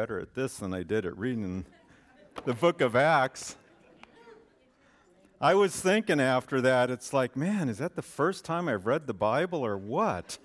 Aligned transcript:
better 0.00 0.18
at 0.18 0.34
this 0.34 0.56
than 0.56 0.72
I 0.72 0.82
did 0.82 1.04
at 1.04 1.14
reading 1.18 1.66
the 2.46 2.54
book 2.54 2.80
of 2.80 2.96
Acts. 2.96 3.56
I 5.42 5.52
was 5.52 5.78
thinking 5.78 6.18
after 6.18 6.62
that, 6.62 6.90
it's 6.90 7.12
like, 7.12 7.36
man, 7.36 7.68
is 7.68 7.76
that 7.76 7.96
the 7.96 8.02
first 8.02 8.42
time 8.42 8.66
I've 8.66 8.86
read 8.86 9.06
the 9.06 9.12
Bible 9.12 9.58
or 9.62 9.76
what? 9.76 10.38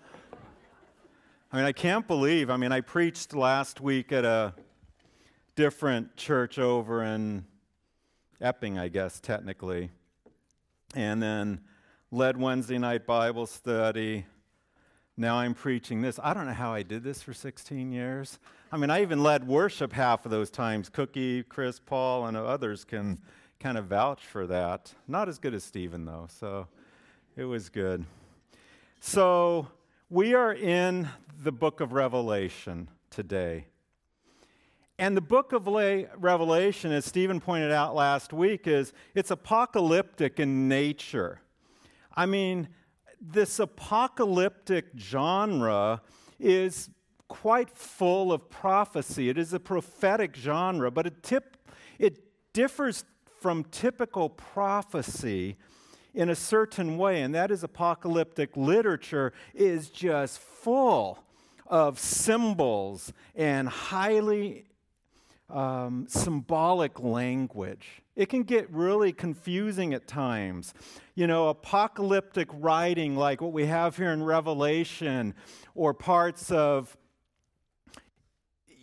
I 1.54 1.56
mean, 1.56 1.66
I 1.66 1.72
can't 1.72 2.06
believe. 2.06 2.50
I 2.50 2.58
mean, 2.58 2.74
I 2.74 2.82
preached 2.82 3.34
last 3.34 3.80
week 3.80 4.12
at 4.12 4.26
a 4.26 4.54
different 5.56 6.18
church 6.18 6.60
over 6.60 7.02
in 7.02 7.46
Epping, 8.42 8.78
I 8.78 8.90
guess, 8.90 9.22
technically, 9.22 9.90
and 10.96 11.24
then 11.24 11.62
led 12.12 12.36
Wednesday 12.36 12.78
night 12.78 13.06
Bible 13.06 13.46
study. 13.46 14.26
Now 15.18 15.38
I'm 15.38 15.54
preaching 15.54 16.02
this. 16.02 16.20
I 16.22 16.34
don't 16.34 16.46
know 16.46 16.54
how 16.54 16.74
I 16.74 16.84
did 16.84 17.04
this 17.04 17.22
for 17.22 17.34
16 17.34 17.92
years. 17.94 18.38
I 18.70 18.78
mean, 18.78 18.90
I 18.90 19.02
even 19.02 19.24
led 19.24 19.48
worship 19.48 19.94
half 19.94 20.26
of 20.26 20.32
those 20.32 20.50
times. 20.50 20.90
Cookie, 20.90 21.44
Chris, 21.44 21.80
Paul, 21.80 22.26
and 22.26 22.36
others 22.36 22.84
can 22.84 23.22
kind 23.60 23.78
of 23.78 23.86
vouch 23.86 24.26
for 24.26 24.46
that. 24.48 24.94
Not 25.08 25.30
as 25.30 25.40
good 25.40 25.54
as 25.54 25.64
Stephen, 25.64 26.04
though, 26.04 26.28
so 26.30 26.68
it 27.38 27.46
was 27.46 27.70
good. 27.70 28.06
So 29.00 29.70
we 30.10 30.34
are 30.34 30.54
in 30.54 31.08
the 31.42 31.54
book 31.54 31.80
of 31.80 31.94
Revelation 31.94 32.90
today. 33.10 33.68
And 35.00 35.16
the 35.16 35.22
book 35.22 35.54
of 35.54 35.66
Revelation, 35.66 36.92
as 36.92 37.06
Stephen 37.06 37.40
pointed 37.40 37.72
out 37.72 37.96
last 37.96 38.34
week, 38.34 38.68
is 38.68 38.92
it's 39.14 39.32
apocalyptic 39.32 40.42
in 40.42 40.68
nature. 40.68 41.40
I 42.16 42.26
mean, 42.26 42.68
this 43.32 43.60
apocalyptic 43.60 44.86
genre 44.98 46.02
is 46.40 46.90
quite 47.28 47.70
full 47.70 48.32
of 48.32 48.50
prophecy. 48.50 49.30
It 49.30 49.38
is 49.38 49.54
a 49.54 49.60
prophetic 49.60 50.36
genre, 50.36 50.92
but 50.92 51.08
it, 51.08 51.24
tip, 51.24 51.58
it 51.98 52.20
differs 52.54 53.06
from 53.42 53.64
typical 53.66 54.30
prophecy 54.30 55.58
in 56.14 56.30
a 56.30 56.36
certain 56.36 56.98
way, 56.98 57.22
and 57.22 57.36
that 57.36 57.52
is 57.52 57.64
apocalyptic 57.64 58.56
literature 58.56 59.34
is 59.54 59.90
just 59.90 60.40
full 60.40 61.20
of 61.68 62.00
symbols 62.00 63.12
and 63.36 63.68
highly 63.68 64.66
um, 65.50 66.06
symbolic 66.08 67.00
language. 67.00 68.02
It 68.16 68.30
can 68.30 68.44
get 68.44 68.70
really 68.72 69.12
confusing 69.12 69.94
at 69.94 70.08
times. 70.08 70.74
You 71.16 71.28
know, 71.28 71.50
apocalyptic 71.50 72.50
writing 72.54 73.16
like 73.16 73.42
what 73.42 73.54
we 73.54 73.66
have 73.66 73.98
here 73.98 74.12
in 74.12 74.24
Revelation 74.24 75.34
or 75.76 75.94
parts 75.94 76.52
of 76.52 76.98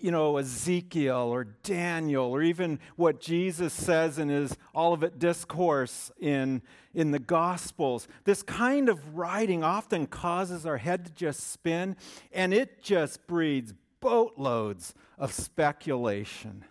you 0.03 0.11
know, 0.11 0.37
Ezekiel 0.37 1.33
or 1.33 1.45
Daniel 1.45 2.25
or 2.25 2.43
even 2.43 2.81
what 2.97 3.21
Jesus 3.21 3.73
says 3.73 4.19
in 4.19 4.29
his 4.29 4.57
Olivet 4.75 5.21
Discourse 5.21 6.11
in, 6.19 6.61
in 6.93 7.13
the 7.13 7.21
Gospels. 7.21 8.09
This 8.25 8.43
kind 8.43 8.89
of 8.89 9.17
writing 9.17 9.63
often 9.63 10.09
causes 10.09 10.67
our 10.67 10.79
head 10.79 11.05
to 11.05 11.13
just 11.13 11.53
spin 11.53 11.95
and 12.33 12.53
it 12.53 12.83
just 12.83 13.29
breeds 13.29 13.75
boatloads 14.03 14.93
of 15.17 15.33
speculation. 15.33 16.67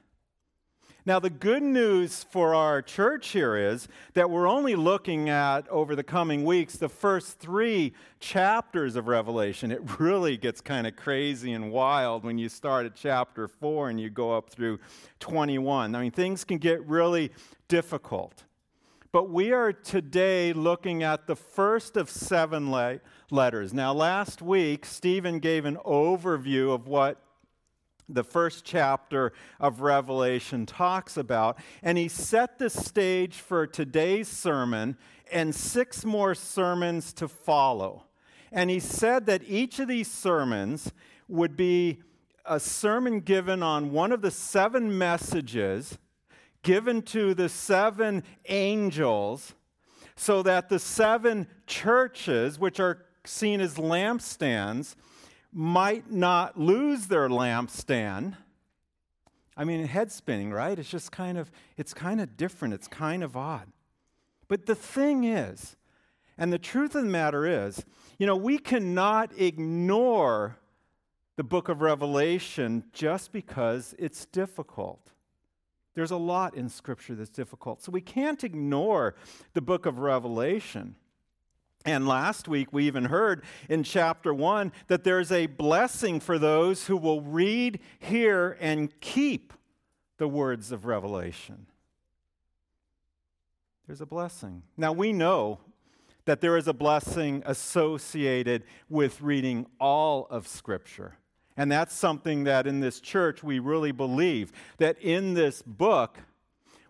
Now, 1.04 1.18
the 1.18 1.32
good 1.32 1.64
news 1.64 2.28
for 2.30 2.54
our 2.54 2.84
church 2.84 3.30
here 3.30 3.56
is 3.56 3.88
that 4.14 4.30
we're 4.30 4.48
only 4.48 4.76
looking 4.76 5.30
at, 5.30 5.68
over 5.70 5.96
the 5.96 6.04
coming 6.04 6.46
weeks, 6.46 6.76
the 6.76 6.90
first 6.90 7.40
three 7.40 7.94
chapters 8.20 8.96
of 8.96 9.08
Revelation. 9.08 9.72
It 9.72 10.00
really 10.00 10.38
gets 10.38 10.62
kind 10.62 10.86
of 10.86 10.96
crazy 10.96 11.54
and 11.54 11.72
wild 11.72 12.24
when 12.24 12.38
you 12.38 12.50
start 12.50 12.86
at 12.86 12.94
chapter 12.94 13.48
4 13.48 13.90
and 13.90 14.00
you 14.00 14.12
go 14.12 14.38
up 14.38 14.52
through 14.52 14.80
21. 15.20 15.96
I 15.96 16.02
mean, 16.02 16.12
things 16.12 16.44
can 16.44 16.60
get 16.60 16.86
really 16.86 17.32
difficult. 17.68 18.44
But 19.14 19.30
we 19.30 19.52
are 19.52 19.74
today 19.74 20.54
looking 20.54 21.04
at 21.04 21.28
the 21.28 21.36
first 21.36 21.98
of 21.98 22.10
seven 22.10 22.72
le- 22.72 23.02
letters. 23.30 23.74
Now, 23.74 23.92
last 23.92 24.42
week, 24.42 24.86
Stephen 24.86 25.40
gave 25.40 25.66
an 25.66 25.76
overview 25.86 26.74
of 26.74 26.88
what 26.88 27.22
the 28.08 28.24
first 28.24 28.64
chapter 28.64 29.34
of 29.60 29.82
Revelation 29.82 30.66
talks 30.66 31.18
about. 31.18 31.60
And 31.84 31.98
he 31.98 32.08
set 32.08 32.58
the 32.58 32.70
stage 32.70 33.36
for 33.36 33.68
today's 33.68 34.30
sermon 34.30 34.98
and 35.30 35.54
six 35.54 36.06
more 36.06 36.34
sermons 36.34 37.12
to 37.14 37.28
follow. 37.28 38.06
And 38.50 38.70
he 38.70 38.80
said 38.80 39.26
that 39.26 39.44
each 39.46 39.80
of 39.80 39.90
these 39.90 40.10
sermons 40.10 40.94
would 41.28 41.58
be 41.58 42.00
a 42.46 42.62
sermon 42.62 43.20
given 43.20 43.62
on 43.62 43.92
one 43.92 44.14
of 44.14 44.22
the 44.22 44.32
seven 44.32 44.98
messages 44.98 45.98
given 46.64 47.02
to 47.04 47.34
the 47.34 47.50
seven 47.50 48.24
angels, 48.48 49.54
so 50.16 50.44
that 50.44 50.70
the 50.70 50.80
seven 50.80 51.48
churches, 51.66 52.60
which 52.60 52.80
are 52.80 53.06
seen 53.26 53.62
as 53.62 53.76
lampstands, 53.76 54.96
might 55.52 56.12
not 56.12 56.60
lose 56.60 57.08
their 57.08 57.28
lampstand. 57.30 58.36
I 59.58 59.64
mean, 59.64 59.86
head 59.86 60.12
spinning, 60.12 60.52
right? 60.52 60.78
It's 60.78 60.90
just 60.90 61.12
kind 61.12 61.38
of, 61.38 61.52
it's 61.78 61.94
kind 61.94 62.22
of 62.22 62.38
different. 62.38 62.74
It's 62.74 62.88
kind 62.88 63.24
of 63.24 63.36
odd. 63.36 63.68
But 64.48 64.66
the 64.66 64.76
thing 64.76 65.24
is, 65.24 65.76
and 66.38 66.52
the 66.52 66.60
truth 66.60 66.96
of 66.96 67.04
the 67.04 67.10
matter 67.10 67.46
is, 67.46 67.86
you 68.18 68.26
know, 68.26 68.36
we 68.36 68.58
cannot 68.58 69.32
ignore 69.38 70.58
the 71.36 71.44
book 71.44 71.70
of 71.70 71.82
Revelation 71.82 72.84
just 72.94 73.32
because 73.32 73.96
it's 73.98 74.26
difficult. 74.26 75.12
There's 75.94 76.12
a 76.12 76.18
lot 76.18 76.56
in 76.56 76.70
Scripture 76.70 77.16
that's 77.16 77.30
difficult. 77.30 77.82
So 77.82 77.92
we 77.92 78.02
can't 78.02 78.44
ignore 78.44 79.16
the 79.54 79.62
book 79.62 79.86
of 79.86 80.00
Revelation. 80.00 80.96
And 81.86 82.08
last 82.08 82.48
week, 82.48 82.72
we 82.72 82.86
even 82.86 83.06
heard 83.06 83.44
in 83.68 83.84
chapter 83.84 84.34
1 84.34 84.72
that 84.88 85.04
there's 85.04 85.32
a 85.32 85.48
blessing 85.48 86.20
for 86.20 86.38
those 86.38 86.86
who 86.86 86.96
will 86.96 87.22
read, 87.22 87.80
hear, 88.00 88.58
and 88.60 88.98
keep 89.02 89.54
the 90.18 90.28
words 90.28 90.72
of 90.72 90.86
Revelation. 90.86 91.66
There's 93.88 94.02
a 94.02 94.06
blessing. 94.06 94.62
Now, 94.78 94.94
we 94.94 95.12
know 95.12 95.60
that 96.26 96.40
there 96.40 96.56
is 96.56 96.68
a 96.68 96.74
blessing 96.74 97.42
associated 97.46 98.64
with 98.88 99.22
reading 99.22 99.66
all 99.80 100.28
of 100.30 100.48
Scripture. 100.48 101.18
And 101.62 101.72
that's 101.72 101.94
something 101.94 102.46
that 102.46 102.66
in 102.66 102.80
this 102.80 103.00
church 103.00 103.44
we 103.44 103.60
really 103.60 103.92
believe 103.92 104.52
that 104.80 105.00
in 105.00 105.36
this 105.36 105.62
book, 105.62 106.18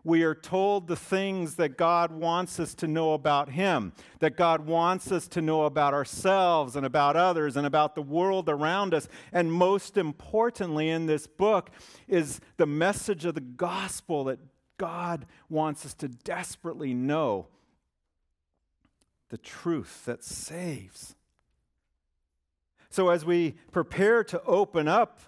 we 0.06 0.24
are 0.24 0.34
told 0.34 0.88
the 0.88 0.96
things 0.96 1.56
that 1.56 1.76
God 1.78 2.10
wants 2.10 2.58
us 2.58 2.74
to 2.76 2.88
know 2.88 3.12
about 3.12 3.50
Him, 3.50 3.92
that 4.20 4.38
God 4.38 4.66
wants 4.66 5.12
us 5.12 5.28
to 5.28 5.42
know 5.42 5.64
about 5.64 5.94
ourselves 5.94 6.78
and 6.78 6.86
about 6.86 7.18
others 7.18 7.58
and 7.58 7.68
about 7.68 7.96
the 7.96 8.02
world 8.02 8.48
around 8.48 8.94
us. 8.94 9.10
And 9.34 9.52
most 9.52 9.98
importantly, 9.98 10.88
in 10.88 11.06
this 11.06 11.28
book 11.28 11.70
is 12.08 12.40
the 12.56 12.66
message 12.66 13.26
of 13.26 13.36
the 13.36 13.42
gospel 13.42 14.24
that 14.24 14.40
God 14.78 15.26
wants 15.50 15.86
us 15.86 15.94
to 15.96 16.08
desperately 16.08 16.94
know 16.94 17.48
the 19.28 19.38
truth 19.38 20.06
that 20.06 20.24
saves. 20.24 21.18
So, 22.92 23.10
as 23.10 23.26
we 23.26 23.56
prepare 23.72 24.24
to 24.26 24.44
open 24.44 24.88
up 24.88 25.22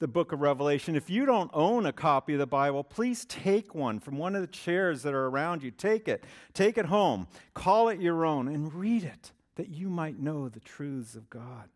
the 0.00 0.08
book 0.08 0.32
of 0.32 0.40
Revelation. 0.40 0.96
If 0.96 1.08
you 1.08 1.24
don't 1.24 1.50
own 1.54 1.86
a 1.86 1.92
copy 1.92 2.34
of 2.34 2.38
the 2.38 2.46
Bible, 2.46 2.84
please 2.84 3.24
take 3.24 3.74
one 3.74 4.00
from 4.00 4.18
one 4.18 4.34
of 4.34 4.42
the 4.42 4.48
chairs 4.48 5.02
that 5.02 5.14
are 5.14 5.28
around 5.28 5.62
you. 5.62 5.70
Take 5.70 6.08
it. 6.08 6.24
Take 6.52 6.76
it 6.76 6.86
home. 6.86 7.26
Call 7.54 7.88
it 7.88 8.00
your 8.00 8.26
own 8.26 8.48
and 8.48 8.74
read 8.74 9.04
it 9.04 9.32
that 9.54 9.68
you 9.68 9.88
might 9.88 10.18
know 10.18 10.48
the 10.48 10.60
truths 10.60 11.14
of 11.14 11.30
God. 11.30 11.68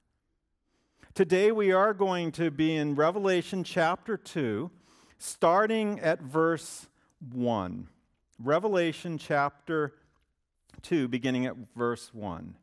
Today 1.15 1.53
we 1.53 1.72
are 1.72 1.94
going 1.94 2.32
to 2.32 2.50
be 2.50 2.76
in 2.76 2.97
Revelation 2.97 3.65
chapter 3.65 4.16
2, 4.16 4.70
starting 5.19 6.00
at 6.00 6.20
verse 6.20 6.88
1. 7.32 7.88
Revelation 8.43 9.17
chapter 9.17 9.94
2, 10.82 11.08
beginning 11.08 11.46
at 11.46 11.55
verse 11.75 12.12
1. 12.12 12.56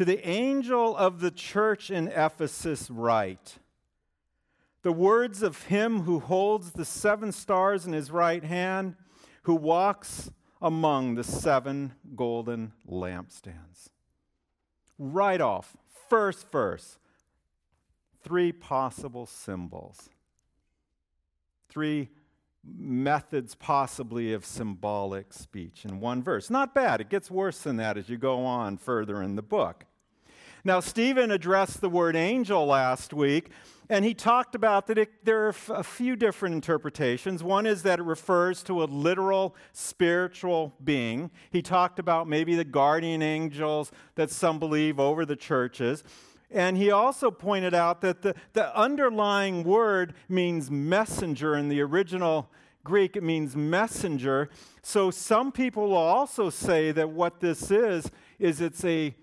To 0.00 0.06
the 0.06 0.26
angel 0.26 0.96
of 0.96 1.20
the 1.20 1.30
church 1.30 1.90
in 1.90 2.08
Ephesus, 2.08 2.90
write 2.90 3.58
the 4.80 4.92
words 4.92 5.42
of 5.42 5.64
him 5.64 6.04
who 6.04 6.20
holds 6.20 6.70
the 6.70 6.86
seven 6.86 7.32
stars 7.32 7.84
in 7.84 7.92
his 7.92 8.10
right 8.10 8.42
hand, 8.42 8.94
who 9.42 9.54
walks 9.54 10.30
among 10.62 11.16
the 11.16 11.22
seven 11.22 11.92
golden 12.16 12.72
lampstands. 12.88 13.90
Right 14.98 15.42
off, 15.42 15.76
first 16.08 16.50
verse, 16.50 16.98
three 18.24 18.52
possible 18.52 19.26
symbols, 19.26 20.08
three 21.68 22.08
methods 22.64 23.54
possibly 23.54 24.32
of 24.32 24.46
symbolic 24.46 25.34
speech 25.34 25.84
in 25.84 26.00
one 26.00 26.22
verse. 26.22 26.48
Not 26.48 26.74
bad. 26.74 27.02
It 27.02 27.10
gets 27.10 27.30
worse 27.30 27.60
than 27.60 27.76
that 27.76 27.98
as 27.98 28.08
you 28.08 28.16
go 28.16 28.46
on 28.46 28.78
further 28.78 29.22
in 29.22 29.36
the 29.36 29.42
book. 29.42 29.84
Now, 30.64 30.80
Stephen 30.80 31.30
addressed 31.30 31.80
the 31.80 31.88
word 31.88 32.16
angel 32.16 32.66
last 32.66 33.14
week, 33.14 33.50
and 33.88 34.04
he 34.04 34.12
talked 34.14 34.54
about 34.54 34.86
that 34.88 34.98
it, 34.98 35.24
there 35.24 35.46
are 35.46 35.54
a 35.70 35.82
few 35.82 36.16
different 36.16 36.54
interpretations. 36.54 37.42
One 37.42 37.66
is 37.66 37.82
that 37.82 37.98
it 37.98 38.02
refers 38.04 38.62
to 38.64 38.82
a 38.82 38.84
literal 38.84 39.56
spiritual 39.72 40.74
being. 40.84 41.30
He 41.50 41.62
talked 41.62 41.98
about 41.98 42.28
maybe 42.28 42.54
the 42.54 42.64
guardian 42.64 43.22
angels 43.22 43.90
that 44.16 44.30
some 44.30 44.58
believe 44.58 45.00
over 45.00 45.24
the 45.24 45.34
churches. 45.34 46.04
And 46.50 46.76
he 46.76 46.90
also 46.90 47.30
pointed 47.30 47.74
out 47.74 48.00
that 48.02 48.22
the, 48.22 48.34
the 48.52 48.76
underlying 48.76 49.64
word 49.64 50.14
means 50.28 50.70
messenger 50.70 51.56
in 51.56 51.68
the 51.68 51.80
original 51.80 52.50
Greek, 52.84 53.16
it 53.16 53.22
means 53.22 53.56
messenger. 53.56 54.50
So 54.82 55.10
some 55.10 55.52
people 55.52 55.88
will 55.88 55.96
also 55.96 56.50
say 56.50 56.92
that 56.92 57.10
what 57.10 57.40
this 57.40 57.70
is, 57.70 58.10
is 58.38 58.60
it's 58.60 58.84
a 58.84 59.14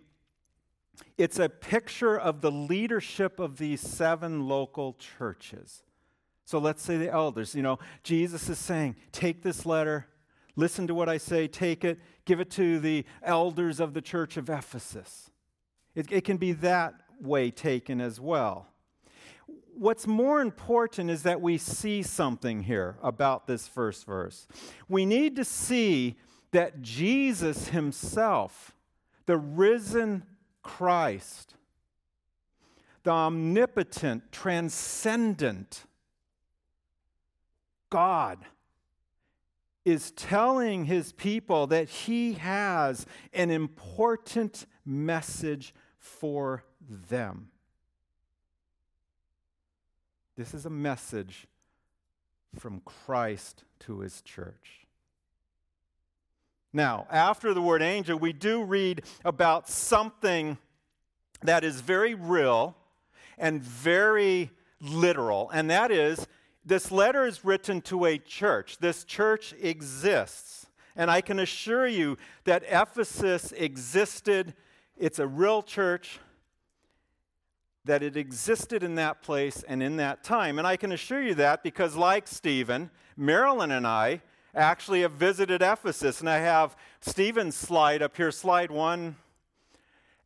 it's 1.17 1.39
a 1.39 1.49
picture 1.49 2.17
of 2.17 2.41
the 2.41 2.51
leadership 2.51 3.39
of 3.39 3.57
these 3.57 3.81
seven 3.81 4.47
local 4.47 4.93
churches. 4.93 5.83
So 6.45 6.59
let's 6.59 6.81
say 6.81 6.97
the 6.97 7.11
elders, 7.11 7.55
you 7.55 7.61
know, 7.61 7.79
Jesus 8.03 8.47
is 8.47 8.57
saying, 8.57 8.95
take 9.11 9.43
this 9.43 9.65
letter, 9.65 10.07
listen 10.55 10.87
to 10.87 10.93
what 10.93 11.09
I 11.09 11.17
say, 11.17 11.47
take 11.47 11.83
it, 11.83 11.99
give 12.25 12.39
it 12.39 12.49
to 12.51 12.79
the 12.79 13.05
elders 13.21 13.79
of 13.79 13.93
the 13.93 14.01
church 14.01 14.37
of 14.37 14.49
Ephesus. 14.49 15.29
It, 15.93 16.11
it 16.11 16.23
can 16.23 16.37
be 16.37 16.53
that 16.53 16.93
way 17.19 17.51
taken 17.51 17.99
as 17.99 18.19
well. 18.19 18.67
What's 19.75 20.07
more 20.07 20.41
important 20.41 21.09
is 21.09 21.23
that 21.23 21.41
we 21.41 21.57
see 21.57 22.01
something 22.01 22.63
here 22.63 22.97
about 23.03 23.45
this 23.45 23.67
first 23.67 24.05
verse. 24.05 24.47
We 24.87 25.05
need 25.05 25.35
to 25.35 25.43
see 25.43 26.15
that 26.51 26.81
Jesus 26.81 27.67
himself, 27.69 28.73
the 29.25 29.37
risen 29.37 30.23
Christ, 30.67 31.55
the 33.03 33.11
omnipotent, 33.11 34.33
transcendent 34.33 35.85
God, 37.89 38.39
is 39.85 40.11
telling 40.11 40.83
his 40.83 41.13
people 41.13 41.67
that 41.67 41.87
he 41.87 42.33
has 42.33 43.05
an 43.31 43.49
important 43.49 44.65
message 44.85 45.73
for 45.97 46.65
them. 46.81 47.47
This 50.35 50.53
is 50.53 50.65
a 50.65 50.69
message 50.69 51.47
from 52.59 52.81
Christ 52.81 53.63
to 53.79 54.01
his 54.01 54.21
church. 54.21 54.86
Now, 56.77 57.07
after 57.09 57.55
the 57.55 57.61
word 57.61 57.81
angel, 57.81 58.19
we 58.19 58.33
do 58.33 58.63
read 58.63 59.01
about 59.25 59.67
something 59.67 60.59
that 61.41 61.63
is 61.63 61.81
very 61.81 62.13
real 62.13 62.77
and 63.35 63.63
very 63.63 64.51
literal, 64.79 65.49
and 65.49 65.71
that 65.71 65.89
is 65.89 66.27
this 66.63 66.91
letter 66.91 67.25
is 67.25 67.43
written 67.43 67.81
to 67.81 68.05
a 68.05 68.19
church. 68.19 68.77
This 68.77 69.03
church 69.03 69.55
exists. 69.59 70.67
And 70.95 71.09
I 71.09 71.19
can 71.19 71.39
assure 71.39 71.87
you 71.87 72.15
that 72.43 72.61
Ephesus 72.67 73.53
existed. 73.53 74.53
It's 74.95 75.17
a 75.17 75.25
real 75.25 75.63
church, 75.63 76.19
that 77.85 78.03
it 78.03 78.15
existed 78.15 78.83
in 78.83 78.93
that 78.95 79.23
place 79.23 79.63
and 79.67 79.81
in 79.81 79.97
that 79.97 80.23
time. 80.23 80.59
And 80.59 80.67
I 80.67 80.77
can 80.77 80.91
assure 80.91 81.23
you 81.23 81.33
that 81.35 81.63
because, 81.63 81.95
like 81.95 82.27
Stephen, 82.27 82.91
Marilyn 83.15 83.71
and 83.71 83.87
I 83.87 84.21
actually 84.57 85.01
have 85.01 85.13
visited 85.13 85.61
Ephesus. 85.61 86.19
And 86.19 86.29
I 86.29 86.39
have 86.39 86.75
Stephen's 86.99 87.55
slide 87.55 88.01
up 88.01 88.17
here, 88.17 88.31
slide 88.31 88.71
one. 88.71 89.15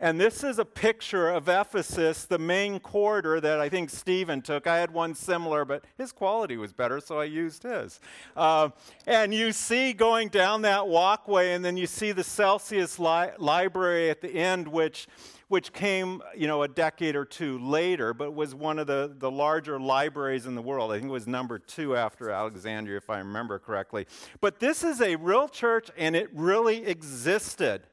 And 0.02 0.20
this 0.20 0.44
is 0.44 0.58
a 0.58 0.66
picture 0.66 1.30
of 1.30 1.48
Ephesus, 1.48 2.26
the 2.26 2.40
main 2.40 2.80
corridor 2.80 3.40
that 3.40 3.60
I 3.60 3.70
think 3.70 3.92
Stephen 3.92 4.42
took. 4.42 4.66
I 4.66 4.80
had 4.80 4.92
one 4.92 5.14
similar, 5.14 5.64
but 5.64 5.86
his 5.96 6.12
quality 6.12 6.58
was 6.58 6.74
better, 6.74 7.00
so 7.00 7.20
I 7.20 7.26
used 7.26 7.62
his. 7.62 8.00
Uh, 8.36 8.70
and 9.06 9.32
you 9.32 9.52
see 9.52 9.94
going 9.94 10.30
down 10.30 10.64
that 10.64 10.88
walkway, 10.88 11.54
and 11.54 11.64
then 11.64 11.78
you 11.78 11.86
see 11.86 12.14
the 12.14 12.24
Celsus 12.24 12.98
li- 12.98 13.30
Library 13.38 14.10
at 14.10 14.22
the 14.22 14.34
end, 14.34 14.68
which 14.68 15.08
which 15.50 15.74
came, 15.74 16.22
you 16.34 16.48
know, 16.48 16.64
a 16.64 16.68
decade 16.68 17.14
or 17.14 17.26
two 17.26 17.60
later, 17.60 18.14
but 18.14 18.34
was 18.34 18.56
one 18.56 18.80
of 18.80 18.88
the, 18.88 19.14
the 19.18 19.30
larger 19.30 19.78
libraries 19.78 20.46
in 20.46 20.56
the 20.56 20.62
world. 20.62 20.94
I 20.94 20.96
think 20.96 21.10
it 21.10 21.12
was 21.12 21.28
number 21.28 21.60
two 21.60 21.94
after 21.98 22.32
Alexandria, 22.32 22.96
if 22.96 23.10
I 23.10 23.18
remember 23.18 23.60
correctly. 23.60 24.08
But 24.40 24.62
this 24.62 24.82
is 24.82 25.02
a 25.02 25.18
real 25.18 25.50
church, 25.50 25.90
and 25.98 26.16
it 26.16 26.30
really 26.34 26.86
existed. 26.86 27.84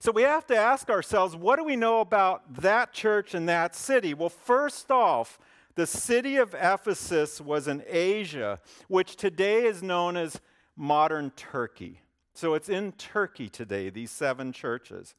So 0.00 0.12
we 0.12 0.22
have 0.22 0.46
to 0.46 0.56
ask 0.56 0.90
ourselves, 0.90 1.34
what 1.34 1.56
do 1.56 1.64
we 1.64 1.74
know 1.74 2.00
about 2.00 2.60
that 2.62 2.92
church 2.92 3.34
and 3.34 3.48
that 3.48 3.74
city? 3.74 4.14
Well, 4.14 4.28
first 4.28 4.90
off, 4.90 5.38
the 5.74 5.86
city 5.86 6.36
of 6.36 6.54
Ephesus 6.54 7.40
was 7.40 7.66
in 7.66 7.82
Asia, 7.86 8.60
which 8.86 9.16
today 9.16 9.64
is 9.64 9.82
known 9.82 10.16
as 10.16 10.40
modern 10.76 11.30
Turkey. 11.30 12.00
So 12.32 12.54
it's 12.54 12.68
in 12.68 12.92
Turkey 12.92 13.48
today, 13.48 13.90
these 13.90 14.12
seven 14.12 14.52
churches. 14.52 15.16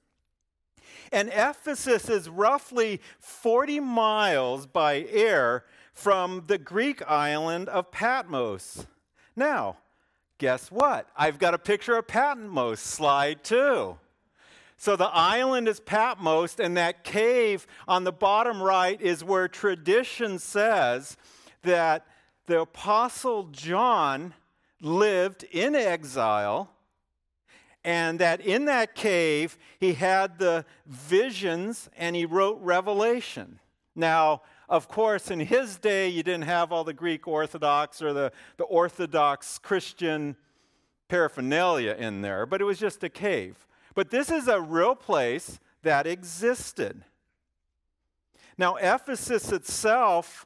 And 1.11 1.29
Ephesus 1.29 2.09
is 2.09 2.29
roughly 2.29 3.01
40 3.19 3.81
miles 3.81 4.65
by 4.65 5.05
air 5.09 5.65
from 5.93 6.45
the 6.47 6.57
Greek 6.57 7.01
island 7.09 7.67
of 7.67 7.91
Patmos. 7.91 8.87
Now, 9.35 9.77
guess 10.37 10.71
what? 10.71 11.09
I've 11.17 11.39
got 11.39 11.53
a 11.53 11.59
picture 11.59 11.97
of 11.97 12.07
Patmos 12.07 12.79
slide 12.79 13.43
too. 13.43 13.97
So 14.81 14.95
the 14.95 15.09
island 15.09 15.67
is 15.67 15.81
Patmos, 15.81 16.57
and 16.57 16.77
that 16.77 17.03
cave 17.03 17.67
on 17.85 18.05
the 18.05 18.13
bottom 18.13 18.63
right 18.63 18.99
is 19.01 19.25
where 19.25 19.49
tradition 19.49 20.39
says 20.39 21.17
that 21.63 22.07
the 22.45 22.61
Apostle 22.61 23.49
John 23.51 24.33
lived 24.79 25.43
in 25.51 25.75
exile 25.75 26.71
and 27.83 28.19
that 28.19 28.39
in 28.39 28.65
that 28.65 28.95
cave 28.95 29.57
he 29.81 29.95
had 29.95 30.39
the 30.39 30.63
visions 30.85 31.89
and 31.97 32.15
he 32.15 32.25
wrote 32.25 32.57
Revelation. 32.61 33.59
Now, 33.97 34.43
of 34.69 34.87
course, 34.87 35.29
in 35.29 35.41
his 35.41 35.77
day, 35.77 36.07
you 36.07 36.23
didn't 36.23 36.43
have 36.43 36.71
all 36.71 36.85
the 36.85 36.93
Greek 36.93 37.27
Orthodox 37.27 38.01
or 38.01 38.13
the, 38.13 38.31
the 38.55 38.63
Orthodox 38.63 39.59
Christian 39.59 40.37
paraphernalia 41.09 41.97
in 41.99 42.21
there, 42.21 42.45
but 42.45 42.61
it 42.61 42.63
was 42.63 42.79
just 42.79 43.03
a 43.03 43.09
cave. 43.09 43.65
But 43.99 44.11
this 44.11 44.31
is 44.31 44.47
a 44.47 44.61
real 44.61 44.95
place 44.95 45.59
that 45.83 46.07
existed. 46.07 47.03
Now, 48.57 48.77
Ephesus 48.77 49.51
itself 49.51 50.45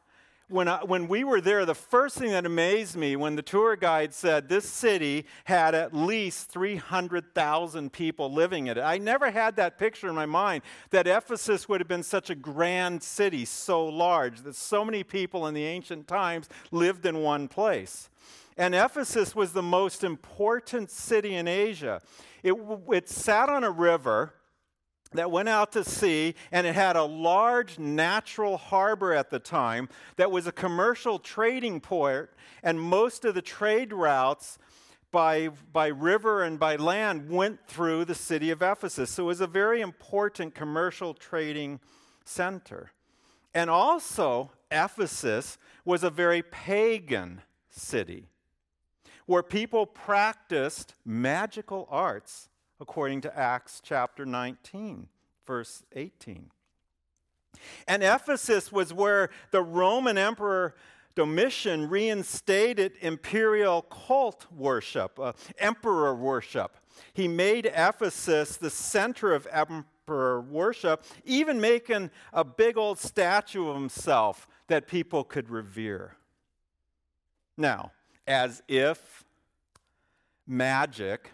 when, 0.50 0.68
I, 0.68 0.84
when 0.84 1.08
we 1.08 1.24
were 1.24 1.40
there, 1.40 1.64
the 1.64 1.76
first 1.76 2.18
thing 2.18 2.32
that 2.32 2.48
amazed 2.48 2.96
me 2.96 3.16
when 3.16 3.36
the 3.36 3.44
tour 3.44 3.76
guide 3.76 4.12
said 4.12 4.50
this 4.50 4.68
city 4.68 5.28
had 5.44 5.76
at 5.76 5.94
least 5.94 6.50
300,000 6.50 7.94
people 7.94 8.34
living 8.34 8.66
in 8.66 8.80
it. 8.80 8.82
I 8.82 8.98
never 8.98 9.30
had 9.30 9.56
that 9.58 9.78
picture 9.78 10.10
in 10.10 10.16
my 10.16 10.26
mind 10.26 10.64
that 10.90 11.06
Ephesus 11.06 11.70
would 11.70 11.80
have 11.80 11.88
been 11.88 12.02
such 12.02 12.32
a 12.32 12.36
grand 12.36 13.04
city, 13.04 13.46
so 13.46 13.86
large, 13.86 14.42
that 14.42 14.56
so 14.56 14.84
many 14.84 15.04
people 15.04 15.46
in 15.46 15.54
the 15.54 15.64
ancient 15.64 16.08
times 16.08 16.50
lived 16.72 17.06
in 17.06 17.20
one 17.20 17.48
place. 17.48 18.10
And 18.58 18.76
Ephesus 18.76 19.36
was 19.36 19.54
the 19.54 19.64
most 19.64 20.04
important 20.04 20.92
city 20.92 21.36
in 21.36 21.48
Asia. 21.48 22.02
It, 22.44 22.56
it 22.92 23.10
sat 23.10 23.50
on 23.50 23.64
a 23.64 23.72
river 23.72 24.34
that 25.14 25.32
went 25.32 25.50
out 25.50 25.72
to 25.74 25.84
sea, 25.84 26.36
and 26.52 26.66
it 26.66 26.76
had 26.76 26.96
a 26.96 27.04
large 27.04 27.80
natural 27.80 28.58
harbor 28.58 29.14
at 29.14 29.30
the 29.30 29.40
time 29.40 29.90
that 30.18 30.32
was 30.32 30.48
a 30.48 30.52
commercial 30.52 31.20
trading 31.20 31.80
port, 31.80 32.36
and 32.64 32.80
most 32.80 33.26
of 33.26 33.36
the 33.36 33.42
trade 33.42 33.94
routes 33.94 34.58
by, 35.12 35.50
by 35.72 35.88
river 35.88 36.44
and 36.44 36.60
by 36.60 36.76
land 36.76 37.30
went 37.30 37.68
through 37.68 38.06
the 38.06 38.16
city 38.16 38.50
of 38.50 38.62
Ephesus. 38.62 39.12
So 39.12 39.24
it 39.24 39.28
was 39.28 39.42
a 39.42 39.48
very 39.48 39.82
important 39.82 40.56
commercial 40.56 41.14
trading 41.14 41.80
center. 42.26 42.92
And 43.54 43.70
also, 43.70 44.52
Ephesus 44.72 45.60
was 45.86 46.04
a 46.04 46.10
very 46.10 46.42
pagan 46.42 47.42
city 47.70 48.30
where 49.26 49.44
people 49.44 49.86
practiced 49.86 50.94
magical 51.06 51.88
arts 51.90 52.50
according 52.80 53.22
to 53.22 53.38
Acts 53.38 53.82
chapter 53.84 54.26
19, 54.26 55.08
verse 55.46 55.84
18. 55.94 56.50
And 57.88 58.04
Ephesus 58.04 58.72
was 58.72 58.94
where 58.94 59.30
the 59.52 59.62
Roman 59.62 60.18
Emperor 60.18 60.76
Domitian 61.16 61.90
reinstated 61.90 62.94
imperial 63.02 63.84
cult 63.84 64.48
worship, 64.52 65.20
uh, 65.20 65.34
emperor 65.60 66.16
worship. 66.16 66.78
He 67.14 67.28
made 67.28 67.68
Ephesus 67.68 68.58
the 68.58 68.72
center 68.72 69.34
of 69.34 69.48
emperor 69.52 70.42
worship, 70.42 71.06
even 71.24 71.62
making 71.62 72.10
a 72.34 72.44
big 72.44 72.78
old 72.78 73.00
statue 73.00 73.70
of 73.70 73.76
himself 73.76 74.48
that 74.68 74.88
people 74.88 75.24
could 75.24 75.50
revere. 75.50 76.16
Now, 77.58 77.92
as 78.28 78.62
if 78.68 79.24
magic 80.48 81.32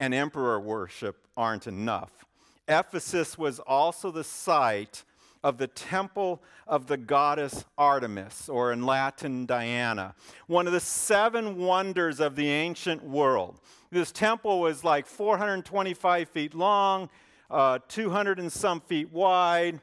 and 0.00 0.14
emperor 0.14 0.60
worship 0.60 1.26
aren't 1.36 1.66
enough. 1.66 2.24
Ephesus 2.66 3.38
was 3.38 3.58
also 3.60 4.10
the 4.10 4.24
site 4.24 5.04
of 5.42 5.58
the 5.58 5.66
temple 5.66 6.42
of 6.66 6.86
the 6.86 6.96
goddess 6.96 7.64
Artemis, 7.76 8.48
or 8.48 8.72
in 8.72 8.84
Latin, 8.84 9.46
Diana, 9.46 10.14
one 10.46 10.66
of 10.66 10.72
the 10.72 10.80
seven 10.80 11.56
wonders 11.56 12.20
of 12.20 12.36
the 12.36 12.48
ancient 12.48 13.02
world. 13.02 13.60
This 13.90 14.12
temple 14.12 14.60
was 14.60 14.84
like 14.84 15.06
425 15.06 16.28
feet 16.28 16.54
long, 16.54 17.08
uh, 17.50 17.78
200 17.88 18.38
and 18.38 18.52
some 18.52 18.80
feet 18.80 19.12
wide, 19.12 19.80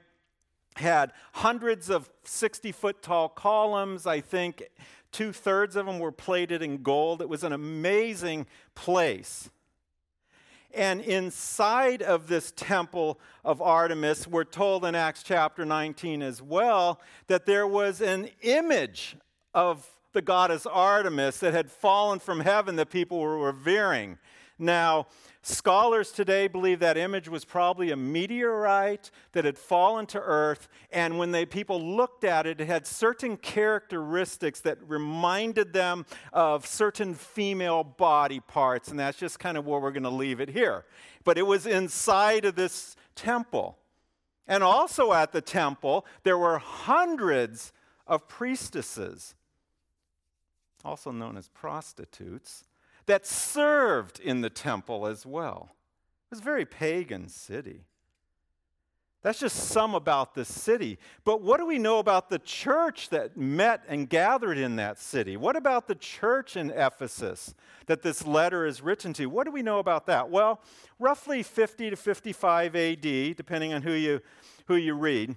had 0.75 1.13
hundreds 1.33 1.89
of 1.89 2.09
60 2.25 2.71
foot 2.71 3.01
tall 3.01 3.29
columns. 3.29 4.05
I 4.05 4.19
think 4.19 4.63
two 5.15 5.31
thirds 5.31 5.77
of 5.77 5.85
them 5.85 5.99
were 5.99 6.11
plated 6.11 6.61
in 6.61 6.83
gold. 6.83 7.21
It 7.21 7.29
was 7.29 7.45
an 7.45 7.53
amazing 7.53 8.47
place. 8.75 9.49
And 10.73 10.99
inside 10.99 12.01
of 12.01 12.27
this 12.27 12.51
temple 12.51 13.17
of 13.45 13.61
Artemis, 13.61 14.27
we're 14.27 14.43
told 14.43 14.83
in 14.83 14.93
Acts 14.93 15.23
chapter 15.23 15.63
19 15.63 16.21
as 16.21 16.41
well 16.41 16.99
that 17.27 17.45
there 17.45 17.65
was 17.65 18.01
an 18.01 18.27
image 18.41 19.15
of 19.53 19.89
the 20.11 20.21
goddess 20.21 20.65
Artemis 20.65 21.37
that 21.39 21.53
had 21.53 21.71
fallen 21.71 22.19
from 22.19 22.41
heaven 22.41 22.75
that 22.75 22.89
people 22.89 23.19
were 23.19 23.37
revering. 23.37 24.17
Now, 24.59 25.07
Scholars 25.47 26.11
today 26.11 26.47
believe 26.47 26.79
that 26.79 26.97
image 26.97 27.29
was 27.29 27.45
probably 27.45 27.91
a 27.91 27.95
meteorite 27.95 29.11
that 29.33 29.45
had 29.45 29.59
fallen 29.59 30.07
to 30.07 30.19
earth, 30.19 30.67
and 30.89 31.19
when 31.19 31.29
they, 31.29 31.45
people 31.45 31.79
looked 31.79 32.23
at 32.23 32.47
it, 32.47 32.59
it 32.59 32.65
had 32.65 32.87
certain 32.87 33.37
characteristics 33.37 34.59
that 34.61 34.79
reminded 34.89 35.71
them 35.71 36.07
of 36.33 36.65
certain 36.65 37.13
female 37.13 37.83
body 37.83 38.39
parts, 38.39 38.87
and 38.87 38.99
that's 38.99 39.19
just 39.19 39.37
kind 39.37 39.55
of 39.55 39.67
where 39.67 39.79
we're 39.79 39.91
going 39.91 40.01
to 40.01 40.09
leave 40.09 40.41
it 40.41 40.49
here. 40.49 40.83
But 41.23 41.37
it 41.37 41.45
was 41.45 41.67
inside 41.67 42.45
of 42.45 42.55
this 42.55 42.95
temple. 43.13 43.77
And 44.47 44.63
also 44.63 45.13
at 45.13 45.31
the 45.31 45.41
temple, 45.41 46.07
there 46.23 46.39
were 46.39 46.57
hundreds 46.57 47.71
of 48.07 48.27
priestesses, 48.27 49.35
also 50.83 51.11
known 51.11 51.37
as 51.37 51.49
prostitutes 51.49 52.63
that 53.05 53.25
served 53.25 54.19
in 54.19 54.41
the 54.41 54.49
temple 54.49 55.05
as 55.07 55.25
well. 55.25 55.69
It 55.71 56.35
was 56.35 56.39
a 56.39 56.43
very 56.43 56.65
pagan 56.65 57.29
city. 57.29 57.85
That's 59.25 59.39
just 59.39 59.55
some 59.69 59.95
about 59.95 60.35
the 60.35 60.45
city. 60.45 60.99
But 61.23 61.41
what 61.41 61.59
do 61.59 61.65
we 61.65 61.79
know 61.79 61.97
about 61.97 62.29
the 62.29 62.37
church 62.37 63.09
that 63.09 63.35
met 63.35 63.83
and 63.87 64.07
gathered 64.07 64.59
in 64.59 64.75
that 64.75 64.99
city? 64.99 65.35
What 65.35 65.55
about 65.55 65.87
the 65.87 65.95
church 65.95 66.55
in 66.55 66.69
Ephesus 66.69 67.55
that 67.87 68.03
this 68.03 68.27
letter 68.27 68.67
is 68.67 68.83
written 68.83 69.13
to? 69.13 69.25
What 69.25 69.45
do 69.45 69.51
we 69.51 69.63
know 69.63 69.79
about 69.79 70.05
that? 70.05 70.29
Well, 70.29 70.61
roughly 70.99 71.41
50 71.41 71.89
to 71.89 71.95
55 71.95 72.75
AD, 72.75 73.01
depending 73.35 73.73
on 73.73 73.81
who 73.81 73.93
you, 73.93 74.21
who 74.67 74.75
you 74.75 74.93
read. 74.93 75.35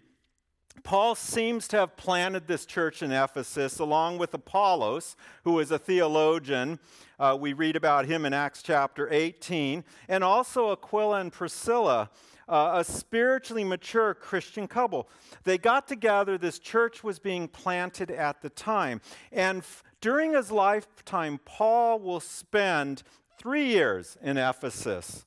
Paul 0.82 1.14
seems 1.14 1.66
to 1.68 1.78
have 1.78 1.96
planted 1.96 2.46
this 2.46 2.64
church 2.66 3.02
in 3.02 3.12
Ephesus 3.12 3.78
along 3.78 4.18
with 4.18 4.34
Apollos, 4.34 5.16
who 5.44 5.52
was 5.54 5.70
a 5.70 5.78
theologian. 5.78 6.78
Uh, 7.18 7.36
we 7.38 7.52
read 7.52 7.76
about 7.76 8.06
him 8.06 8.24
in 8.24 8.32
Acts 8.32 8.62
chapter 8.62 9.08
18, 9.10 9.84
and 10.08 10.22
also 10.22 10.70
Aquila 10.70 11.20
and 11.20 11.32
Priscilla, 11.32 12.10
uh, 12.48 12.72
a 12.76 12.84
spiritually 12.84 13.64
mature 13.64 14.14
Christian 14.14 14.68
couple. 14.68 15.08
They 15.44 15.58
got 15.58 15.88
together, 15.88 16.38
this 16.38 16.58
church 16.58 17.02
was 17.02 17.18
being 17.18 17.48
planted 17.48 18.10
at 18.10 18.40
the 18.40 18.50
time. 18.50 19.00
And 19.32 19.58
f- 19.58 19.82
during 20.00 20.34
his 20.34 20.50
lifetime, 20.50 21.40
Paul 21.44 21.98
will 21.98 22.20
spend 22.20 23.02
three 23.38 23.66
years 23.66 24.16
in 24.22 24.36
Ephesus, 24.36 25.26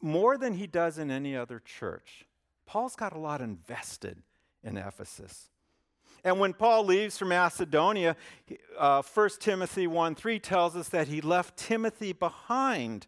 more 0.00 0.38
than 0.38 0.54
he 0.54 0.66
does 0.66 0.98
in 0.98 1.10
any 1.10 1.36
other 1.36 1.58
church. 1.58 2.26
Paul's 2.66 2.94
got 2.94 3.14
a 3.14 3.18
lot 3.18 3.40
invested 3.40 4.22
in 4.62 4.76
Ephesus. 4.76 5.50
And 6.24 6.40
when 6.40 6.52
Paul 6.52 6.84
leaves 6.84 7.16
for 7.16 7.24
Macedonia, 7.24 8.16
uh, 8.76 9.02
1 9.02 9.30
Timothy 9.40 9.86
1 9.86 10.14
3 10.14 10.38
tells 10.40 10.76
us 10.76 10.88
that 10.88 11.08
he 11.08 11.20
left 11.20 11.56
Timothy 11.56 12.12
behind 12.12 13.06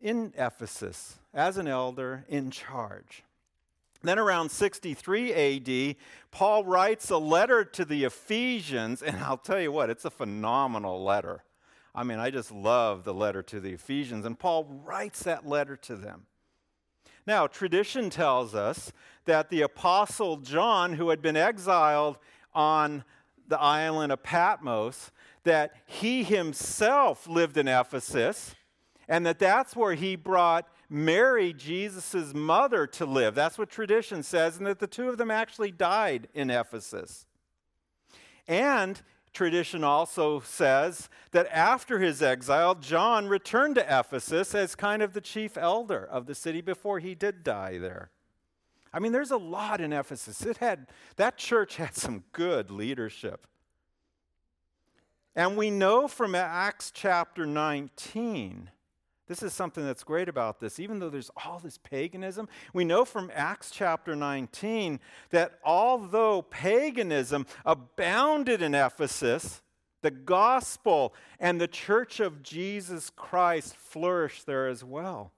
in 0.00 0.32
Ephesus 0.36 1.18
as 1.34 1.58
an 1.58 1.66
elder 1.66 2.24
in 2.28 2.50
charge. 2.50 3.24
Then, 4.02 4.18
around 4.18 4.50
63 4.50 5.32
AD, 5.34 5.96
Paul 6.30 6.64
writes 6.64 7.10
a 7.10 7.18
letter 7.18 7.64
to 7.64 7.84
the 7.84 8.04
Ephesians, 8.04 9.02
and 9.02 9.16
I'll 9.18 9.36
tell 9.36 9.60
you 9.60 9.72
what, 9.72 9.90
it's 9.90 10.04
a 10.04 10.10
phenomenal 10.10 11.02
letter. 11.02 11.42
I 11.94 12.04
mean, 12.04 12.20
I 12.20 12.30
just 12.30 12.52
love 12.52 13.02
the 13.02 13.14
letter 13.14 13.42
to 13.42 13.58
the 13.58 13.72
Ephesians, 13.72 14.24
and 14.24 14.38
Paul 14.38 14.82
writes 14.84 15.24
that 15.24 15.48
letter 15.48 15.76
to 15.78 15.96
them. 15.96 16.26
Now, 17.28 17.46
tradition 17.46 18.08
tells 18.08 18.54
us 18.54 18.90
that 19.26 19.50
the 19.50 19.60
Apostle 19.60 20.38
John, 20.38 20.94
who 20.94 21.10
had 21.10 21.20
been 21.20 21.36
exiled 21.36 22.16
on 22.54 23.04
the 23.46 23.60
island 23.60 24.12
of 24.12 24.22
Patmos, 24.22 25.10
that 25.44 25.74
he 25.84 26.24
himself 26.24 27.28
lived 27.28 27.58
in 27.58 27.68
Ephesus, 27.68 28.54
and 29.10 29.26
that 29.26 29.38
that's 29.38 29.76
where 29.76 29.92
he 29.92 30.16
brought 30.16 30.68
Mary, 30.88 31.52
Jesus' 31.52 32.32
mother, 32.32 32.86
to 32.86 33.04
live. 33.04 33.34
That's 33.34 33.58
what 33.58 33.68
tradition 33.68 34.22
says, 34.22 34.56
and 34.56 34.66
that 34.66 34.78
the 34.78 34.86
two 34.86 35.10
of 35.10 35.18
them 35.18 35.30
actually 35.30 35.70
died 35.70 36.28
in 36.32 36.48
Ephesus. 36.48 37.26
And 38.46 39.02
tradition 39.38 39.84
also 39.84 40.40
says 40.40 41.08
that 41.30 41.46
after 41.52 42.00
his 42.00 42.20
exile, 42.20 42.74
John 42.74 43.28
returned 43.28 43.76
to 43.76 43.82
Ephesus 43.82 44.52
as 44.52 44.74
kind 44.74 45.00
of 45.00 45.12
the 45.12 45.20
chief 45.20 45.56
elder 45.56 46.04
of 46.04 46.26
the 46.26 46.34
city 46.34 46.60
before 46.60 46.98
he 46.98 47.14
did 47.14 47.44
die 47.44 47.78
there. 47.78 48.10
I 48.92 48.98
mean, 48.98 49.12
there's 49.12 49.30
a 49.30 49.36
lot 49.36 49.80
in 49.80 49.92
Ephesus. 49.92 50.44
It 50.44 50.56
had, 50.56 50.88
that 51.14 51.38
church 51.38 51.76
had 51.76 51.94
some 51.94 52.24
good 52.32 52.72
leadership. 52.72 53.46
And 55.36 55.56
we 55.56 55.70
know 55.70 56.08
from 56.08 56.34
Acts 56.34 56.90
chapter 56.90 57.46
19 57.46 58.70
this 59.28 59.42
is 59.42 59.52
something 59.52 59.84
that's 59.84 60.02
great 60.02 60.28
about 60.28 60.58
this. 60.58 60.80
Even 60.80 60.98
though 60.98 61.10
there's 61.10 61.30
all 61.44 61.58
this 61.58 61.78
paganism, 61.78 62.48
we 62.72 62.84
know 62.84 63.04
from 63.04 63.30
Acts 63.34 63.70
chapter 63.70 64.16
19 64.16 64.98
that 65.30 65.58
although 65.62 66.42
paganism 66.42 67.46
abounded 67.64 68.62
in 68.62 68.74
Ephesus, 68.74 69.62
the 70.00 70.10
gospel 70.10 71.14
and 71.38 71.60
the 71.60 71.68
church 71.68 72.20
of 72.20 72.42
Jesus 72.42 73.10
Christ 73.10 73.76
flourished 73.76 74.46
there 74.46 74.66
as 74.66 74.82
well. 74.82 75.32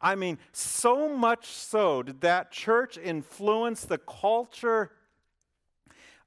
I 0.00 0.14
mean, 0.14 0.38
so 0.52 1.14
much 1.14 1.46
so 1.46 2.02
did 2.02 2.22
that 2.22 2.50
church 2.50 2.96
influence 2.96 3.84
the 3.84 3.98
culture 3.98 4.92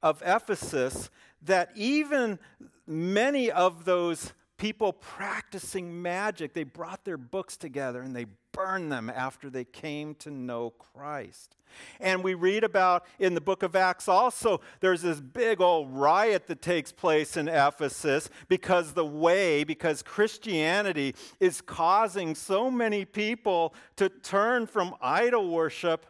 of 0.04 0.22
Ephesus 0.24 1.10
that 1.42 1.72
even 1.76 2.38
many 2.86 3.50
of 3.50 3.86
those 3.86 4.34
people 4.58 4.94
practicing 4.94 6.02
magic. 6.02 6.54
They 6.54 6.64
brought 6.64 7.06
their 7.06 7.18
books 7.18 7.58
together 7.58 8.02
and 8.02 8.16
they 8.16 8.26
burned 8.52 8.92
them 8.92 9.10
after 9.10 9.50
they 9.50 9.66
came 9.66 10.16
to 10.16 10.32
know 10.32 10.70
Christ. 10.72 11.56
And 12.00 12.24
we 12.24 12.36
read 12.36 12.64
about 12.64 13.06
in 13.18 13.34
the 13.34 13.42
book 13.42 13.64
of 13.64 13.76
Acts 13.76 14.08
also, 14.08 14.62
there's 14.80 15.02
this 15.02 15.20
big 15.20 15.60
old 15.60 15.92
riot 15.92 16.48
that 16.48 16.62
takes 16.62 16.92
place 16.92 17.36
in 17.36 17.48
Ephesus 17.48 18.30
because 18.48 18.94
the 18.94 19.06
way, 19.06 19.64
because 19.64 20.04
Christianity 20.04 21.16
is 21.40 21.62
causing 21.62 22.36
so 22.36 22.70
many 22.70 23.06
people 23.06 23.74
to 23.96 24.08
turn 24.10 24.68
from 24.68 24.94
idol 25.02 25.50
worship 25.50 26.06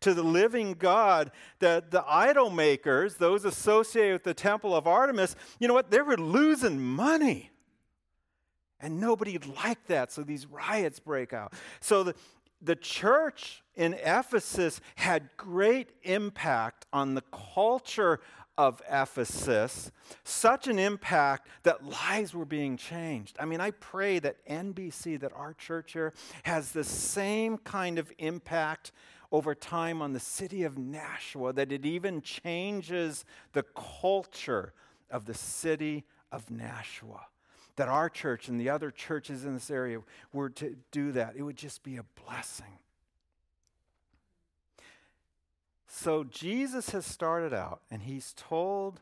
to 0.00 0.14
the 0.14 0.22
living 0.22 0.74
God 0.74 1.30
that 1.60 1.90
the 1.90 2.04
idol 2.06 2.50
makers, 2.50 3.16
those 3.16 3.44
associated 3.44 4.14
with 4.14 4.24
the 4.24 4.34
temple 4.34 4.74
of 4.74 4.86
Artemis, 4.86 5.36
you 5.58 5.68
know 5.68 5.74
what? 5.74 5.90
They 5.90 6.02
were 6.02 6.16
losing 6.16 6.80
money. 6.80 7.51
And 8.82 9.00
nobody 9.00 9.38
liked 9.38 9.88
that, 9.88 10.10
so 10.10 10.22
these 10.22 10.46
riots 10.46 10.98
break 10.98 11.32
out. 11.32 11.52
So 11.80 12.02
the, 12.02 12.14
the 12.60 12.76
church 12.76 13.62
in 13.74 13.94
Ephesus 13.94 14.80
had 14.96 15.30
great 15.36 15.90
impact 16.02 16.86
on 16.92 17.14
the 17.14 17.22
culture 17.54 18.20
of 18.58 18.82
Ephesus, 18.90 19.90
such 20.24 20.68
an 20.68 20.78
impact 20.78 21.48
that 21.62 21.84
lives 21.84 22.34
were 22.34 22.44
being 22.44 22.76
changed. 22.76 23.36
I 23.40 23.46
mean, 23.46 23.60
I 23.60 23.70
pray 23.70 24.18
that 24.18 24.46
NBC, 24.46 25.18
that 25.20 25.32
our 25.32 25.54
church 25.54 25.94
here, 25.94 26.12
has 26.42 26.72
the 26.72 26.84
same 26.84 27.56
kind 27.58 27.98
of 27.98 28.12
impact 28.18 28.92
over 29.30 29.54
time 29.54 30.02
on 30.02 30.12
the 30.12 30.20
city 30.20 30.64
of 30.64 30.76
Nashua, 30.76 31.54
that 31.54 31.72
it 31.72 31.86
even 31.86 32.20
changes 32.20 33.24
the 33.54 33.62
culture 33.62 34.74
of 35.10 35.24
the 35.24 35.34
city 35.34 36.04
of 36.30 36.50
Nashua 36.50 37.26
that 37.76 37.88
our 37.88 38.08
church 38.08 38.48
and 38.48 38.60
the 38.60 38.68
other 38.68 38.90
churches 38.90 39.44
in 39.44 39.54
this 39.54 39.70
area 39.70 40.00
were 40.32 40.50
to 40.50 40.76
do 40.90 41.12
that, 41.12 41.34
it 41.36 41.42
would 41.42 41.56
just 41.56 41.82
be 41.82 41.96
a 41.96 42.04
blessing. 42.26 42.78
So 45.86 46.24
Jesus 46.24 46.90
has 46.90 47.06
started 47.06 47.52
out 47.52 47.82
and 47.90 48.02
he's 48.02 48.34
told 48.36 49.00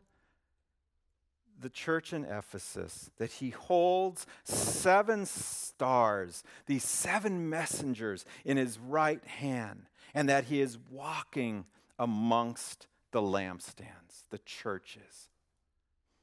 the 1.61 1.71
church 1.71 2.13
in 2.13 2.25
Ephesus 2.25 3.11
that 3.19 3.33
he 3.33 3.51
holds 3.51 4.27
seven 4.45 5.27
stars, 5.27 6.43
these 6.67 6.85
seven 6.85 7.49
messengers 7.49 8.25
in 8.45 8.57
his 8.57 8.79
right 8.79 9.25
hand, 9.25 9.87
and 10.15 10.29
that 10.29 10.45
he 10.45 10.61
is 10.61 10.79
walking 10.91 11.65
amongst 11.99 12.87
the 13.13 13.21
lampstands, 13.21 14.25
the 14.31 14.39
churches. 14.39 15.30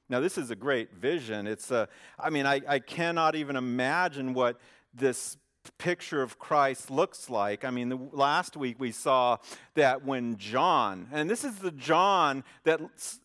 Now, 0.10 0.20
this 0.20 0.38
is 0.38 0.52
a 0.52 0.56
great 0.56 0.94
vision. 0.94 1.48
It's 1.48 1.70
a, 1.72 1.90
I 2.18 2.30
mean, 2.30 2.46
I, 2.46 2.62
I 2.68 2.80
cannot 2.80 3.36
even 3.36 3.56
imagine 3.56 4.34
what 4.34 4.60
this 4.94 5.38
picture 5.78 6.22
of 6.22 6.40
Christ 6.40 6.90
looks 6.90 7.30
like. 7.30 7.66
I 7.66 7.72
mean, 7.72 7.90
the, 7.90 8.00
last 8.12 8.56
week 8.56 8.80
we 8.80 8.92
saw 8.92 9.38
that 9.76 10.06
when 10.06 10.38
John, 10.38 11.08
and 11.12 11.30
this 11.30 11.44
is 11.44 11.56
the 11.56 11.72
John 11.72 12.44
that 12.64 12.80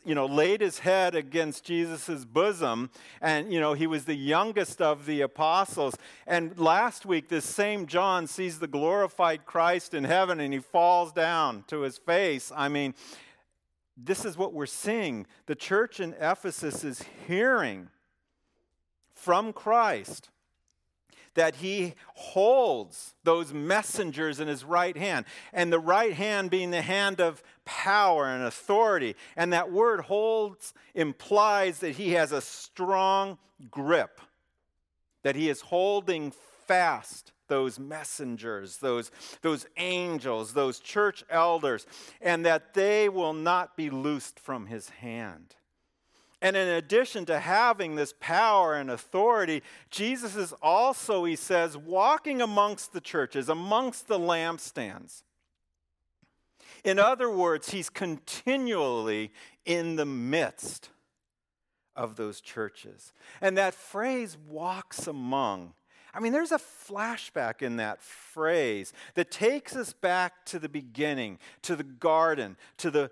you 0.05 0.15
know 0.15 0.27
laid 0.27 0.61
his 0.61 0.81
head 0.81 1.15
against 1.15 1.65
Jesus' 1.65 2.25
bosom, 2.25 2.91
and 3.21 3.53
you 3.53 3.61
know 3.61 3.75
he 3.75 3.87
was 3.87 4.05
the 4.05 4.15
youngest 4.15 4.81
of 4.81 5.07
the 5.07 5.21
apostles. 5.21 5.97
And 6.27 6.59
last 6.59 7.07
week, 7.07 7.29
this 7.29 7.45
same 7.45 7.87
John 7.87 8.27
sees 8.27 8.59
the 8.59 8.67
glorified 8.69 9.47
Christ 9.47 9.95
in 9.95 10.05
heaven, 10.05 10.41
and 10.41 10.53
he 10.53 10.61
falls 10.61 11.13
down 11.13 11.65
to 11.69 11.81
his 11.83 11.99
face. 11.99 12.51
I 12.55 12.69
mean, 12.69 12.95
this 13.97 14.25
is 14.25 14.37
what 14.37 14.53
we're 14.53 14.67
seeing. 14.67 15.27
The 15.47 15.55
church 15.55 16.01
in 16.01 16.15
Ephesus 16.15 16.85
is 16.85 17.05
hearing 17.27 17.89
from 19.15 19.53
Christ 19.53 20.31
that 21.35 21.57
he 21.57 21.95
holds 22.15 23.15
those 23.25 23.55
messengers 23.55 24.39
in 24.39 24.49
his 24.49 24.65
right 24.65 24.97
hand, 24.97 25.25
and 25.53 25.73
the 25.73 25.79
right 25.79 26.13
hand 26.13 26.51
being 26.51 26.71
the 26.71 26.83
hand 26.83 27.21
of 27.21 27.43
power 27.65 28.27
and 28.27 28.45
authority. 28.45 29.17
And 29.37 29.53
that 29.53 29.73
word 29.73 30.01
holds 30.01 30.75
implies 30.95 31.79
that 31.79 31.93
he 31.93 32.13
has 32.13 32.33
a 32.33 32.41
strong 32.41 33.39
grip, 33.71 34.21
that 35.23 35.37
he 35.37 35.49
is 35.49 35.63
holding 35.63 36.33
fast 36.67 37.33
those 37.53 37.79
messengers, 37.79 38.79
those, 38.79 39.11
those 39.43 39.67
angels, 39.77 40.55
those 40.55 40.81
church 40.81 41.23
elders, 41.29 41.87
and 42.23 42.47
that 42.47 42.73
they 42.73 43.11
will 43.11 43.35
not 43.35 43.77
be 43.77 43.91
loosed 43.91 44.41
from 44.41 44.69
his 44.69 44.89
hand. 44.89 45.55
And 46.41 46.57
in 46.57 46.67
addition 46.67 47.27
to 47.27 47.39
having 47.39 47.95
this 47.95 48.15
power 48.21 48.75
and 48.75 48.91
authority, 48.91 49.63
Jesus 49.91 50.35
is 50.35 50.55
also, 50.63 51.25
he 51.25 51.37
says, 51.37 51.77
walking 51.77 52.41
amongst 52.41 52.95
the 52.95 53.03
churches, 53.03 53.51
amongst 53.51 54.09
the 54.09 54.19
lampstands. 54.19 55.23
In 56.85 56.99
other 56.99 57.31
words, 57.31 57.71
he's 57.71 57.91
continually 57.91 59.31
in 59.67 59.97
the 59.97 60.07
midst 60.07 60.89
of 61.95 62.17
those 62.17 62.41
churches. 62.41 63.13
And 63.43 63.59
that 63.59 63.75
phrase, 63.75 64.39
walks 64.49 65.07
among, 65.07 65.75
I 66.15 66.21
mean, 66.21 66.33
there's 66.33 66.53
a 66.53 66.59
flashback 66.59 67.63
in 67.63 67.77
that 67.77 68.03
phrase 68.03 68.93
that 69.15 69.31
takes 69.31 69.75
us 69.75 69.93
back 69.93 70.45
to 70.47 70.59
the 70.59 70.69
beginning, 70.69 71.39
to 71.63 71.75
the 71.75 71.85
garden, 71.85 72.57
to 72.79 72.91
the, 72.91 73.11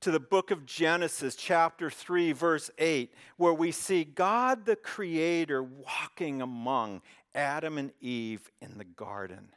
to 0.00 0.12
the 0.12 0.20
book 0.20 0.52
of 0.52 0.64
Genesis, 0.64 1.34
chapter 1.34 1.90
3, 1.90 2.32
verse 2.32 2.70
8, 2.78 3.12
where 3.36 3.54
we 3.54 3.72
see 3.72 4.04
God 4.04 4.66
the 4.66 4.76
Creator 4.76 5.64
walking 5.64 6.40
among 6.40 7.02
Adam 7.34 7.76
and 7.76 7.90
Eve 8.00 8.50
in 8.60 8.78
the 8.78 8.84
garden. 8.84 9.48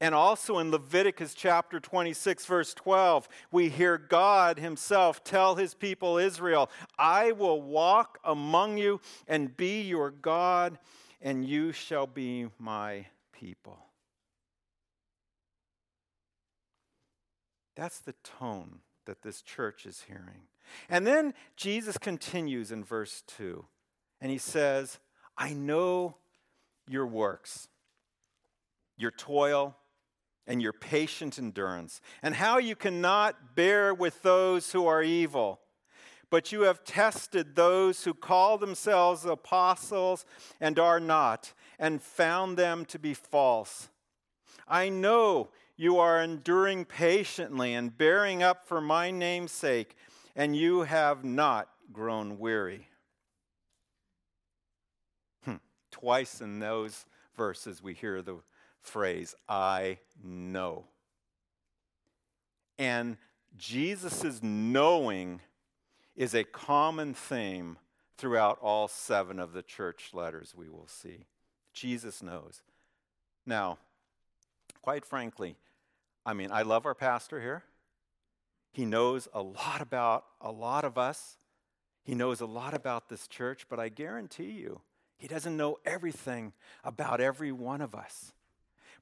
And 0.00 0.14
also 0.14 0.58
in 0.58 0.70
Leviticus 0.70 1.34
chapter 1.34 1.80
26, 1.80 2.44
verse 2.46 2.74
12, 2.74 3.28
we 3.50 3.68
hear 3.68 3.98
God 3.98 4.58
Himself 4.58 5.24
tell 5.24 5.56
His 5.56 5.74
people 5.74 6.18
Israel, 6.18 6.70
I 6.98 7.32
will 7.32 7.60
walk 7.60 8.18
among 8.22 8.78
you 8.78 9.00
and 9.26 9.56
be 9.56 9.80
your 9.80 10.10
God 10.10 10.78
and 11.20 11.44
you 11.44 11.72
shall 11.72 12.06
be 12.06 12.46
my 12.58 13.06
people. 13.32 13.78
That's 17.76 18.00
the 18.00 18.14
tone 18.24 18.80
that 19.06 19.22
this 19.22 19.40
church 19.40 19.86
is 19.86 20.04
hearing. 20.08 20.48
And 20.88 21.06
then 21.06 21.32
Jesus 21.56 21.96
continues 21.96 22.70
in 22.72 22.84
verse 22.84 23.22
2, 23.26 23.64
and 24.20 24.30
he 24.30 24.38
says, 24.38 24.98
I 25.36 25.54
know 25.54 26.16
your 26.88 27.06
works, 27.06 27.68
your 28.96 29.12
toil, 29.12 29.76
and 30.46 30.60
your 30.60 30.72
patient 30.72 31.38
endurance, 31.38 32.00
and 32.22 32.34
how 32.34 32.58
you 32.58 32.74
cannot 32.74 33.54
bear 33.54 33.94
with 33.94 34.22
those 34.22 34.72
who 34.72 34.86
are 34.86 35.02
evil 35.02 35.60
but 36.30 36.52
you 36.52 36.62
have 36.62 36.84
tested 36.84 37.54
those 37.54 38.04
who 38.04 38.14
call 38.14 38.58
themselves 38.58 39.24
apostles 39.24 40.26
and 40.60 40.78
are 40.78 41.00
not, 41.00 41.52
and 41.78 42.02
found 42.02 42.56
them 42.56 42.84
to 42.86 42.98
be 42.98 43.14
false. 43.14 43.88
I 44.66 44.88
know 44.88 45.48
you 45.76 45.98
are 45.98 46.20
enduring 46.20 46.84
patiently 46.84 47.74
and 47.74 47.96
bearing 47.96 48.42
up 48.42 48.66
for 48.66 48.80
my 48.80 49.10
name's 49.10 49.52
sake, 49.52 49.96
and 50.34 50.54
you 50.54 50.82
have 50.82 51.24
not 51.24 51.68
grown 51.92 52.38
weary. 52.38 52.88
Hmm. 55.44 55.56
Twice 55.90 56.40
in 56.40 56.58
those 56.58 57.06
verses, 57.36 57.82
we 57.82 57.94
hear 57.94 58.20
the 58.20 58.36
phrase, 58.80 59.34
I 59.48 59.98
know. 60.22 60.84
And 62.78 63.16
Jesus' 63.56 64.40
knowing 64.42 65.40
is 66.18 66.34
a 66.34 66.42
common 66.42 67.14
theme 67.14 67.78
throughout 68.18 68.58
all 68.60 68.88
seven 68.88 69.38
of 69.38 69.52
the 69.52 69.62
church 69.62 70.10
letters 70.12 70.52
we 70.54 70.68
will 70.68 70.88
see. 70.88 71.26
Jesus 71.72 72.24
knows. 72.24 72.60
Now, 73.46 73.78
quite 74.82 75.04
frankly, 75.04 75.54
I 76.26 76.32
mean, 76.32 76.50
I 76.50 76.62
love 76.62 76.86
our 76.86 76.94
pastor 76.96 77.40
here. 77.40 77.62
He 78.72 78.84
knows 78.84 79.28
a 79.32 79.40
lot 79.40 79.80
about 79.80 80.24
a 80.40 80.50
lot 80.50 80.84
of 80.84 80.98
us. 80.98 81.38
He 82.02 82.16
knows 82.16 82.40
a 82.40 82.46
lot 82.46 82.74
about 82.74 83.08
this 83.08 83.28
church, 83.28 83.66
but 83.70 83.78
I 83.78 83.88
guarantee 83.88 84.50
you, 84.50 84.80
he 85.18 85.28
doesn't 85.28 85.56
know 85.56 85.78
everything 85.86 86.52
about 86.82 87.20
every 87.20 87.52
one 87.52 87.80
of 87.80 87.94
us. 87.94 88.32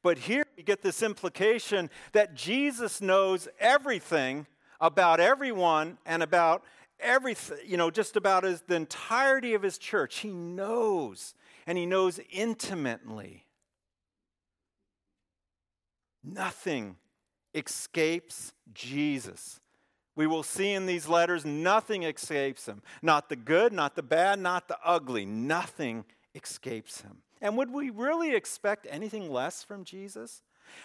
But 0.02 0.18
here 0.18 0.44
we 0.54 0.62
get 0.62 0.82
this 0.82 1.02
implication 1.02 1.88
that 2.12 2.34
Jesus 2.34 3.00
knows 3.00 3.48
everything 3.58 4.46
about 4.78 5.18
everyone 5.18 5.96
and 6.04 6.22
about 6.22 6.62
everything, 7.00 7.58
you 7.66 7.76
know, 7.76 7.90
just 7.90 8.16
about 8.16 8.44
his, 8.44 8.62
the 8.62 8.76
entirety 8.76 9.54
of 9.54 9.62
his 9.62 9.78
church. 9.78 10.18
He 10.18 10.30
knows, 10.30 11.34
and 11.66 11.76
he 11.76 11.86
knows 11.86 12.20
intimately. 12.30 13.44
Nothing 16.22 16.96
escapes 17.54 18.52
Jesus. 18.74 19.60
We 20.16 20.26
will 20.26 20.42
see 20.42 20.72
in 20.72 20.86
these 20.86 21.08
letters, 21.08 21.44
nothing 21.44 22.02
escapes 22.02 22.66
him. 22.66 22.82
Not 23.02 23.28
the 23.28 23.36
good, 23.36 23.72
not 23.72 23.94
the 23.96 24.02
bad, 24.02 24.38
not 24.38 24.66
the 24.66 24.78
ugly. 24.82 25.26
Nothing 25.26 26.04
escapes 26.34 27.02
him. 27.02 27.18
And 27.40 27.56
would 27.56 27.70
we 27.70 27.90
really 27.90 28.34
expect 28.34 28.86
anything 28.90 29.30
less 29.30 29.62
from 29.62 29.84
Jesus? 29.84 30.42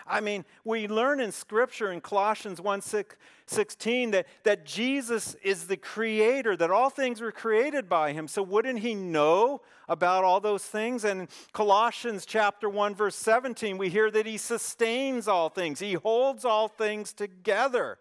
I 0.07 0.19
mean, 0.19 0.45
we 0.63 0.87
learn 0.87 1.19
in 1.19 1.31
Scripture 1.31 1.91
in 1.91 2.01
Colossians 2.01 2.59
1 2.59 2.81
6, 2.81 3.15
16 3.45 4.11
that, 4.11 4.27
that 4.43 4.65
Jesus 4.65 5.35
is 5.43 5.67
the 5.67 5.77
creator, 5.77 6.55
that 6.55 6.71
all 6.71 6.89
things 6.89 7.21
were 7.21 7.31
created 7.31 7.89
by 7.89 8.13
him. 8.13 8.27
So 8.27 8.41
wouldn't 8.43 8.79
he 8.79 8.95
know 8.95 9.61
about 9.87 10.23
all 10.23 10.39
those 10.39 10.63
things? 10.63 11.03
And 11.03 11.27
Colossians 11.53 12.25
chapter 12.25 12.69
1, 12.69 12.95
verse 12.95 13.15
17, 13.15 13.77
we 13.77 13.89
hear 13.89 14.09
that 14.11 14.25
he 14.25 14.37
sustains 14.37 15.27
all 15.27 15.49
things, 15.49 15.79
he 15.79 15.93
holds 15.93 16.45
all 16.45 16.67
things 16.67 17.13
together. 17.13 17.97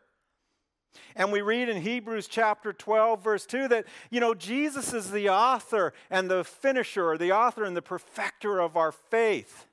And 1.14 1.32
we 1.32 1.40
read 1.40 1.68
in 1.68 1.82
Hebrews 1.82 2.28
chapter 2.28 2.72
12, 2.72 3.22
verse 3.22 3.46
2, 3.46 3.68
that, 3.68 3.86
you 4.10 4.20
know, 4.20 4.34
Jesus 4.34 4.92
is 4.92 5.10
the 5.10 5.28
author 5.28 5.92
and 6.10 6.30
the 6.30 6.44
finisher, 6.44 7.10
or 7.10 7.18
the 7.18 7.32
author 7.32 7.64
and 7.64 7.76
the 7.76 7.82
perfecter 7.82 8.60
of 8.60 8.76
our 8.76 8.92
faith. 8.92 9.66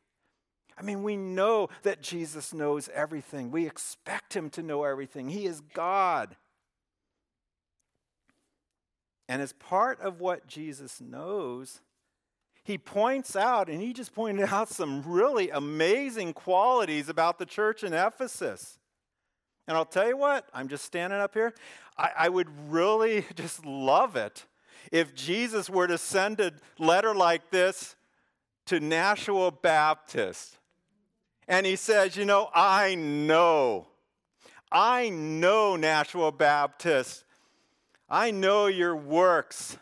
I 0.77 0.83
mean, 0.83 1.01
we 1.01 1.17
know 1.17 1.69
that 1.81 2.01
Jesus 2.01 2.53
knows 2.53 2.89
everything. 2.93 3.49
We 3.49 3.65
expect 3.65 4.35
him 4.35 4.49
to 4.51 4.61
know 4.61 4.83
everything. 4.83 5.29
He 5.29 5.45
is 5.45 5.61
God. 5.73 6.35
And 9.27 9.41
as 9.41 9.53
part 9.53 9.99
of 10.01 10.19
what 10.19 10.47
Jesus 10.47 11.01
knows, 11.01 11.81
he 12.63 12.77
points 12.77 13.35
out, 13.35 13.69
and 13.69 13.81
he 13.81 13.91
just 13.91 14.13
pointed 14.13 14.49
out 14.53 14.69
some 14.69 15.01
really 15.03 15.49
amazing 15.49 16.33
qualities 16.33 17.09
about 17.09 17.39
the 17.39 17.45
church 17.45 17.83
in 17.83 17.93
Ephesus. 17.93 18.77
And 19.67 19.75
I'll 19.75 19.85
tell 19.85 20.07
you 20.07 20.15
what, 20.15 20.47
I'm 20.53 20.67
just 20.67 20.85
standing 20.85 21.19
up 21.19 21.33
here. 21.33 21.53
I, 21.97 22.11
I 22.17 22.29
would 22.29 22.47
really 22.69 23.25
just 23.35 23.65
love 23.65 24.15
it 24.15 24.45
if 24.91 25.15
Jesus 25.15 25.69
were 25.69 25.87
to 25.87 25.97
send 25.97 26.39
a 26.39 26.53
letter 26.77 27.15
like 27.15 27.49
this 27.49 27.95
to 28.67 28.79
Nashua 28.79 29.51
Baptist 29.51 30.57
and 31.47 31.65
he 31.65 31.75
says, 31.75 32.15
You 32.15 32.25
know, 32.25 32.49
I 32.53 32.95
know, 32.95 33.87
I 34.71 35.09
know, 35.09 35.75
Nashua 35.75 36.31
Baptist, 36.31 37.23
I 38.09 38.31
know 38.31 38.67
your 38.67 38.95
works. 38.95 39.77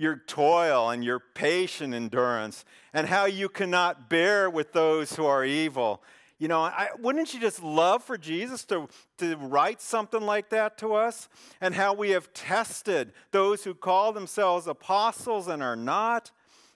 your 0.00 0.16
toil 0.28 0.90
and 0.90 1.04
your 1.04 1.18
patient 1.18 1.92
endurance, 1.92 2.64
and 2.94 3.08
how 3.08 3.24
you 3.26 3.48
cannot 3.48 4.08
bear 4.08 4.48
with 4.48 4.72
those 4.72 5.16
who 5.16 5.26
are 5.26 5.44
evil. 5.44 6.00
You 6.38 6.46
know, 6.46 6.60
I, 6.60 6.90
wouldn't 7.00 7.34
you 7.34 7.40
just 7.40 7.60
love 7.64 8.04
for 8.04 8.16
Jesus 8.16 8.64
to, 8.66 8.88
to 9.18 9.36
write 9.36 9.80
something 9.80 10.20
like 10.20 10.50
that 10.50 10.78
to 10.78 10.94
us? 10.94 11.28
And 11.60 11.74
how 11.74 11.94
we 11.94 12.10
have 12.10 12.32
tested 12.32 13.12
those 13.32 13.64
who 13.64 13.74
call 13.74 14.12
themselves 14.12 14.68
apostles 14.68 15.48
and 15.48 15.64
are 15.64 15.74
not, 15.74 16.30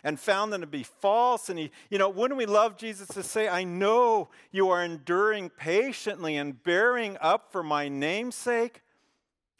and 0.04 0.18
found 0.18 0.52
them 0.52 0.60
to 0.60 0.66
be 0.66 0.82
false. 0.82 1.48
And 1.48 1.58
he, 1.58 1.70
you 1.90 1.98
know, 1.98 2.08
wouldn't 2.08 2.38
we 2.38 2.46
love 2.46 2.76
Jesus 2.76 3.08
to 3.08 3.22
say, 3.22 3.48
I 3.48 3.64
know 3.64 4.28
you 4.50 4.68
are 4.70 4.82
enduring 4.82 5.50
patiently 5.50 6.36
and 6.36 6.62
bearing 6.62 7.16
up 7.20 7.52
for 7.52 7.62
my 7.62 7.88
name's 7.88 8.34
sake, 8.34 8.82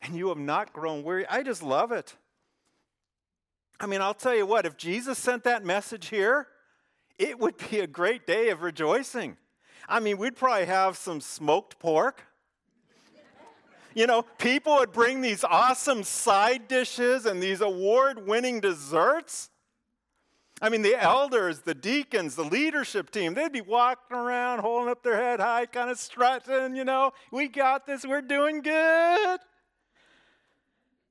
and 0.01 0.17
you 0.17 0.29
have 0.29 0.39
not 0.39 0.73
grown 0.73 1.03
weary? 1.03 1.27
I 1.29 1.43
just 1.43 1.63
love 1.63 1.93
it. 1.93 2.17
I 3.79 3.87
mean, 3.87 4.01
I'll 4.01 4.15
tell 4.15 4.35
you 4.35 4.47
what, 4.47 4.67
if 4.67 4.77
Jesus 4.77 5.19
sent 5.19 5.45
that 5.45 5.65
message 5.65 6.09
here, 6.09 6.49
it 7.19 7.39
would 7.39 7.55
be 7.71 7.81
a 7.81 7.87
great 7.87 8.27
day 8.27 8.49
of 8.51 8.63
rejoicing. 8.63 9.37
I 9.89 10.01
mean, 10.01 10.19
we'd 10.19 10.37
probably 10.37 10.67
have 10.67 10.97
some 10.97 11.21
smoked 11.21 11.79
pork. 11.79 12.23
You 13.95 14.07
know, 14.07 14.23
people 14.39 14.77
would 14.77 14.93
bring 14.93 15.21
these 15.21 15.45
awesome 15.45 16.03
side 16.03 16.67
dishes 16.67 17.27
and 17.27 17.43
these 17.43 17.61
award 17.61 18.27
winning 18.27 18.61
desserts. 18.61 19.51
I 20.63 20.69
mean, 20.69 20.83
the 20.83 20.95
elders, 20.95 21.63
the 21.63 21.75
deacons, 21.75 22.37
the 22.37 22.45
leadership 22.45 23.11
team, 23.11 23.35
they'd 23.35 23.51
be 23.51 23.61
walking 23.61 24.17
around 24.17 24.61
holding 24.61 24.89
up 24.89 25.03
their 25.03 25.17
head 25.17 25.41
high, 25.41 25.67
kind 25.67 25.91
of 25.91 25.99
strutting, 25.99 26.77
you 26.77 26.85
know, 26.85 27.11
we 27.33 27.49
got 27.49 27.85
this, 27.85 28.07
we're 28.07 28.23
doing 28.23 28.63
good. 28.63 29.41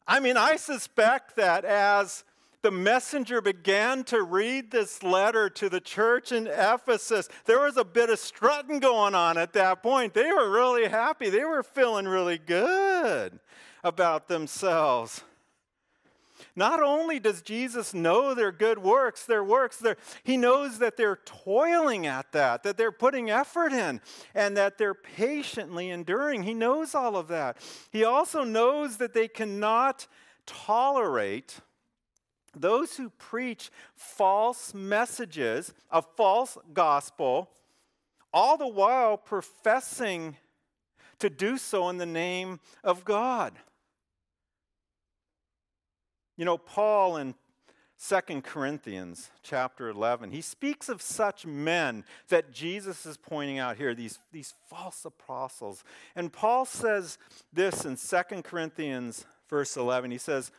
I 0.07 0.21
mean, 0.21 0.37
I 0.37 0.55
suspect 0.55 1.35
that 1.35 1.65
as 1.65 2.23
the 2.61 2.71
messenger 2.71 3.41
began 3.41 4.05
to 4.05 4.21
read 4.21 4.71
this 4.71 5.03
letter 5.03 5.49
to 5.49 5.67
the 5.67 5.81
church 5.81 6.31
in 6.31 6.47
Ephesus, 6.47 7.27
there 7.43 7.59
was 7.59 7.75
a 7.75 7.83
bit 7.83 8.09
of 8.09 8.19
strutting 8.19 8.79
going 8.79 9.15
on 9.15 9.37
at 9.37 9.51
that 9.51 9.83
point. 9.83 10.13
They 10.13 10.31
were 10.31 10.49
really 10.49 10.87
happy, 10.87 11.29
they 11.29 11.43
were 11.43 11.63
feeling 11.63 12.07
really 12.07 12.37
good 12.37 13.37
about 13.83 14.29
themselves. 14.29 15.23
Not 16.55 16.81
only 16.81 17.19
does 17.19 17.41
Jesus 17.41 17.93
know 17.93 18.33
their 18.33 18.51
good 18.51 18.79
works, 18.79 19.25
their 19.25 19.43
works, 19.43 19.83
he 20.23 20.37
knows 20.37 20.79
that 20.79 20.97
they're 20.97 21.19
toiling 21.25 22.05
at 22.05 22.31
that, 22.33 22.63
that 22.63 22.77
they're 22.77 22.91
putting 22.91 23.29
effort 23.29 23.71
in, 23.71 24.01
and 24.35 24.57
that 24.57 24.77
they're 24.77 24.93
patiently 24.93 25.89
enduring. 25.89 26.43
He 26.43 26.53
knows 26.53 26.93
all 26.93 27.15
of 27.15 27.27
that. 27.29 27.57
He 27.91 28.03
also 28.03 28.43
knows 28.43 28.97
that 28.97 29.13
they 29.13 29.27
cannot 29.27 30.07
tolerate 30.45 31.59
those 32.53 32.97
who 32.97 33.09
preach 33.09 33.71
false 33.95 34.73
messages, 34.73 35.73
a 35.89 36.01
false 36.01 36.57
gospel, 36.73 37.49
all 38.33 38.57
the 38.57 38.67
while 38.67 39.17
professing 39.17 40.35
to 41.19 41.29
do 41.29 41.57
so 41.57 41.87
in 41.89 41.97
the 41.97 42.05
name 42.05 42.59
of 42.83 43.05
God. 43.05 43.53
You 46.41 46.45
know, 46.45 46.57
Paul 46.57 47.17
in 47.17 47.35
2 48.03 48.41
Corinthians 48.41 49.29
chapter 49.43 49.89
11, 49.89 50.31
he 50.31 50.41
speaks 50.41 50.89
of 50.89 50.99
such 50.99 51.45
men 51.45 52.03
that 52.29 52.51
Jesus 52.51 53.05
is 53.05 53.15
pointing 53.15 53.59
out 53.59 53.77
here, 53.77 53.93
these, 53.93 54.17
these 54.31 54.55
false 54.67 55.05
apostles. 55.05 55.83
And 56.15 56.33
Paul 56.33 56.65
says 56.65 57.19
this 57.53 57.85
in 57.85 57.95
2 57.95 58.41
Corinthians 58.41 59.23
verse 59.51 59.77
11. 59.77 60.09
He 60.09 60.17
says, 60.17 60.51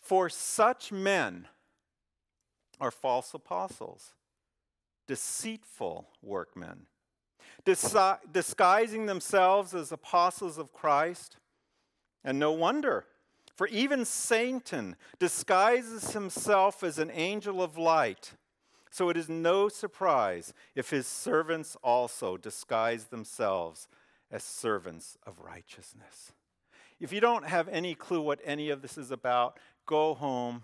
for 0.00 0.28
such 0.28 0.90
men 0.90 1.46
are 2.80 2.90
false 2.90 3.32
apostles, 3.32 4.14
deceitful 5.06 6.08
workmen, 6.20 6.86
disguising 7.64 9.06
themselves 9.06 9.72
as 9.72 9.92
apostles 9.92 10.58
of 10.58 10.72
Christ. 10.72 11.36
And 12.24 12.40
no 12.40 12.50
wonder, 12.50 13.06
for 13.56 13.66
even 13.68 14.04
Satan 14.04 14.96
disguises 15.18 16.12
himself 16.12 16.82
as 16.82 16.98
an 16.98 17.10
angel 17.12 17.62
of 17.62 17.76
light. 17.76 18.32
So 18.90 19.08
it 19.08 19.16
is 19.16 19.28
no 19.28 19.68
surprise 19.68 20.52
if 20.74 20.90
his 20.90 21.06
servants 21.06 21.76
also 21.82 22.36
disguise 22.36 23.04
themselves 23.04 23.88
as 24.30 24.42
servants 24.42 25.16
of 25.26 25.40
righteousness. 25.40 26.32
If 27.00 27.12
you 27.12 27.20
don't 27.20 27.46
have 27.46 27.68
any 27.68 27.94
clue 27.94 28.22
what 28.22 28.40
any 28.44 28.70
of 28.70 28.82
this 28.82 28.96
is 28.96 29.10
about, 29.10 29.58
go 29.86 30.14
home, 30.14 30.62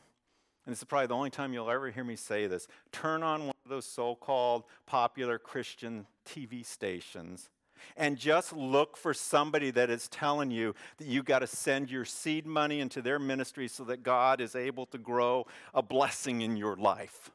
and 0.64 0.72
this 0.72 0.80
is 0.80 0.84
probably 0.84 1.06
the 1.06 1.16
only 1.16 1.30
time 1.30 1.52
you'll 1.52 1.70
ever 1.70 1.90
hear 1.90 2.04
me 2.04 2.16
say 2.16 2.46
this 2.46 2.68
turn 2.92 3.22
on 3.22 3.40
one 3.40 3.54
of 3.64 3.70
those 3.70 3.86
so 3.86 4.14
called 4.14 4.64
popular 4.86 5.38
Christian 5.38 6.06
TV 6.26 6.64
stations 6.64 7.50
and 7.96 8.16
just 8.16 8.52
look 8.52 8.96
for 8.96 9.12
somebody 9.14 9.70
that 9.72 9.90
is 9.90 10.08
telling 10.08 10.50
you 10.50 10.74
that 10.98 11.06
you 11.06 11.22
got 11.22 11.40
to 11.40 11.46
send 11.46 11.90
your 11.90 12.04
seed 12.04 12.46
money 12.46 12.80
into 12.80 13.02
their 13.02 13.18
ministry 13.18 13.68
so 13.68 13.84
that 13.84 14.02
God 14.02 14.40
is 14.40 14.54
able 14.54 14.86
to 14.86 14.98
grow 14.98 15.46
a 15.74 15.82
blessing 15.82 16.42
in 16.42 16.56
your 16.56 16.76
life. 16.76 17.30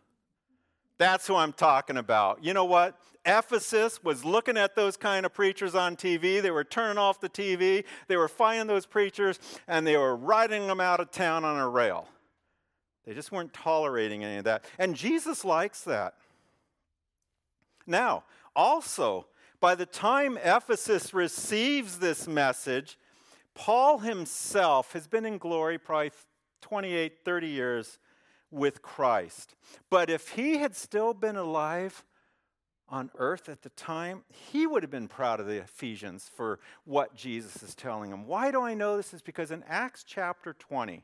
That's 0.98 1.28
who 1.28 1.36
I'm 1.36 1.54
talking 1.54 1.98
about. 1.98 2.44
You 2.44 2.54
know 2.54 2.66
what? 2.66 2.98
Ephesus 3.26 4.04
was 4.04 4.24
looking 4.24 4.58
at 4.58 4.76
those 4.76 4.96
kind 4.96 5.26
of 5.26 5.34
preachers 5.34 5.76
on 5.76 5.96
TV. 5.96 6.42
They 6.42 6.52
were 6.52 6.64
turning 6.64 6.98
off 6.98 7.20
the 7.20 7.30
TV. 7.30 7.84
They 8.08 8.18
were 8.18 8.28
finding 8.28 8.68
those 8.68 8.86
preachers 8.86 9.40
and 9.68 9.88
they 9.88 9.98
were 9.98 10.16
riding 10.16 10.68
them 10.68 10.80
out 10.80 11.00
of 11.00 11.12
town 11.12 11.44
on 11.46 11.60
a 11.60 11.68
rail. 11.68 12.08
They 13.06 13.14
just 13.14 13.32
weren't 13.32 13.54
tolerating 13.54 14.24
any 14.24 14.38
of 14.38 14.44
that. 14.46 14.66
And 14.80 14.96
Jesus 14.96 15.44
likes 15.44 15.82
that. 15.84 16.16
Now, 17.86 18.24
also, 18.56 19.26
by 19.64 19.76
the 19.76 19.86
time 19.86 20.38
Ephesus 20.44 21.14
receives 21.14 22.00
this 22.00 22.28
message, 22.28 22.98
Paul 23.56 24.00
himself 24.00 24.92
has 24.92 25.08
been 25.08 25.26
in 25.26 25.38
glory 25.38 25.78
probably 25.78 26.12
28, 26.60 27.20
30 27.24 27.48
years 27.48 27.98
with 28.52 28.82
Christ. 28.82 29.56
But 29.90 30.10
if 30.10 30.32
he 30.32 30.58
had 30.58 30.76
still 30.76 31.14
been 31.14 31.38
alive 31.38 32.04
on 32.90 33.10
earth 33.18 33.48
at 33.48 33.62
the 33.62 33.70
time, 33.70 34.26
he 34.28 34.68
would 34.68 34.84
have 34.84 34.92
been 34.92 35.08
proud 35.08 35.40
of 35.40 35.48
the 35.48 35.62
Ephesians 35.62 36.30
for 36.36 36.60
what 36.84 37.16
Jesus 37.16 37.64
is 37.64 37.74
telling 37.74 38.12
him. 38.12 38.28
Why 38.28 38.52
do 38.52 38.62
I 38.62 38.74
know 38.74 38.98
this? 38.98 39.14
Is 39.14 39.22
because 39.22 39.50
in 39.50 39.64
Acts 39.66 40.04
chapter 40.06 40.52
20, 40.52 41.04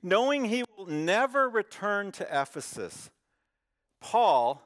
knowing 0.00 0.44
he 0.44 0.62
will 0.76 0.86
never 0.86 1.48
return 1.48 2.12
to 2.12 2.22
Ephesus, 2.30 3.10
Paul 4.00 4.62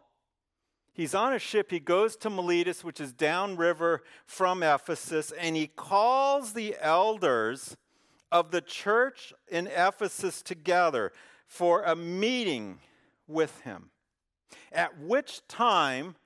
He's 0.95 1.15
on 1.15 1.33
a 1.33 1.39
ship. 1.39 1.71
He 1.71 1.81
goes 1.81 2.17
to 2.17 2.31
Miletus, 2.31 2.85
which 2.85 3.01
is 3.01 3.13
downriver 3.13 4.03
from 4.27 4.63
Ephesus, 4.63 5.33
and 5.39 5.57
he 5.57 5.67
calls 5.67 6.53
the 6.53 6.77
elders 6.81 7.77
of 8.31 8.51
the 8.51 8.61
church 8.61 9.33
in 9.49 9.67
Ephesus 9.69 10.43
together 10.43 11.13
for 11.47 11.83
a 11.83 11.97
meeting 11.97 12.79
with 13.27 13.61
him. 13.61 13.91
At 14.71 14.99
which 14.99 15.47
time, 15.49 16.17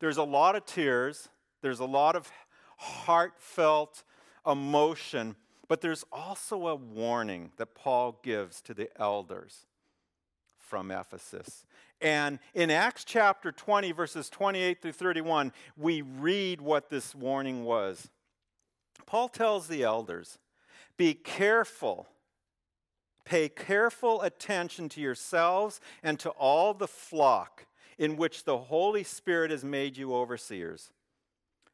there's 0.00 0.16
a 0.16 0.24
lot 0.24 0.56
of 0.56 0.66
tears, 0.66 1.28
there's 1.62 1.80
a 1.80 1.84
lot 1.84 2.16
of 2.16 2.30
heartfelt 2.76 4.02
emotion, 4.46 5.36
but 5.68 5.80
there's 5.80 6.04
also 6.12 6.66
a 6.66 6.74
warning 6.74 7.52
that 7.56 7.74
Paul 7.74 8.18
gives 8.22 8.60
to 8.62 8.74
the 8.74 8.88
elders 9.00 9.66
from 10.58 10.90
Ephesus. 10.90 11.64
And 12.02 12.40
in 12.52 12.70
Acts 12.70 13.04
chapter 13.04 13.52
20, 13.52 13.92
verses 13.92 14.28
28 14.28 14.82
through 14.82 14.92
31, 14.92 15.52
we 15.76 16.02
read 16.02 16.60
what 16.60 16.90
this 16.90 17.14
warning 17.14 17.64
was. 17.64 18.10
Paul 19.06 19.28
tells 19.28 19.68
the 19.68 19.84
elders, 19.84 20.38
be 20.96 21.14
careful. 21.14 22.08
Pay 23.24 23.48
careful 23.48 24.20
attention 24.22 24.88
to 24.90 25.00
yourselves 25.00 25.80
and 26.02 26.18
to 26.18 26.30
all 26.30 26.74
the 26.74 26.88
flock 26.88 27.66
in 27.98 28.16
which 28.16 28.44
the 28.44 28.58
Holy 28.58 29.04
Spirit 29.04 29.52
has 29.52 29.64
made 29.64 29.96
you 29.96 30.12
overseers, 30.12 30.90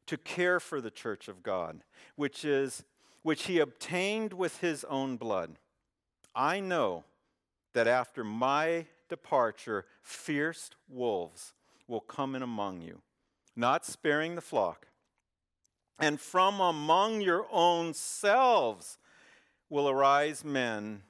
to 0.06 0.18
care 0.18 0.60
for 0.60 0.82
the 0.82 0.90
church 0.90 1.26
of 1.28 1.42
God, 1.42 1.84
which 2.16 2.44
is 2.44 2.84
which 3.22 3.46
he 3.46 3.60
obtained 3.60 4.34
with 4.34 4.58
his 4.58 4.84
own 4.84 5.16
blood. 5.16 5.56
I 6.34 6.60
know 6.60 7.04
that 7.72 7.86
after 7.86 8.24
my 8.24 8.86
departure, 9.08 9.86
fierce 10.02 10.70
wolves 10.88 11.52
will 11.86 12.00
come 12.00 12.34
in 12.34 12.42
among 12.42 12.82
you, 12.82 13.00
not 13.56 13.84
sparing 13.84 14.34
the 14.34 14.40
flock. 14.40 14.86
And 15.98 16.20
from 16.20 16.60
among 16.60 17.20
your 17.20 17.46
own 17.50 17.94
selves 17.94 18.98
will 19.68 19.88
arise 19.88 20.44
men 20.44 21.02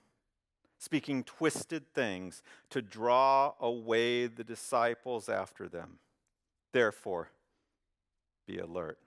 speaking 0.78 1.24
twisted 1.24 1.92
things 1.92 2.42
to 2.70 2.80
draw 2.80 3.52
away 3.60 4.26
the 4.26 4.44
disciples 4.44 5.28
after 5.28 5.68
them. 5.68 5.98
Therefore, 6.72 7.30
be 8.46 8.58
alert. 8.58 8.98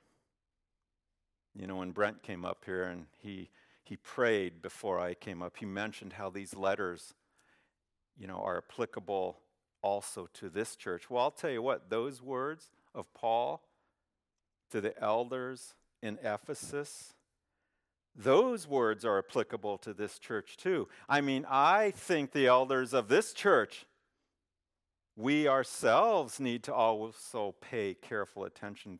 You 1.56 1.68
know, 1.68 1.78
when 1.78 1.92
Brent 1.92 2.24
came 2.24 2.46
up 2.46 2.64
here 2.66 2.84
and 2.84 3.06
he, 3.18 3.50
he 3.84 3.96
prayed 3.98 4.62
before 4.62 5.00
I 5.00 5.14
came 5.14 5.42
up. 5.42 5.58
He 5.58 5.66
mentioned 5.66 6.14
how 6.14 6.30
these 6.30 6.56
letters, 6.56 7.14
you 8.22 8.28
know, 8.28 8.40
are 8.46 8.58
applicable 8.58 9.40
also 9.82 10.30
to 10.36 10.48
this 10.48 10.76
church. 10.76 11.10
Well, 11.10 11.24
I'll 11.24 11.32
tell 11.32 11.50
you 11.50 11.64
what, 11.64 11.90
those 11.90 12.22
words 12.22 12.70
of 12.94 13.12
Paul 13.16 13.64
to 14.70 14.80
the 14.80 14.98
elders 15.02 15.74
in 16.04 16.20
Ephesus, 16.24 17.16
those 18.16 18.68
words 18.68 19.04
are 19.04 19.18
applicable 19.18 19.80
to 19.80 19.94
this 19.94 20.20
church 20.20 20.56
too. 20.56 20.88
I 21.10 21.22
mean, 21.22 21.48
I 21.50 21.92
think 21.92 22.32
the 22.32 22.46
elders 22.46 22.94
of 22.94 23.08
this 23.08 23.34
church, 23.34 23.88
we 25.16 25.48
ourselves 25.48 26.40
need 26.40 26.62
to 26.64 26.74
also 26.74 27.56
pay 27.60 27.96
careful 27.96 28.44
attention 28.46 29.00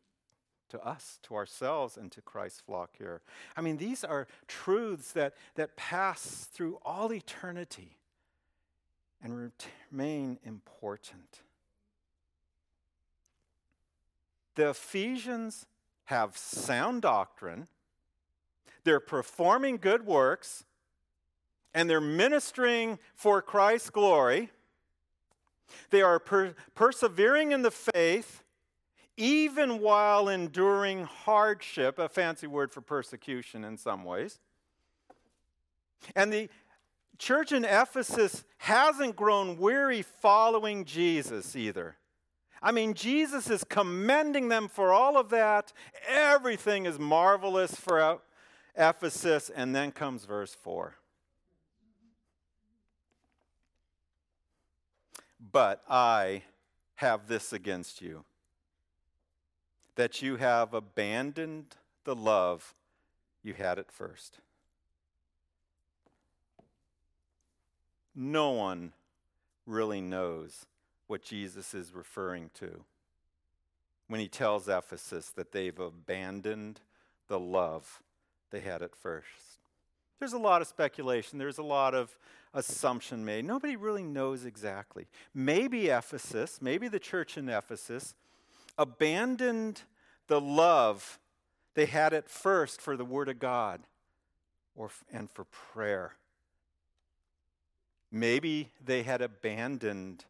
to 0.70 0.80
us, 0.84 1.20
to 1.22 1.36
ourselves, 1.36 1.96
and 1.96 2.10
to 2.10 2.20
Christ's 2.22 2.60
flock 2.60 2.96
here. 2.98 3.22
I 3.56 3.60
mean, 3.60 3.76
these 3.76 4.02
are 4.02 4.26
truths 4.48 5.12
that, 5.12 5.34
that 5.54 5.76
pass 5.76 6.48
through 6.52 6.80
all 6.84 7.12
eternity 7.12 7.98
and 9.22 9.50
remain 9.90 10.38
important. 10.44 11.40
The 14.54 14.70
Ephesians 14.70 15.66
have 16.04 16.36
sound 16.36 17.02
doctrine, 17.02 17.68
they're 18.84 19.00
performing 19.00 19.76
good 19.76 20.04
works, 20.04 20.64
and 21.72 21.88
they're 21.88 22.00
ministering 22.00 22.98
for 23.14 23.40
Christ's 23.40 23.90
glory. 23.90 24.50
They 25.90 26.02
are 26.02 26.18
per- 26.18 26.54
persevering 26.74 27.52
in 27.52 27.62
the 27.62 27.70
faith, 27.70 28.42
even 29.16 29.78
while 29.80 30.28
enduring 30.28 31.04
hardship, 31.04 31.98
a 31.98 32.08
fancy 32.08 32.46
word 32.46 32.72
for 32.72 32.80
persecution 32.80 33.64
in 33.64 33.78
some 33.78 34.04
ways. 34.04 34.40
And 36.16 36.32
the 36.32 36.48
church 37.18 37.52
in 37.52 37.64
Ephesus 37.64 38.44
hasn't 38.58 39.16
grown 39.16 39.58
weary 39.58 40.02
following 40.02 40.84
Jesus 40.84 41.56
either. 41.56 41.96
I 42.62 42.70
mean, 42.70 42.94
Jesus 42.94 43.50
is 43.50 43.64
commending 43.64 44.48
them 44.48 44.68
for 44.68 44.92
all 44.92 45.16
of 45.16 45.30
that. 45.30 45.72
Everything 46.08 46.86
is 46.86 46.98
marvelous 46.98 47.74
for 47.74 48.20
Ephesus. 48.76 49.50
And 49.50 49.74
then 49.74 49.90
comes 49.90 50.24
verse 50.24 50.54
4. 50.54 50.94
But 55.50 55.82
I 55.88 56.42
have 56.94 57.26
this 57.26 57.52
against 57.52 58.00
you 58.00 58.24
that 59.96 60.22
you 60.22 60.36
have 60.36 60.72
abandoned 60.72 61.76
the 62.04 62.14
love 62.14 62.74
you 63.42 63.54
had 63.54 63.78
at 63.78 63.90
first. 63.90 64.38
No 68.14 68.50
one 68.50 68.92
really 69.66 70.00
knows 70.00 70.66
what 71.06 71.22
Jesus 71.22 71.74
is 71.74 71.94
referring 71.94 72.50
to 72.54 72.84
when 74.08 74.20
he 74.20 74.28
tells 74.28 74.68
Ephesus 74.68 75.30
that 75.30 75.52
they've 75.52 75.78
abandoned 75.78 76.80
the 77.28 77.40
love 77.40 78.02
they 78.50 78.60
had 78.60 78.82
at 78.82 78.94
first. 78.94 79.58
There's 80.18 80.32
a 80.34 80.38
lot 80.38 80.62
of 80.62 80.68
speculation, 80.68 81.38
there's 81.38 81.58
a 81.58 81.62
lot 81.62 81.94
of 81.94 82.16
assumption 82.54 83.24
made. 83.24 83.44
Nobody 83.44 83.76
really 83.76 84.02
knows 84.02 84.44
exactly. 84.44 85.06
Maybe 85.34 85.88
Ephesus, 85.88 86.60
maybe 86.60 86.88
the 86.88 86.98
church 86.98 87.38
in 87.38 87.48
Ephesus, 87.48 88.14
abandoned 88.76 89.82
the 90.26 90.40
love 90.40 91.18
they 91.74 91.86
had 91.86 92.12
at 92.12 92.28
first 92.28 92.80
for 92.80 92.96
the 92.96 93.04
Word 93.04 93.28
of 93.28 93.38
God 93.38 93.80
or, 94.74 94.90
and 95.12 95.30
for 95.30 95.44
prayer. 95.44 96.16
Maybe 98.12 98.70
they 98.84 99.02
had 99.02 99.22
abandoned 99.22 100.26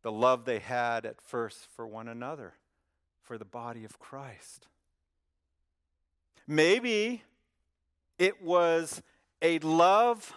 the 0.00 0.10
love 0.10 0.46
they 0.46 0.60
had 0.60 1.04
at 1.04 1.20
first 1.20 1.68
for 1.76 1.86
one 1.86 2.08
another, 2.08 2.54
for 3.22 3.36
the 3.36 3.44
body 3.44 3.84
of 3.84 3.98
Christ. 3.98 4.66
Maybe 6.46 7.22
it 8.18 8.42
was 8.42 9.02
a 9.42 9.58
love 9.58 10.32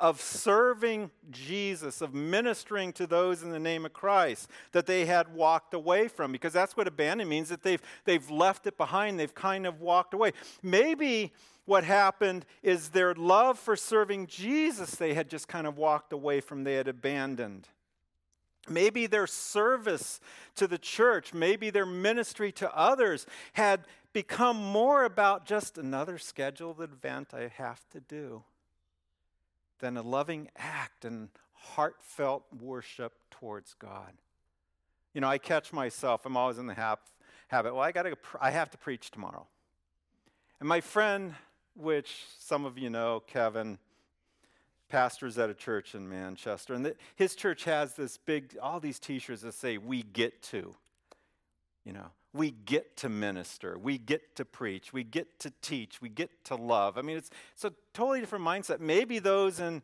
of 0.00 0.20
serving 0.20 1.10
Jesus, 1.30 2.00
of 2.00 2.14
ministering 2.14 2.92
to 2.94 3.06
those 3.06 3.42
in 3.42 3.50
the 3.50 3.58
name 3.58 3.84
of 3.84 3.92
Christ 3.92 4.48
that 4.72 4.86
they 4.86 5.04
had 5.04 5.34
walked 5.34 5.74
away 5.74 6.08
from, 6.08 6.32
because 6.32 6.54
that's 6.54 6.76
what 6.76 6.88
abandon 6.88 7.28
means 7.28 7.50
that 7.50 7.62
they've, 7.62 7.82
they've 8.06 8.28
left 8.30 8.66
it 8.66 8.78
behind, 8.78 9.20
they've 9.20 9.34
kind 9.34 9.66
of 9.66 9.80
walked 9.80 10.14
away. 10.14 10.32
Maybe 10.62 11.32
what 11.66 11.84
happened 11.84 12.46
is 12.62 12.88
their 12.88 13.14
love 13.14 13.58
for 13.58 13.76
serving 13.76 14.26
Jesus 14.26 14.94
they 14.96 15.12
had 15.12 15.28
just 15.28 15.46
kind 15.46 15.66
of 15.66 15.76
walked 15.76 16.12
away 16.12 16.40
from, 16.40 16.64
they 16.64 16.74
had 16.74 16.88
abandoned. 16.88 17.68
Maybe 18.68 19.06
their 19.06 19.26
service 19.26 20.20
to 20.56 20.66
the 20.66 20.78
church, 20.78 21.34
maybe 21.34 21.70
their 21.70 21.86
ministry 21.86 22.52
to 22.52 22.74
others 22.74 23.26
had 23.52 23.86
become 24.12 24.56
more 24.56 25.04
about 25.04 25.44
just 25.44 25.76
another 25.76 26.18
scheduled 26.18 26.80
event 26.80 27.34
I 27.34 27.50
have 27.56 27.88
to 27.90 28.00
do 28.00 28.42
than 29.80 29.96
a 29.96 30.02
loving 30.02 30.48
act 30.56 31.04
and 31.04 31.28
heartfelt 31.52 32.44
worship 32.60 33.12
towards 33.30 33.74
God. 33.74 34.12
You 35.12 35.20
know, 35.20 35.28
I 35.28 35.38
catch 35.38 35.72
myself, 35.72 36.24
I'm 36.24 36.36
always 36.36 36.58
in 36.58 36.66
the 36.66 36.74
habit, 36.74 37.74
well, 37.74 37.80
I, 37.80 37.92
gotta, 37.92 38.16
I 38.40 38.50
have 38.50 38.70
to 38.70 38.78
preach 38.78 39.10
tomorrow. 39.10 39.46
And 40.60 40.68
my 40.68 40.80
friend, 40.80 41.34
which 41.74 42.24
some 42.38 42.64
of 42.64 42.78
you 42.78 42.90
know, 42.90 43.22
Kevin, 43.26 43.78
pastors 44.88 45.38
at 45.38 45.48
a 45.48 45.54
church 45.54 45.94
in 45.94 46.08
Manchester, 46.08 46.74
and 46.74 46.84
the, 46.84 46.96
his 47.16 47.34
church 47.34 47.64
has 47.64 47.94
this 47.94 48.18
big, 48.18 48.56
all 48.62 48.80
these 48.80 48.98
T-shirts 48.98 49.42
that 49.42 49.54
say 49.54 49.78
"We 49.78 50.02
get 50.02 50.42
to," 50.44 50.74
you 51.84 51.92
know, 51.92 52.10
we 52.32 52.52
get 52.52 52.96
to 52.98 53.08
minister, 53.08 53.76
we 53.78 53.98
get 53.98 54.36
to 54.36 54.44
preach, 54.44 54.92
we 54.92 55.02
get 55.02 55.40
to 55.40 55.52
teach, 55.62 56.00
we 56.00 56.08
get 56.08 56.30
to 56.44 56.54
love. 56.54 56.96
I 56.96 57.02
mean, 57.02 57.16
it's 57.16 57.30
it's 57.54 57.64
a 57.64 57.72
totally 57.92 58.20
different 58.20 58.44
mindset. 58.44 58.80
Maybe 58.80 59.18
those 59.18 59.58
in 59.58 59.82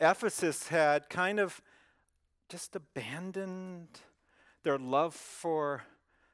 Ephesus 0.00 0.68
had 0.68 1.08
kind 1.08 1.38
of 1.38 1.60
just 2.48 2.74
abandoned 2.74 3.88
their 4.64 4.78
love 4.78 5.14
for 5.14 5.82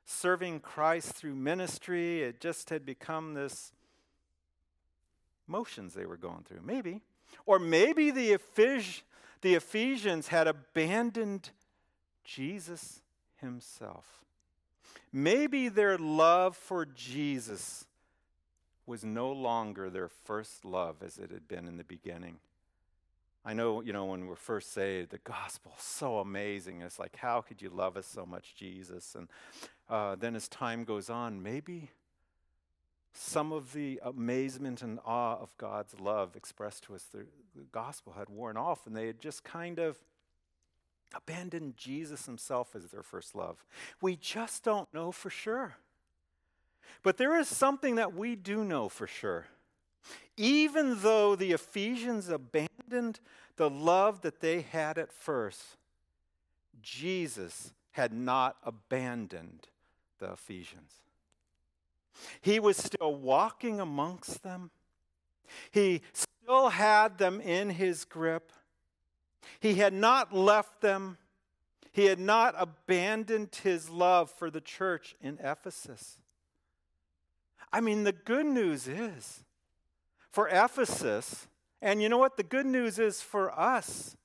serving 0.05 0.61
Christ 0.61 1.13
through 1.13 1.35
ministry. 1.35 2.23
It 2.23 2.41
just 2.41 2.71
had 2.71 2.85
become 2.85 3.35
this 3.35 3.73
motions 5.47 5.95
they 5.95 6.07
were 6.07 6.17
going 6.17 6.45
through. 6.45 6.61
Maybe. 6.65 7.03
Or 7.47 7.59
maybe 7.59 8.11
the, 8.11 8.33
Ephes- 8.33 9.03
the 9.41 9.55
Ephesians 9.55 10.29
had 10.29 10.47
abandoned 10.47 11.51
Jesus 12.25 13.03
himself. 13.37 14.21
Maybe 15.13 15.69
their 15.69 15.99
love 15.99 16.57
for 16.57 16.87
Jesus 16.87 17.87
was 18.87 19.05
no 19.05 19.31
longer 19.33 19.91
their 19.91 20.09
first 20.09 20.65
love 20.65 20.97
as 21.05 21.19
it 21.19 21.31
had 21.31 21.49
been 21.49 21.67
in 21.67 21.77
the 21.77 21.85
beginning. 21.85 22.39
I 23.45 23.55
know, 23.55 23.81
you 23.81 23.93
know, 23.93 24.05
when 24.05 24.27
we're 24.27 24.37
first 24.37 24.73
saved, 24.73 25.11
the 25.11 25.19
gospel 25.19 25.73
is 25.79 25.85
so 25.85 26.19
amazing. 26.19 26.83
It's 26.83 26.99
like, 26.99 27.17
how 27.17 27.41
could 27.41 27.63
you 27.63 27.71
love 27.71 27.97
us 27.97 28.07
so 28.07 28.27
much, 28.27 28.55
Jesus? 28.55 29.15
And 29.15 29.29
uh, 29.89 30.17
then 30.17 30.37
as 30.37 30.47
time 30.47 30.85
goes 30.85 31.09
on, 31.09 31.43
maybe 31.43 31.91
some 33.13 33.53
of 33.53 33.73
the 33.73 34.01
amazement 34.05 34.83
and 34.83 34.99
awe 35.05 35.39
of 35.41 35.57
God's 35.57 35.99
love 35.99 36.37
expressed 36.37 36.85
to 36.85 36.95
us, 36.95 37.03
through 37.05 37.27
the 37.57 37.65
gospel 37.73 38.15
had 38.17 38.29
worn 38.29 38.57
off, 38.57 38.87
and 38.87 38.95
they 38.95 39.07
had 39.07 39.21
just 39.21 39.43
kind 39.43 39.79
of 39.79 39.99
abandoned 41.15 41.77
Jesus 41.77 42.27
himself 42.27 42.75
as 42.75 42.85
their 42.87 43.03
first 43.03 43.35
love. 43.35 43.65
We 44.01 44.17
just 44.17 44.63
don't 44.63 44.93
know 44.95 45.13
for 45.13 45.31
sure. 45.31 45.77
But 47.03 47.17
there 47.17 47.39
is 47.39 47.49
something 47.49 47.97
that 47.97 48.15
we 48.15 48.37
do 48.37 48.65
know 48.65 48.89
for 48.89 49.07
sure. 49.07 49.47
Even 50.37 51.01
though 51.01 51.37
the 51.37 51.53
Ephesians 51.53 52.29
abandoned 52.29 53.21
the 53.57 53.71
love 53.71 54.23
that 54.23 54.41
they 54.41 54.63
had 54.63 54.99
at 54.99 55.13
first, 55.13 55.77
Jesus 56.83 57.73
had 57.93 58.13
not 58.13 58.57
abandoned 58.65 59.69
the 60.19 60.33
Ephesians. 60.33 60.95
He 62.41 62.61
was 62.61 62.77
still 62.77 63.15
walking 63.15 63.81
amongst 63.81 64.43
them. 64.43 64.71
He 65.71 66.03
still 66.13 66.71
had 66.71 67.19
them 67.19 67.41
in 67.41 67.71
his 67.71 68.05
grip. 68.05 68.53
He 69.59 69.75
had 69.75 69.93
not 69.93 70.33
left 70.35 70.81
them. 70.81 71.19
He 71.93 72.07
had 72.07 72.21
not 72.21 72.55
abandoned 72.57 73.55
his 73.63 73.91
love 73.91 74.31
for 74.31 74.51
the 74.51 74.61
church 74.61 75.17
in 75.21 75.39
Ephesus. 75.43 76.19
I 77.73 77.81
mean, 77.81 78.05
the 78.05 78.13
good 78.13 78.47
news 78.47 78.89
is 78.89 79.45
for 80.31 80.49
Ephesus, 80.49 81.47
and 81.83 82.03
you 82.03 82.09
know 82.09 82.19
what? 82.19 82.37
The 82.37 82.43
good 82.43 82.67
news 82.67 82.99
is 82.99 83.23
for 83.23 83.59
us 83.59 84.17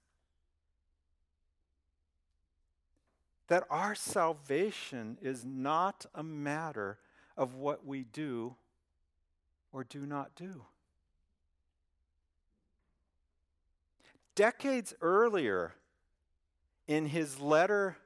that 3.47 3.63
our 3.69 3.93
salvation 3.93 5.17
is 5.21 5.45
not 5.45 6.06
a 6.15 6.23
matter 6.23 6.97
of 7.38 7.56
what 7.56 7.86
we 7.86 8.04
do 8.04 8.56
or 9.71 9.84
do 9.84 10.06
not 10.06 10.36
do. 10.36 10.65
Decades 14.36 14.93
earlier, 15.02 15.74
in 16.88 17.08
his 17.08 17.39
letter 17.39 17.98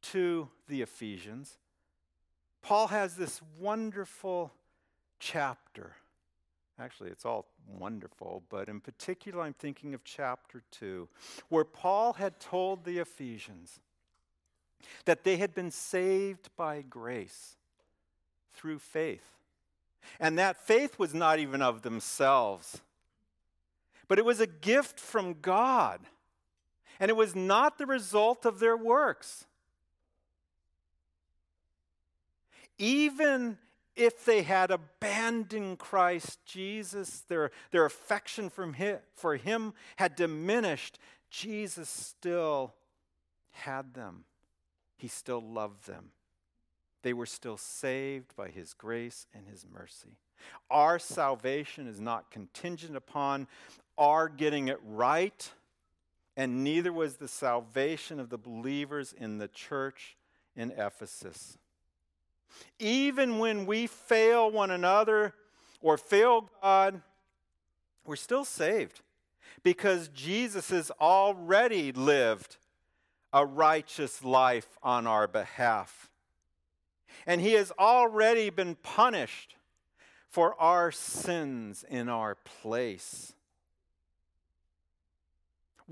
to 0.00 0.48
the 0.68 0.80
Ephesians, 0.82 1.58
Paul 2.62 2.86
has 2.88 3.16
this 3.16 3.40
wonderful 3.58 4.52
chapter. 5.18 5.96
Actually, 6.78 7.10
it's 7.10 7.26
all 7.26 7.46
wonderful, 7.78 8.42
but 8.48 8.68
in 8.68 8.80
particular, 8.80 9.42
I'm 9.42 9.52
thinking 9.52 9.94
of 9.94 10.04
chapter 10.04 10.62
2, 10.70 11.08
where 11.48 11.64
Paul 11.64 12.14
had 12.14 12.40
told 12.40 12.84
the 12.84 12.98
Ephesians 12.98 13.80
that 15.04 15.24
they 15.24 15.36
had 15.36 15.54
been 15.54 15.70
saved 15.70 16.48
by 16.56 16.82
grace 16.82 17.56
through 18.52 18.78
faith. 18.78 19.24
And 20.18 20.38
that 20.38 20.56
faith 20.56 20.98
was 20.98 21.14
not 21.14 21.38
even 21.38 21.62
of 21.62 21.82
themselves, 21.82 22.80
but 24.12 24.18
it 24.18 24.26
was 24.26 24.40
a 24.40 24.46
gift 24.46 25.00
from 25.00 25.36
God. 25.40 25.98
And 27.00 27.08
it 27.08 27.16
was 27.16 27.34
not 27.34 27.78
the 27.78 27.86
result 27.86 28.44
of 28.44 28.60
their 28.60 28.76
works. 28.76 29.46
Even 32.76 33.56
if 33.96 34.26
they 34.26 34.42
had 34.42 34.70
abandoned 34.70 35.78
Christ 35.78 36.44
Jesus, 36.44 37.20
their, 37.20 37.52
their 37.70 37.86
affection 37.86 38.50
from 38.50 38.74
him, 38.74 38.98
for 39.14 39.36
him 39.36 39.72
had 39.96 40.14
diminished, 40.14 40.98
Jesus 41.30 41.88
still 41.88 42.74
had 43.52 43.94
them. 43.94 44.24
He 44.98 45.08
still 45.08 45.40
loved 45.40 45.86
them. 45.86 46.10
They 47.00 47.14
were 47.14 47.24
still 47.24 47.56
saved 47.56 48.36
by 48.36 48.50
his 48.50 48.74
grace 48.74 49.26
and 49.32 49.46
his 49.46 49.64
mercy. 49.72 50.18
Our 50.70 50.98
salvation 50.98 51.86
is 51.86 51.98
not 51.98 52.30
contingent 52.30 52.94
upon 52.94 53.46
our 54.02 54.28
getting 54.28 54.66
it 54.66 54.80
right, 54.84 55.52
and 56.36 56.64
neither 56.64 56.92
was 56.92 57.16
the 57.16 57.28
salvation 57.28 58.18
of 58.18 58.30
the 58.30 58.36
believers 58.36 59.14
in 59.16 59.38
the 59.38 59.46
church 59.46 60.16
in 60.56 60.72
Ephesus. 60.72 61.56
Even 62.80 63.38
when 63.38 63.64
we 63.64 63.86
fail 63.86 64.50
one 64.50 64.72
another 64.72 65.34
or 65.80 65.96
fail 65.96 66.50
God, 66.60 67.00
we're 68.04 68.16
still 68.16 68.44
saved 68.44 69.02
because 69.62 70.08
Jesus 70.08 70.70
has 70.70 70.90
already 71.00 71.92
lived 71.92 72.56
a 73.32 73.46
righteous 73.46 74.24
life 74.24 74.76
on 74.82 75.06
our 75.06 75.28
behalf. 75.28 76.10
And 77.24 77.40
he 77.40 77.52
has 77.52 77.70
already 77.78 78.50
been 78.50 78.74
punished 78.74 79.54
for 80.28 80.60
our 80.60 80.90
sins 80.90 81.84
in 81.88 82.08
our 82.08 82.34
place. 82.34 83.34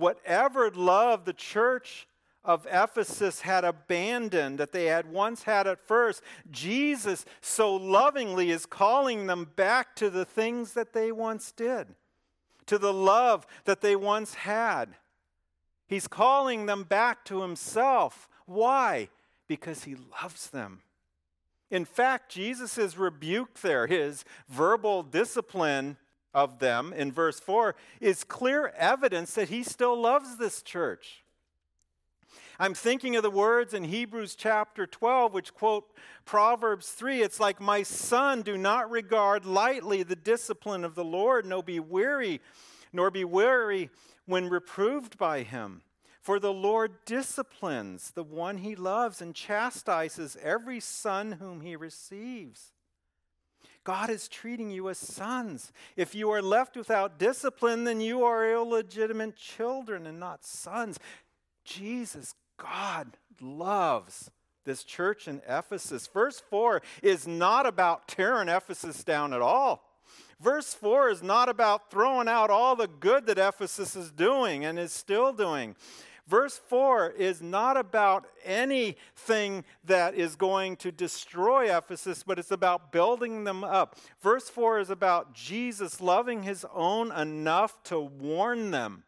Whatever 0.00 0.70
love 0.70 1.26
the 1.26 1.34
church 1.34 2.08
of 2.42 2.66
Ephesus 2.70 3.42
had 3.42 3.64
abandoned 3.64 4.58
that 4.58 4.72
they 4.72 4.86
had 4.86 5.12
once 5.12 5.42
had 5.42 5.66
at 5.66 5.78
first, 5.78 6.22
Jesus 6.50 7.26
so 7.42 7.76
lovingly 7.76 8.50
is 8.50 8.64
calling 8.64 9.26
them 9.26 9.50
back 9.56 9.94
to 9.96 10.08
the 10.08 10.24
things 10.24 10.72
that 10.72 10.94
they 10.94 11.12
once 11.12 11.52
did, 11.52 11.88
to 12.64 12.78
the 12.78 12.94
love 12.94 13.46
that 13.66 13.82
they 13.82 13.94
once 13.94 14.32
had. 14.32 14.96
He's 15.86 16.08
calling 16.08 16.64
them 16.64 16.84
back 16.84 17.22
to 17.26 17.42
Himself. 17.42 18.26
Why? 18.46 19.10
Because 19.48 19.84
He 19.84 19.96
loves 20.22 20.48
them. 20.48 20.80
In 21.70 21.84
fact, 21.84 22.32
Jesus' 22.32 22.96
rebuke 22.96 23.60
there, 23.60 23.86
his 23.86 24.24
verbal 24.48 25.02
discipline 25.02 25.98
of 26.35 26.59
them 26.59 26.93
in 26.93 27.12
verse 27.12 27.40
4, 27.40 27.75
is 28.01 28.25
clear 28.25 28.69
evidence 28.77 29.35
that 29.35 29.49
he 29.49 29.62
still 29.62 30.01
loves 30.01 30.37
this 30.37 30.62
church. 30.62 31.25
I'm 32.59 32.75
thinking 32.75 33.16
of 33.16 33.23
the 33.23 33.31
words 33.31 33.73
in 33.73 33.85
Hebrews 33.85 34.35
chapter 34.35 34.87
12, 34.87 35.33
which 35.33 35.55
quote 35.55 35.87
Proverbs 36.27 36.90
3. 36.90 37.23
It's 37.23 37.40
like, 37.40 37.59
My 37.59 37.83
son, 37.83 38.43
do 38.43 38.59
not 38.59 38.90
regard 38.90 39.47
lightly 39.47 40.03
the 40.03 40.14
discipline 40.14 40.85
of 40.85 40.95
the 40.95 41.05
Lord, 41.05 41.47
nor 41.47 41.62
be 41.62 41.81
weary, 41.81 42.43
nor 42.93 43.11
be 43.11 43.25
weary 43.25 43.88
when 44.27 44.51
reproved 44.51 45.16
by 45.16 45.43
him. 45.43 45.81
For 46.21 46.38
the 46.38 46.53
Lord 46.53 46.93
disciplines 47.07 48.11
the 48.11 48.23
one 48.23 48.59
he 48.59 48.77
loves 48.77 49.23
and 49.23 49.35
chastises 49.35 50.37
every 50.43 50.81
son 50.81 51.33
whom 51.33 51.62
he 51.62 51.77
receives. 51.77 52.73
God 53.85 54.11
is 54.11 54.29
treating 54.29 54.71
you 54.71 54.88
as 54.88 54.99
sons. 54.99 55.73
If 55.97 56.14
you 56.14 56.31
are 56.31 56.43
left 56.43 56.77
without 56.77 57.19
discipline, 57.19 57.85
then 57.85 58.01
you 58.01 58.25
are 58.25 58.51
illegitimate 58.51 59.37
children 59.37 60.07
and 60.07 60.21
not 60.21 60.45
sons. 60.45 60.99
Jesus 61.64 62.35
God 62.59 63.16
loves 63.40 64.31
this 64.64 64.85
church 64.85 65.27
in 65.27 65.40
Ephesus. 65.49 66.07
Verse 66.07 66.43
4 66.51 66.83
is 67.03 67.27
not 67.27 67.66
about 67.66 68.07
tearing 68.07 68.49
Ephesus 68.49 69.03
down 69.03 69.33
at 69.33 69.40
all. 69.40 69.83
Verse 70.40 70.73
4 70.75 71.11
is 71.11 71.23
not 71.23 71.49
about 71.49 71.90
throwing 71.90 72.29
out 72.29 72.51
all 72.51 72.77
the 72.77 72.88
good 72.88 73.27
that 73.27 73.38
Ephesus 73.38 73.97
is 73.97 74.11
doing 74.11 74.64
and 74.64 74.79
is 74.79 74.93
still 74.93 75.33
doing. 75.33 75.77
Verse 76.31 76.61
4 76.69 77.11
is 77.11 77.43
not 77.43 77.77
about 77.77 78.25
anything 78.45 79.64
that 79.85 80.14
is 80.14 80.37
going 80.37 80.77
to 80.77 80.93
destroy 80.93 81.77
Ephesus, 81.77 82.23
but 82.23 82.38
it's 82.38 82.53
about 82.53 82.93
building 82.93 83.43
them 83.43 83.64
up. 83.64 83.97
Verse 84.23 84.49
4 84.49 84.79
is 84.79 84.90
about 84.90 85.35
Jesus 85.35 86.01
loving 86.01 86.45
his 86.45 86.64
own 86.73 87.11
enough 87.11 87.83
to 87.83 87.99
warn 87.99 88.71
them 88.71 89.03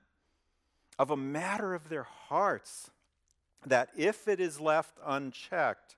of 0.99 1.13
a 1.13 1.17
matter 1.17 1.75
of 1.75 1.89
their 1.89 2.03
hearts 2.03 2.91
that 3.65 3.91
if 3.97 4.27
it 4.27 4.41
is 4.41 4.59
left 4.59 4.99
unchecked, 5.07 5.95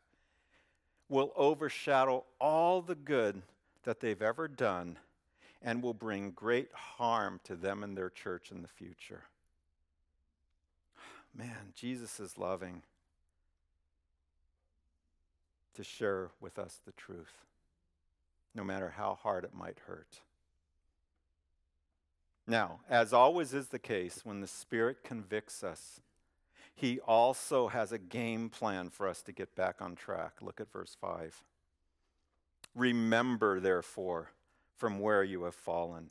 will 1.09 1.33
overshadow 1.37 2.25
all 2.39 2.83
the 2.83 2.95
good 2.95 3.41
that 3.85 3.99
they've 3.99 4.21
ever 4.21 4.47
done 4.47 4.99
and 5.63 5.83
will 5.83 5.95
bring 5.95 6.33
great 6.33 6.71
harm 6.75 7.41
to 7.45 7.57
them 7.57 7.83
and 7.83 7.97
their 7.97 8.11
church 8.11 8.51
in 8.51 8.61
the 8.61 8.69
future. 8.69 9.23
Man, 11.37 11.73
Jesus 11.75 12.21
is 12.21 12.39
loving 12.39 12.83
to 15.75 15.83
share 15.83 16.31
with 16.41 16.59
us 16.59 16.81
the 16.87 16.93
truth, 16.93 17.45
no 18.55 18.63
matter 18.63 18.95
how 18.97 19.19
hard 19.21 19.45
it 19.45 19.55
might 19.55 19.79
hurt. 19.87 20.21
Now, 22.47 22.81
as 22.89 23.13
always 23.13 23.53
is 23.55 23.69
the 23.69 23.79
case, 23.79 24.21
when 24.23 24.41
the 24.41 24.47
Spirit 24.47 25.03
convicts 25.03 25.65
us, 25.65 26.01
he 26.75 27.01
also 27.01 27.69
has 27.69 27.91
a 27.91 27.99
game 27.99 28.49
plan 28.49 28.91
for 28.91 29.09
us 29.09 29.23
to 29.23 29.33
get 29.33 29.57
back 29.57 29.81
on 29.81 29.97
track. 29.97 30.35
Look 30.43 30.61
at 30.61 30.73
verse 30.73 30.97
5. 31.01 31.43
Remember, 32.75 33.61
therefore, 33.61 34.31
from 34.77 34.99
where 34.99 35.23
you 35.23 35.45
have 35.45 35.55
fallen. 35.55 36.11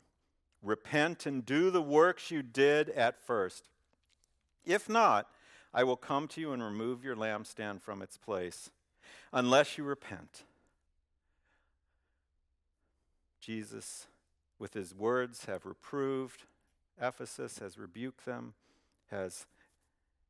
Repent 0.62 1.26
and 1.26 1.44
do 1.44 1.70
the 1.70 1.82
works 1.82 2.30
you 2.30 2.42
did 2.42 2.88
at 2.90 3.20
first. 3.24 3.68
If 4.64 4.88
not, 4.88 5.28
I 5.72 5.84
will 5.84 5.96
come 5.96 6.28
to 6.28 6.40
you 6.40 6.52
and 6.52 6.62
remove 6.62 7.04
your 7.04 7.16
lampstand 7.16 7.82
from 7.82 8.00
its 8.00 8.16
place, 8.16 8.70
unless 9.32 9.76
you 9.76 9.84
repent. 9.84 10.44
Jesus, 13.40 14.06
with 14.58 14.74
his 14.74 14.94
words, 14.94 15.44
have 15.46 15.66
reproved 15.66 16.44
Ephesus, 17.00 17.58
has 17.58 17.76
rebuked 17.76 18.24
them, 18.24 18.54
has 19.10 19.46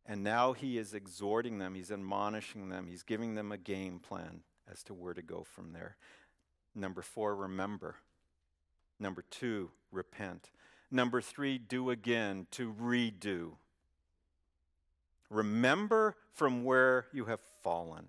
and 0.07 0.23
now 0.23 0.53
he 0.53 0.77
is 0.77 0.92
exhorting 0.92 1.59
them, 1.59 1.75
he's 1.75 1.90
admonishing 1.90 2.68
them, 2.68 2.87
he's 2.88 3.03
giving 3.03 3.35
them 3.35 3.53
a 3.53 3.57
game 3.57 3.99
plan 3.99 4.40
as 4.70 4.83
to 4.85 4.94
where 4.94 5.14
to 5.14 5.23
go 5.23 5.44
from 5.44 5.73
there. 5.73 5.97
Number 6.75 7.01
four, 7.01 7.35
remember. 7.35 7.97
Number 8.99 9.25
two, 9.31 9.70
repent. 9.90 10.51
Number 10.90 11.20
three, 11.20 11.57
do 11.57 11.90
again, 11.90 12.47
to 12.53 12.73
redo. 12.73 13.53
Remember 15.30 16.16
from 16.32 16.64
where 16.64 17.06
you 17.12 17.26
have 17.26 17.40
fallen. 17.62 18.06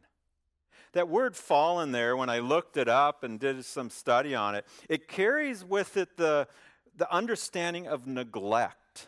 That 0.93 1.09
word 1.09 1.35
fallen 1.35 1.91
there, 1.91 2.15
when 2.15 2.29
I 2.29 2.39
looked 2.39 2.77
it 2.77 2.87
up 2.87 3.23
and 3.23 3.39
did 3.39 3.63
some 3.65 3.89
study 3.89 4.33
on 4.33 4.55
it, 4.55 4.65
it 4.87 5.07
carries 5.07 5.63
with 5.63 5.97
it 5.97 6.15
the, 6.15 6.47
the 6.95 7.11
understanding 7.13 7.87
of 7.87 8.07
neglect 8.07 9.07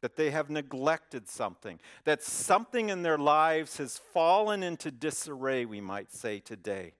that 0.00 0.16
they 0.16 0.30
have 0.30 0.50
neglected 0.50 1.28
something, 1.28 1.78
that 2.04 2.22
something 2.22 2.90
in 2.90 3.02
their 3.02 3.18
lives 3.18 3.78
has 3.78 3.98
fallen 3.98 4.62
into 4.62 4.90
disarray, 4.90 5.64
we 5.64 5.80
might 5.80 6.12
say 6.12 6.38
today. 6.38 6.94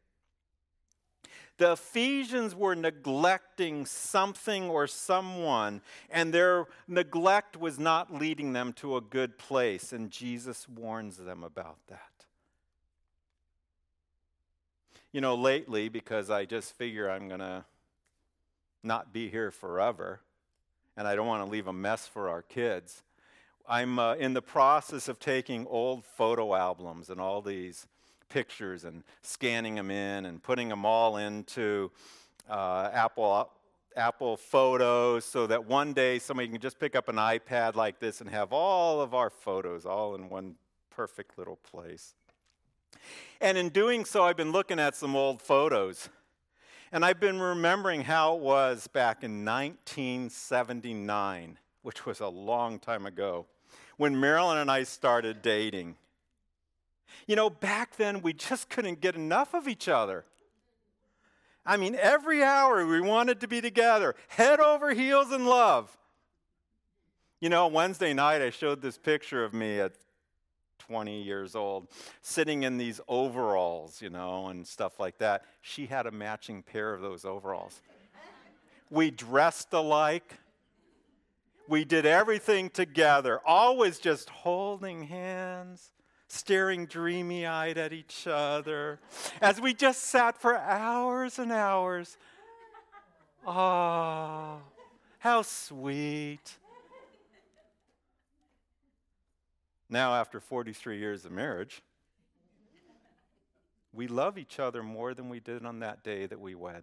The 1.59 1.73
Ephesians 1.73 2.55
were 2.55 2.75
neglecting 2.75 3.87
something 3.87 4.69
or 4.69 4.87
someone, 4.87 5.81
and 6.11 6.33
their 6.33 6.67
neglect 6.87 7.57
was 7.57 7.79
not 7.79 8.13
leading 8.13 8.53
them 8.53 8.75
to 8.75 8.97
a 8.97 9.01
good 9.01 9.39
place, 9.39 9.93
and 9.93 10.11
Jesus 10.11 10.69
warns 10.69 11.17
them 11.17 11.43
about 11.43 11.79
that. 11.89 12.11
You 15.13 15.23
know, 15.23 15.35
lately, 15.35 15.89
because 15.89 16.29
I 16.29 16.45
just 16.45 16.75
figure 16.75 17.11
I'm 17.11 17.29
going 17.29 17.41
to 17.41 17.65
not 18.83 19.15
be 19.15 19.31
here 19.31 19.51
forever, 19.51 20.21
and 20.95 21.09
I 21.09 21.17
don't 21.17 21.27
want 21.27 21.43
to 21.43 21.51
leave 21.51 21.69
a 21.69 21.73
mess 21.73 22.07
for 22.07 22.29
our 22.29 22.43
kids. 22.43 23.03
I'm 23.67 23.99
uh, 23.99 24.15
in 24.15 24.35
the 24.35 24.43
process 24.43 25.09
of 25.09 25.19
taking 25.19 25.67
old 25.67 26.05
photo 26.05 26.55
albums 26.55 27.09
and 27.09 27.19
all 27.19 27.41
these 27.41 27.87
pictures 28.29 28.85
and 28.85 29.03
scanning 29.23 29.75
them 29.75 29.91
in 29.91 30.27
and 30.27 30.43
putting 30.43 30.69
them 30.69 30.85
all 30.85 31.17
into 31.17 31.91
uh, 32.49 32.91
Apple 32.93 33.51
Apple 33.97 34.37
Photos 34.37 35.25
so 35.25 35.47
that 35.47 35.67
one 35.67 35.95
day 35.95 36.19
somebody 36.19 36.49
can 36.49 36.61
just 36.61 36.79
pick 36.79 36.95
up 36.95 37.09
an 37.09 37.17
iPad 37.17 37.77
like 37.77 37.99
this 37.99 38.21
and 38.21 38.29
have 38.29 38.53
all 38.53 39.01
of 39.01 39.15
our 39.15 39.31
photos 39.31 39.87
all 39.87 40.15
in 40.15 40.29
one 40.29 40.57
perfect 40.91 41.39
little 41.39 41.57
place. 41.57 42.15
And 43.41 43.57
in 43.57 43.71
doing 43.71 44.05
so, 44.05 44.25
I've 44.25 44.37
been 44.37 44.53
looking 44.53 44.79
at 44.79 44.95
some 44.95 45.17
old 45.17 45.41
photos. 45.41 46.11
And 46.93 47.03
I've 47.05 47.21
been 47.21 47.41
remembering 47.41 48.03
how 48.03 48.37
it 48.37 48.43
was 48.43 48.87
back 48.87 49.25
in 49.25 49.45
1979, 49.45 51.59
which 51.83 52.07
was 52.07 52.21
a 52.21 52.29
long 52.29 52.79
time 52.79 53.07
ago, 53.07 53.47
when 53.97 54.21
Marilyn 54.21 54.59
and 54.59 54.71
I 54.71 54.85
started 54.85 55.43
dating. 55.43 55.97
You 57.27 57.37
know, 57.37 57.51
back 57.51 57.97
then 57.97 58.23
we 58.23 58.33
just 58.33 58.69
couldn't 58.69 59.01
get 59.01 59.15
enough 59.15 59.55
of 59.55 59.69
each 59.69 59.89
other. 59.89 60.25
I 61.65 61.77
mean, 61.77 61.97
every 62.01 62.45
hour 62.45 62.87
we 62.87 63.01
wanted 63.01 63.41
to 63.41 63.49
be 63.49 63.61
together, 63.61 64.15
head 64.29 64.61
over 64.61 64.95
heels 64.95 65.33
in 65.33 65.47
love. 65.47 65.97
You 67.41 67.49
know, 67.49 67.67
Wednesday 67.67 68.15
night 68.15 68.41
I 68.41 68.51
showed 68.51 68.81
this 68.81 68.97
picture 68.97 69.45
of 69.45 69.53
me 69.53 69.81
at 69.81 69.93
20 70.79 71.23
years 71.23 71.57
old, 71.57 71.89
sitting 72.23 72.63
in 72.63 72.79
these 72.79 73.01
overalls, 73.09 74.01
you 74.01 74.11
know, 74.11 74.47
and 74.47 74.67
stuff 74.67 75.01
like 75.01 75.19
that. 75.19 75.45
She 75.61 75.87
had 75.87 76.07
a 76.07 76.13
matching 76.13 76.63
pair 76.63 76.95
of 76.95 77.03
those 77.03 77.25
overalls. 77.25 77.81
We 78.89 79.11
dressed 79.11 79.73
alike. 79.73 80.35
We 81.69 81.85
did 81.85 82.07
everything 82.07 82.71
together, 82.71 83.41
always 83.45 83.99
just 83.99 84.31
holding 84.31 85.03
hands, 85.03 85.91
staring 86.29 86.87
dreamy 86.87 87.47
eyed 87.47 87.79
at 87.79 87.93
each 87.93 88.27
other 88.27 88.99
as 89.41 89.61
we 89.61 89.75
just 89.75 90.03
sat 90.03 90.37
for 90.41 90.57
hours 90.57 91.39
and 91.39 91.53
hours. 91.53 92.17
Oh, 93.47 94.59
how 95.19 95.43
sweet. 95.43 96.57
Now, 99.89 100.15
after 100.15 100.41
43 100.41 100.99
years 100.99 101.25
of 101.25 101.31
marriage, 101.31 101.81
we 103.93 104.09
love 104.09 104.37
each 104.37 104.59
other 104.59 104.83
more 104.83 105.15
than 105.15 105.29
we 105.29 105.41
did 105.41 105.65
on 105.65 105.79
that 105.81 106.03
day 106.03 106.27
that 106.27 106.41
we 106.41 106.55
wed. 106.55 106.83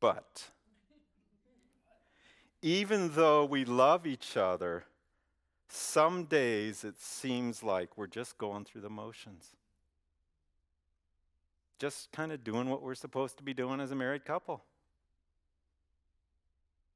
But 0.00 0.48
even 2.62 3.12
though 3.14 3.44
we 3.44 3.64
love 3.64 4.06
each 4.06 4.36
other, 4.36 4.84
some 5.96 6.24
days 6.24 6.84
it 6.84 7.00
seems 7.00 7.62
like 7.62 7.96
we're 7.96 8.06
just 8.06 8.36
going 8.36 8.66
through 8.66 8.82
the 8.82 8.90
motions. 8.90 9.56
Just 11.78 12.12
kind 12.12 12.32
of 12.32 12.44
doing 12.44 12.68
what 12.68 12.82
we're 12.82 12.94
supposed 12.94 13.38
to 13.38 13.42
be 13.42 13.54
doing 13.54 13.80
as 13.80 13.92
a 13.92 13.94
married 13.94 14.26
couple. 14.26 14.62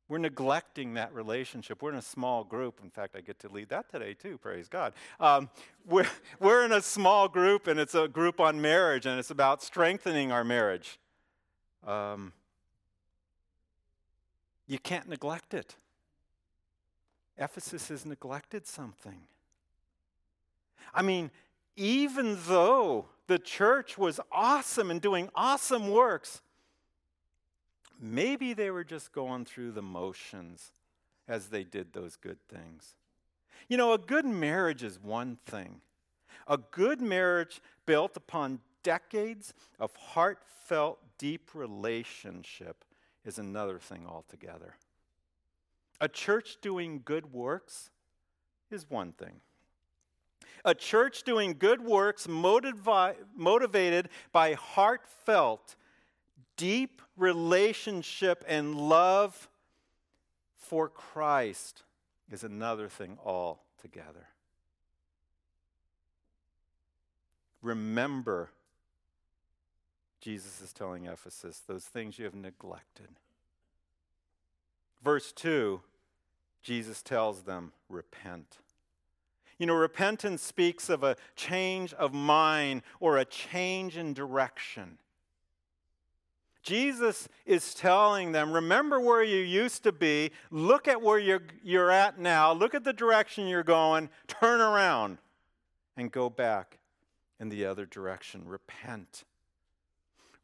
We're 0.06 0.18
neglecting 0.18 0.92
that 0.94 1.14
relationship. 1.14 1.80
We're 1.80 1.92
in 1.92 1.96
a 1.96 2.02
small 2.02 2.44
group. 2.44 2.78
In 2.82 2.90
fact, 2.90 3.16
I 3.16 3.22
get 3.22 3.38
to 3.38 3.48
lead 3.48 3.70
that 3.70 3.90
today 3.90 4.12
too, 4.12 4.36
praise 4.36 4.68
God. 4.68 4.92
Um, 5.18 5.48
we're, 5.86 6.04
we're 6.38 6.66
in 6.66 6.72
a 6.72 6.82
small 6.82 7.26
group, 7.26 7.68
and 7.68 7.80
it's 7.80 7.94
a 7.94 8.06
group 8.06 8.38
on 8.38 8.60
marriage, 8.60 9.06
and 9.06 9.18
it's 9.18 9.30
about 9.30 9.62
strengthening 9.62 10.30
our 10.30 10.44
marriage. 10.44 10.98
Um, 11.86 12.34
you 14.66 14.78
can't 14.78 15.08
neglect 15.08 15.54
it. 15.54 15.74
Ephesus 17.40 17.88
has 17.88 18.06
neglected 18.06 18.66
something. 18.66 19.22
I 20.94 21.02
mean, 21.02 21.30
even 21.74 22.38
though 22.46 23.06
the 23.26 23.38
church 23.38 23.96
was 23.96 24.20
awesome 24.30 24.90
and 24.90 25.00
doing 25.00 25.30
awesome 25.34 25.90
works, 25.90 26.42
Maybe 28.00 28.54
they 28.54 28.70
were 28.70 28.84
just 28.84 29.12
going 29.12 29.44
through 29.44 29.72
the 29.72 29.82
motions 29.82 30.72
as 31.28 31.48
they 31.48 31.64
did 31.64 31.92
those 31.92 32.16
good 32.16 32.38
things. 32.48 32.94
You 33.68 33.76
know, 33.76 33.92
a 33.92 33.98
good 33.98 34.24
marriage 34.24 34.82
is 34.82 34.98
one 34.98 35.36
thing. 35.44 35.82
A 36.48 36.56
good 36.56 37.02
marriage 37.02 37.60
built 37.84 38.16
upon 38.16 38.60
decades 38.82 39.52
of 39.78 39.94
heartfelt, 39.96 40.98
deep 41.18 41.50
relationship 41.54 42.84
is 43.26 43.38
another 43.38 43.78
thing 43.78 44.06
altogether. 44.08 44.76
A 46.00 46.08
church 46.08 46.58
doing 46.62 47.02
good 47.04 47.32
works 47.32 47.90
is 48.70 48.88
one 48.88 49.12
thing. 49.12 49.40
A 50.64 50.74
church 50.74 51.22
doing 51.22 51.56
good 51.58 51.82
works 51.82 52.26
motivi- 52.26 53.16
motivated 53.34 54.08
by 54.32 54.54
heartfelt, 54.54 55.76
deep 56.56 57.02
relationship 57.16 58.44
and 58.46 58.74
love 58.74 59.48
for 60.56 60.88
Christ 60.88 61.82
is 62.30 62.44
another 62.44 62.88
thing 62.88 63.18
altogether. 63.24 64.28
Remember, 67.62 68.50
Jesus 70.20 70.60
is 70.60 70.72
telling 70.72 71.06
Ephesus, 71.06 71.62
those 71.66 71.84
things 71.84 72.18
you 72.18 72.24
have 72.24 72.34
neglected. 72.34 73.08
Verse 75.02 75.32
2, 75.32 75.80
Jesus 76.62 77.02
tells 77.02 77.42
them, 77.42 77.72
repent. 77.88 78.58
You 79.58 79.66
know, 79.66 79.74
repentance 79.74 80.42
speaks 80.42 80.88
of 80.88 81.02
a 81.02 81.16
change 81.36 81.92
of 81.94 82.14
mind 82.14 82.82
or 82.98 83.18
a 83.18 83.24
change 83.24 83.96
in 83.96 84.14
direction. 84.14 84.98
Jesus 86.62 87.28
is 87.46 87.74
telling 87.74 88.32
them, 88.32 88.52
remember 88.52 89.00
where 89.00 89.22
you 89.22 89.38
used 89.38 89.82
to 89.84 89.92
be, 89.92 90.30
look 90.50 90.88
at 90.88 91.00
where 91.00 91.18
you're, 91.18 91.42
you're 91.62 91.90
at 91.90 92.18
now, 92.18 92.52
look 92.52 92.74
at 92.74 92.84
the 92.84 92.92
direction 92.92 93.46
you're 93.46 93.62
going, 93.62 94.10
turn 94.28 94.60
around 94.60 95.18
and 95.96 96.12
go 96.12 96.28
back 96.28 96.78
in 97.38 97.48
the 97.48 97.64
other 97.64 97.86
direction. 97.86 98.42
Repent. 98.46 99.24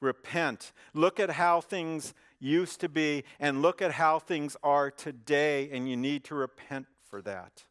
Repent. 0.01 0.73
Look 0.95 1.21
at 1.21 1.31
how 1.31 1.61
things 1.61 2.15
used 2.39 2.81
to 2.81 2.89
be 2.89 3.25
and 3.41 3.63
look 3.63 3.81
at 3.81 3.93
how 3.93 4.19
things 4.19 4.57
are 4.63 4.91
today, 4.91 5.69
and 5.73 5.89
you 5.89 5.97
need 5.97 6.25
to 6.25 6.35
repent 6.35 6.87
for 7.09 7.23
that. 7.23 7.65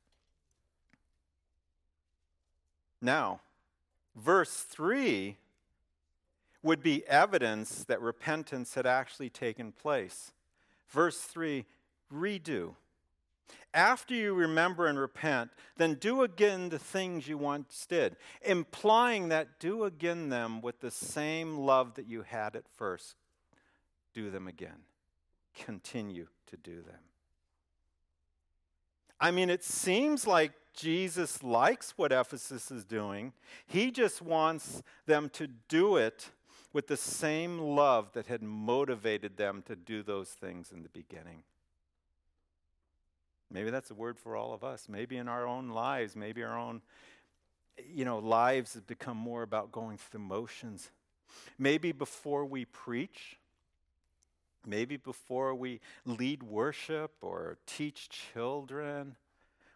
Now, 3.01 3.41
verse 4.15 4.61
3 4.61 5.37
would 6.63 6.81
be 6.81 7.05
evidence 7.07 7.83
that 7.83 8.01
repentance 8.01 8.73
had 8.73 8.87
actually 8.87 9.29
taken 9.29 9.71
place. 9.71 10.31
Verse 10.89 11.19
3 11.19 11.65
redo. 12.11 12.75
After 13.73 14.15
you 14.15 14.33
remember 14.33 14.87
and 14.87 14.97
repent, 14.97 15.51
then 15.77 15.95
do 15.95 16.23
again 16.23 16.69
the 16.69 16.79
things 16.79 17.27
you 17.27 17.37
once 17.37 17.85
did, 17.87 18.15
implying 18.41 19.29
that 19.29 19.59
do 19.59 19.83
again 19.83 20.29
them 20.29 20.61
with 20.61 20.79
the 20.79 20.89
same 20.89 21.57
love 21.57 21.95
that 21.95 22.07
you 22.07 22.23
had 22.23 22.55
at 22.55 22.67
first. 22.77 23.15
Do 24.15 24.31
them 24.31 24.47
again. 24.47 24.85
Continue 25.53 26.27
to 26.47 26.57
do 26.57 26.77
them. 26.77 27.01
I 29.19 29.29
mean, 29.31 29.49
it 29.49 29.63
seems 29.63 30.25
like 30.25 30.53
Jesus 30.73 31.43
likes 31.43 31.93
what 31.97 32.11
Ephesus 32.11 32.71
is 32.71 32.83
doing. 32.83 33.33
He 33.65 33.91
just 33.91 34.21
wants 34.21 34.81
them 35.05 35.29
to 35.33 35.47
do 35.47 35.97
it 35.97 36.31
with 36.73 36.87
the 36.87 36.97
same 36.97 37.59
love 37.59 38.11
that 38.13 38.27
had 38.27 38.41
motivated 38.41 39.37
them 39.37 39.63
to 39.67 39.75
do 39.75 40.03
those 40.03 40.29
things 40.29 40.71
in 40.71 40.83
the 40.83 40.89
beginning. 40.89 41.43
Maybe 43.51 43.69
that's 43.69 43.91
a 43.91 43.95
word 43.95 44.17
for 44.17 44.35
all 44.35 44.53
of 44.53 44.63
us. 44.63 44.87
Maybe 44.89 45.17
in 45.17 45.27
our 45.27 45.47
own 45.47 45.69
lives, 45.69 46.15
maybe 46.15 46.43
our 46.43 46.57
own, 46.57 46.81
you 47.93 48.03
know, 48.03 48.19
lives 48.19 48.73
have 48.73 48.87
become 48.87 49.15
more 49.15 49.43
about 49.43 49.71
going 49.71 49.97
through 49.97 50.19
the 50.19 50.25
motions. 50.25 50.89
Maybe 51.57 51.91
before 51.91 52.45
we 52.45 52.65
preach, 52.65 53.37
maybe 54.67 54.97
before 54.97 55.55
we 55.55 55.79
lead 56.05 56.43
worship 56.43 57.11
or 57.21 57.57
teach 57.65 58.09
children 58.09 59.15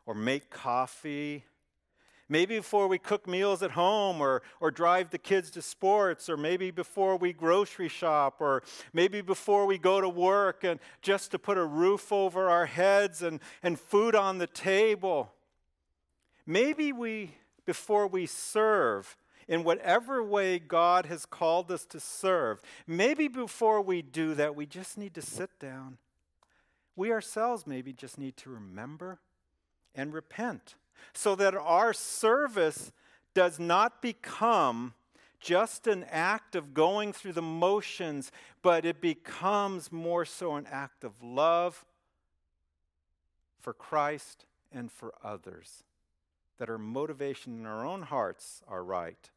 or 0.05 0.13
make 0.13 0.49
coffee 0.49 1.43
Maybe 2.31 2.57
before 2.57 2.87
we 2.87 2.99
cook 2.99 3.27
meals 3.27 3.63
at 3.63 3.71
home 3.71 4.21
or, 4.21 4.43
or 4.59 4.69
drive 4.69 5.09
the 5.09 5.17
kids 5.17 5.49
to 5.51 5.63
sports, 5.63 6.29
or 6.29 6.37
maybe 6.37 6.69
before 6.69 7.17
we 7.17 7.33
grocery 7.33 7.87
shop, 7.87 8.35
or 8.39 8.61
maybe 8.93 9.21
before 9.21 9.65
we 9.65 9.79
go 9.79 9.99
to 9.99 10.07
work 10.07 10.63
and 10.63 10.79
just 11.01 11.31
to 11.31 11.39
put 11.39 11.57
a 11.57 11.65
roof 11.65 12.11
over 12.11 12.47
our 12.47 12.67
heads 12.67 13.23
and, 13.23 13.39
and 13.63 13.79
food 13.79 14.13
on 14.13 14.37
the 14.37 14.45
table. 14.45 15.33
Maybe 16.45 16.93
we, 16.93 17.31
before 17.65 18.05
we 18.05 18.27
serve, 18.27 19.17
in 19.49 19.63
whatever 19.63 20.23
way 20.23 20.59
God 20.59 21.07
has 21.07 21.25
called 21.25 21.71
us 21.71 21.83
to 21.87 21.99
serve, 21.99 22.61
maybe 22.85 23.27
before 23.27 23.81
we 23.81 24.03
do 24.03 24.35
that, 24.35 24.55
we 24.55 24.67
just 24.67 24.95
need 24.95 25.15
to 25.15 25.23
sit 25.23 25.49
down. 25.59 25.97
We 26.95 27.11
ourselves 27.11 27.65
maybe 27.65 27.91
just 27.91 28.19
need 28.19 28.37
to 28.37 28.51
remember 28.51 29.19
and 29.95 30.13
repent, 30.13 30.75
so 31.13 31.35
that 31.35 31.55
our 31.55 31.93
service 31.93 32.91
does 33.33 33.59
not 33.59 34.03
become 34.03 34.93
just 35.39 35.87
an 35.87 36.05
act 36.11 36.55
of 36.55 36.73
going 36.73 37.11
through 37.11 37.33
the 37.33 37.41
motions, 37.41 38.31
but 38.61 38.85
it 38.85 39.01
becomes 39.01 39.91
more 39.91 40.25
so 40.25 40.55
an 40.55 40.67
act 40.69 41.03
of 41.03 41.23
love 41.23 41.85
for 43.59 43.73
Christ 43.73 44.45
and 44.71 44.91
for 44.91 45.13
others. 45.23 45.83
That 46.59 46.69
our 46.69 46.77
motivation 46.77 47.59
in 47.59 47.65
our 47.65 47.85
own 47.85 48.03
hearts 48.03 48.61
are 48.67 48.83
right. 48.83 49.31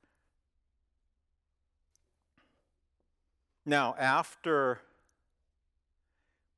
Now, 3.65 3.95
after 3.99 4.81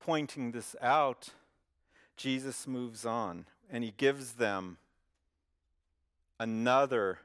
pointing 0.01 0.53
this 0.53 0.75
out, 0.81 1.31
Jesus 2.17 2.67
moves 2.67 3.05
on 3.05 3.47
and 3.71 3.85
he 3.85 3.93
gives 3.97 4.33
them 4.33 4.79
another 6.39 7.19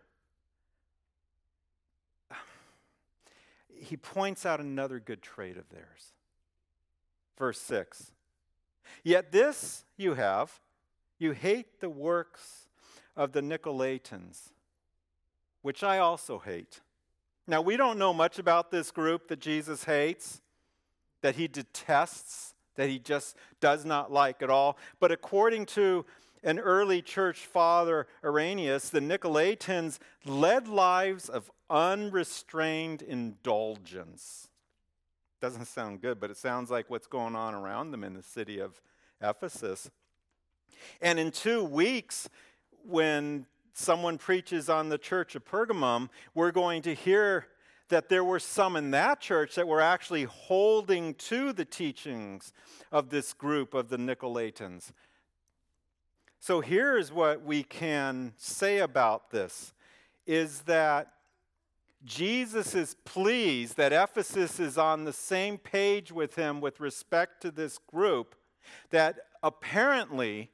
he 3.82 3.96
points 3.96 4.46
out 4.46 4.60
another 4.60 5.00
good 5.00 5.22
trait 5.22 5.58
of 5.58 5.70
theirs. 5.70 6.14
Verse 7.38 7.60
6 7.62 8.12
Yet 9.04 9.32
this 9.32 9.86
you 9.98 10.16
have, 10.16 10.60
you 11.18 11.32
hate 11.32 11.80
the 11.80 11.90
works 11.90 12.68
of 13.16 13.32
the 13.32 13.42
Nicolaitans, 13.42 14.50
which 15.62 15.84
I 15.84 15.98
also 15.98 16.40
hate. 16.40 16.82
Now, 17.50 17.62
we 17.62 17.78
don't 17.78 17.98
know 17.98 18.14
much 18.14 18.38
about 18.38 18.70
this 18.70 18.92
group 18.92 19.28
that 19.30 19.40
Jesus 19.40 19.86
hates, 19.86 20.40
that 21.24 21.36
he 21.36 21.48
detests, 21.48 22.54
that 22.76 22.90
he 22.90 23.00
just 23.00 23.36
does 23.60 23.86
not 23.86 24.12
like 24.12 24.44
at 24.44 24.52
all. 24.52 24.78
But 25.00 25.12
according 25.12 25.66
to 25.68 26.06
an 26.44 26.60
early 26.60 27.02
church 27.02 27.40
father, 27.40 28.06
Irenaeus, 28.24 28.90
the 28.92 29.00
Nicolaitans 29.00 29.98
led 30.26 30.68
lives 30.68 31.28
of 31.28 31.50
unrestrained 31.72 33.02
indulgence. 33.02 34.48
Doesn't 35.42 35.66
sound 35.66 36.02
good, 36.02 36.20
but 36.20 36.30
it 36.30 36.38
sounds 36.38 36.70
like 36.70 36.88
what's 36.88 37.08
going 37.08 37.36
on 37.36 37.56
around 37.56 37.90
them 37.90 38.04
in 38.04 38.14
the 38.14 38.22
city 38.22 38.60
of 38.60 38.80
Ephesus. 39.24 39.90
And 41.02 41.18
in 41.18 41.32
two 41.32 41.64
weeks, 41.64 42.30
when 42.88 43.48
someone 43.80 44.18
preaches 44.18 44.70
on 44.70 44.90
the 44.90 44.98
church 44.98 45.36
of 45.36 45.46
Pergamum, 45.46 46.10
we're 46.34 46.52
going 46.52 46.82
to 46.84 46.94
hear 46.94 47.48
that 47.90 48.10
there 48.10 48.24
were 48.24 48.40
some 48.40 48.76
in 48.76 48.92
that 48.92 49.20
church 49.20 49.56
that 49.56 49.68
were 49.68 49.82
actually 49.82 50.26
holding 50.26 51.16
to 51.16 51.52
the 51.54 51.66
teachings 51.66 52.54
of 52.92 53.10
this 53.10 53.34
group 53.34 53.74
of 53.74 53.90
the 53.90 53.98
Nicolaitans. 53.98 54.92
So 56.40 56.62
here's 56.62 57.12
what 57.12 57.44
we 57.44 57.64
can 57.64 58.34
say 58.38 58.78
about 58.78 59.32
this 59.32 59.74
is 60.26 60.62
that 60.62 61.12
Jesus 62.06 62.76
is 62.76 62.96
pleased 63.04 63.76
that 63.78 63.92
Ephesus 63.92 64.60
is 64.60 64.78
on 64.78 65.04
the 65.04 65.12
same 65.12 65.58
page 65.58 66.12
with 66.12 66.36
him 66.36 66.62
with 66.62 66.80
respect 66.80 67.42
to 67.42 67.52
this 67.52 67.78
group 67.78 68.36
that 68.92 69.20
apparently 69.44 70.52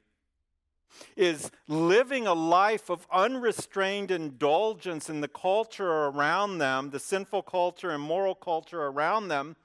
is 1.16 1.52
living 1.68 2.28
a 2.28 2.34
life 2.34 2.89
of 2.89 3.08
unrestrained 3.12 4.12
indulgence 4.12 5.10
in 5.10 5.22
the 5.22 5.28
culture 5.28 5.89
around 5.89 6.58
them, 6.58 6.89
the 6.91 7.00
sinful 7.00 7.43
culture 7.43 7.91
and 7.91 8.04
moral 8.04 8.36
culture 8.36 8.84
around 8.84 9.28
them. 9.28 9.56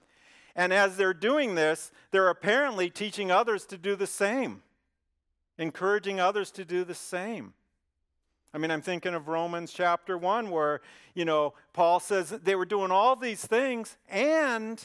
And 0.57 0.72
as 0.72 0.97
they're 0.97 1.14
doing 1.14 1.55
this, 1.55 1.93
they're 2.11 2.28
apparently 2.28 2.91
teaching 2.91 3.31
others 3.31 3.64
to 3.66 3.78
do 3.78 3.97
the 3.97 4.07
same 4.07 4.62
encouraging 5.61 6.18
others 6.18 6.51
to 6.53 6.64
do 6.64 6.85
the 6.85 6.95
same. 6.95 7.53
I 8.53 8.59
mean, 8.59 8.70
I'm 8.70 8.83
thinking 8.83 9.14
of 9.14 9.28
Romans 9.28 9.72
chapter 9.72 10.18
1, 10.18 10.51
where, 10.51 10.81
you 11.14 11.24
know, 11.24 11.55
Paul 11.72 12.01
says 12.01 12.31
they 12.31 12.57
were 12.57 12.64
doing 12.64 12.91
all 12.91 13.14
these 13.14 13.45
things 13.45 13.97
and, 14.09 14.83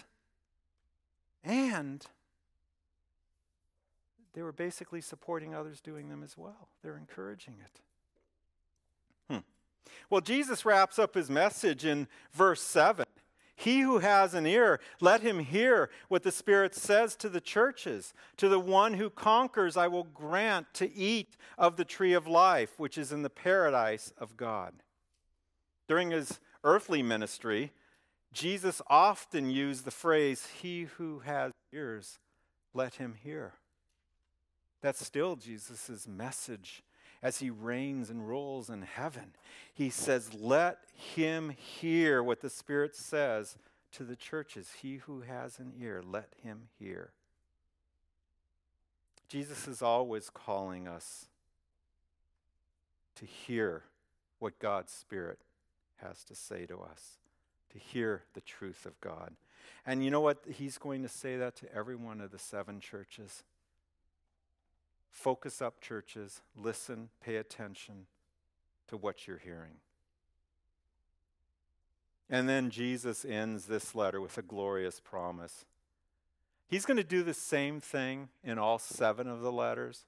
and, 1.43 2.05
they 4.35 4.43
were 4.43 4.51
basically 4.51 5.01
supporting 5.01 5.55
others 5.55 5.79
doing 5.79 6.09
them 6.09 6.21
as 6.21 6.37
well. 6.37 6.67
They're 6.83 6.97
encouraging 6.97 7.55
it. 7.63 7.81
Hmm. 9.33 9.43
Well, 10.09 10.21
Jesus 10.21 10.65
wraps 10.65 10.99
up 10.99 11.15
his 11.15 11.29
message 11.29 11.85
in 11.85 12.07
verse 12.33 12.61
7. 12.61 13.05
He 13.55 13.79
who 13.79 13.99
has 13.99 14.33
an 14.33 14.45
ear, 14.45 14.81
let 14.99 15.21
him 15.21 15.39
hear 15.39 15.89
what 16.09 16.23
the 16.23 16.31
Spirit 16.31 16.75
says 16.75 17.15
to 17.15 17.29
the 17.29 17.39
churches. 17.39 18.13
To 18.35 18.49
the 18.49 18.59
one 18.59 18.95
who 18.95 19.09
conquers, 19.09 19.77
I 19.77 19.87
will 19.87 20.03
grant 20.03 20.73
to 20.73 20.93
eat 20.93 21.37
of 21.57 21.77
the 21.77 21.85
tree 21.85 22.11
of 22.11 22.27
life, 22.27 22.77
which 22.77 22.97
is 22.97 23.13
in 23.13 23.21
the 23.21 23.29
paradise 23.29 24.11
of 24.17 24.35
God. 24.35 24.73
During 25.87 26.11
his 26.11 26.41
earthly 26.65 27.01
ministry, 27.01 27.71
Jesus 28.33 28.81
often 28.87 29.49
used 29.49 29.85
the 29.85 29.91
phrase, 29.91 30.47
He 30.61 30.83
who 30.97 31.19
has 31.19 31.53
ears, 31.71 32.19
let 32.73 32.95
him 32.95 33.15
hear. 33.23 33.53
That's 34.85 35.03
still 35.03 35.35
Jesus' 35.35 36.07
message 36.07 36.83
as 37.23 37.39
he 37.39 37.49
reigns 37.49 38.11
and 38.11 38.27
rules 38.27 38.69
in 38.69 38.83
heaven. 38.83 39.33
He 39.73 39.89
says, 39.89 40.35
Let 40.35 40.77
him 40.93 41.49
hear 41.49 42.21
what 42.21 42.41
the 42.41 42.51
Spirit 42.51 42.95
says 42.95 43.57
to 43.93 44.03
the 44.03 44.15
churches. 44.15 44.73
He 44.83 44.97
who 44.97 45.21
has 45.21 45.57
an 45.57 45.73
ear, 45.81 46.03
let 46.05 46.29
him 46.43 46.67
hear. 46.77 47.13
Jesus 49.27 49.67
is 49.67 49.81
always 49.81 50.29
calling 50.29 50.87
us 50.87 51.25
to 53.15 53.25
hear 53.25 53.85
what 54.37 54.59
God's 54.59 54.93
Spirit 54.93 55.39
has 55.95 56.23
to 56.25 56.35
say 56.35 56.67
to 56.67 56.77
us, 56.77 57.17
to 57.71 57.79
hear 57.79 58.21
the 58.35 58.41
truth 58.41 58.85
of 58.85 59.01
God. 59.01 59.33
And 59.83 60.05
you 60.05 60.11
know 60.11 60.21
what? 60.21 60.43
He's 60.47 60.77
going 60.77 61.01
to 61.01 61.09
say 61.09 61.37
that 61.37 61.55
to 61.55 61.73
every 61.73 61.95
one 61.95 62.21
of 62.21 62.29
the 62.29 62.37
seven 62.37 62.79
churches. 62.79 63.43
Focus 65.15 65.61
up, 65.61 65.79
churches. 65.79 66.41
Listen, 66.57 67.07
pay 67.21 67.37
attention 67.37 68.05
to 68.89 68.97
what 68.97 69.25
you're 69.25 69.39
hearing. 69.39 69.77
And 72.29 72.49
then 72.49 72.69
Jesus 72.69 73.23
ends 73.23 73.65
this 73.65 73.95
letter 73.95 74.19
with 74.19 74.37
a 74.37 74.41
glorious 74.41 74.99
promise. 74.99 75.63
He's 76.67 76.85
going 76.85 76.97
to 76.97 77.03
do 77.03 77.23
the 77.23 77.33
same 77.33 77.79
thing 77.79 78.27
in 78.43 78.59
all 78.59 78.77
seven 78.77 79.27
of 79.27 79.39
the 79.39 79.53
letters. 79.53 80.03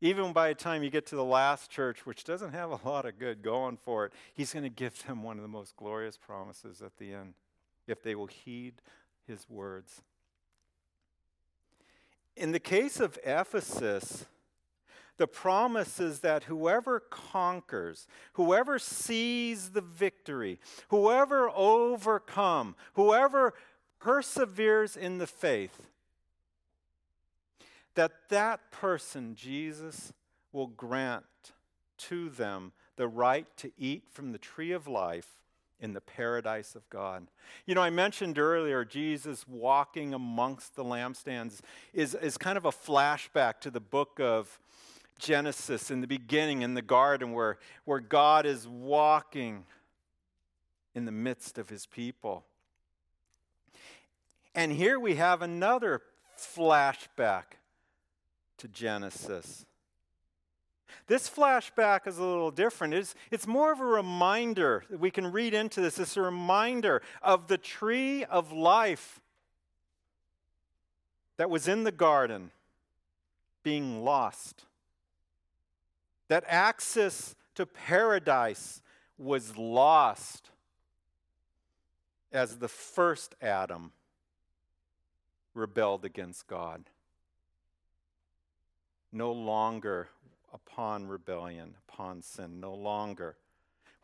Even 0.00 0.32
by 0.32 0.48
the 0.48 0.56
time 0.56 0.82
you 0.82 0.90
get 0.90 1.06
to 1.06 1.16
the 1.16 1.24
last 1.24 1.70
church, 1.70 2.04
which 2.04 2.24
doesn't 2.24 2.52
have 2.52 2.72
a 2.72 2.80
lot 2.86 3.06
of 3.06 3.20
good 3.20 3.42
going 3.42 3.76
for 3.76 4.06
it, 4.06 4.12
he's 4.34 4.52
going 4.52 4.64
to 4.64 4.68
give 4.68 5.06
them 5.06 5.22
one 5.22 5.36
of 5.36 5.42
the 5.42 5.48
most 5.48 5.76
glorious 5.76 6.16
promises 6.16 6.82
at 6.82 6.96
the 6.96 7.14
end 7.14 7.34
if 7.86 8.02
they 8.02 8.16
will 8.16 8.26
heed 8.26 8.74
his 9.24 9.48
words. 9.48 10.02
In 12.36 12.52
the 12.52 12.60
case 12.60 12.98
of 12.98 13.18
Ephesus, 13.24 14.26
the 15.18 15.26
promise 15.26 16.00
is 16.00 16.20
that 16.20 16.44
whoever 16.44 17.00
conquers, 17.00 18.06
whoever 18.32 18.78
sees 18.78 19.70
the 19.70 19.82
victory, 19.82 20.58
whoever 20.88 21.50
overcome, 21.50 22.74
whoever 22.94 23.54
perseveres 24.00 24.96
in 24.96 25.18
the 25.18 25.26
faith, 25.26 25.86
that 27.94 28.12
that 28.30 28.70
person, 28.70 29.34
Jesus, 29.34 30.12
will 30.50 30.68
grant 30.68 31.24
to 31.98 32.30
them 32.30 32.72
the 32.96 33.06
right 33.06 33.46
to 33.58 33.70
eat 33.76 34.04
from 34.10 34.32
the 34.32 34.38
tree 34.38 34.72
of 34.72 34.88
life 34.88 35.41
in 35.82 35.92
the 35.92 36.00
paradise 36.00 36.74
of 36.76 36.88
God. 36.88 37.26
You 37.66 37.74
know, 37.74 37.82
I 37.82 37.90
mentioned 37.90 38.38
earlier 38.38 38.84
Jesus 38.84 39.46
walking 39.48 40.14
amongst 40.14 40.76
the 40.76 40.84
lampstands 40.84 41.60
is, 41.92 42.14
is 42.14 42.38
kind 42.38 42.56
of 42.56 42.64
a 42.64 42.70
flashback 42.70 43.60
to 43.62 43.70
the 43.70 43.80
book 43.80 44.20
of 44.20 44.60
Genesis 45.18 45.90
in 45.90 46.00
the 46.00 46.06
beginning 46.06 46.62
in 46.62 46.74
the 46.74 46.82
garden 46.82 47.32
where, 47.32 47.58
where 47.84 47.98
God 47.98 48.46
is 48.46 48.66
walking 48.66 49.64
in 50.94 51.04
the 51.04 51.12
midst 51.12 51.58
of 51.58 51.68
his 51.68 51.84
people. 51.84 52.44
And 54.54 54.70
here 54.70 55.00
we 55.00 55.16
have 55.16 55.42
another 55.42 56.02
flashback 56.38 57.56
to 58.58 58.68
Genesis. 58.68 59.66
This 61.06 61.28
flashback 61.28 62.06
is 62.06 62.18
a 62.18 62.24
little 62.24 62.50
different. 62.50 62.94
It's, 62.94 63.14
it's 63.30 63.46
more 63.46 63.72
of 63.72 63.80
a 63.80 63.84
reminder 63.84 64.84
we 64.90 65.10
can 65.10 65.30
read 65.30 65.54
into 65.54 65.80
this. 65.80 65.98
It's 65.98 66.16
a 66.16 66.22
reminder 66.22 67.02
of 67.22 67.48
the 67.48 67.58
tree 67.58 68.24
of 68.24 68.52
life 68.52 69.20
that 71.36 71.50
was 71.50 71.68
in 71.68 71.84
the 71.84 71.92
garden 71.92 72.50
being 73.62 74.04
lost 74.04 74.64
that 76.32 76.44
access 76.48 77.34
to 77.54 77.66
paradise 77.66 78.80
was 79.18 79.58
lost 79.58 80.48
as 82.32 82.56
the 82.56 82.68
first 82.68 83.34
Adam 83.42 83.92
rebelled 85.52 86.06
against 86.06 86.46
God. 86.46 86.84
No 89.12 89.30
longer 89.30 90.08
upon 90.52 91.08
rebellion, 91.08 91.74
upon 91.88 92.22
sin. 92.22 92.60
No 92.60 92.74
longer 92.74 93.36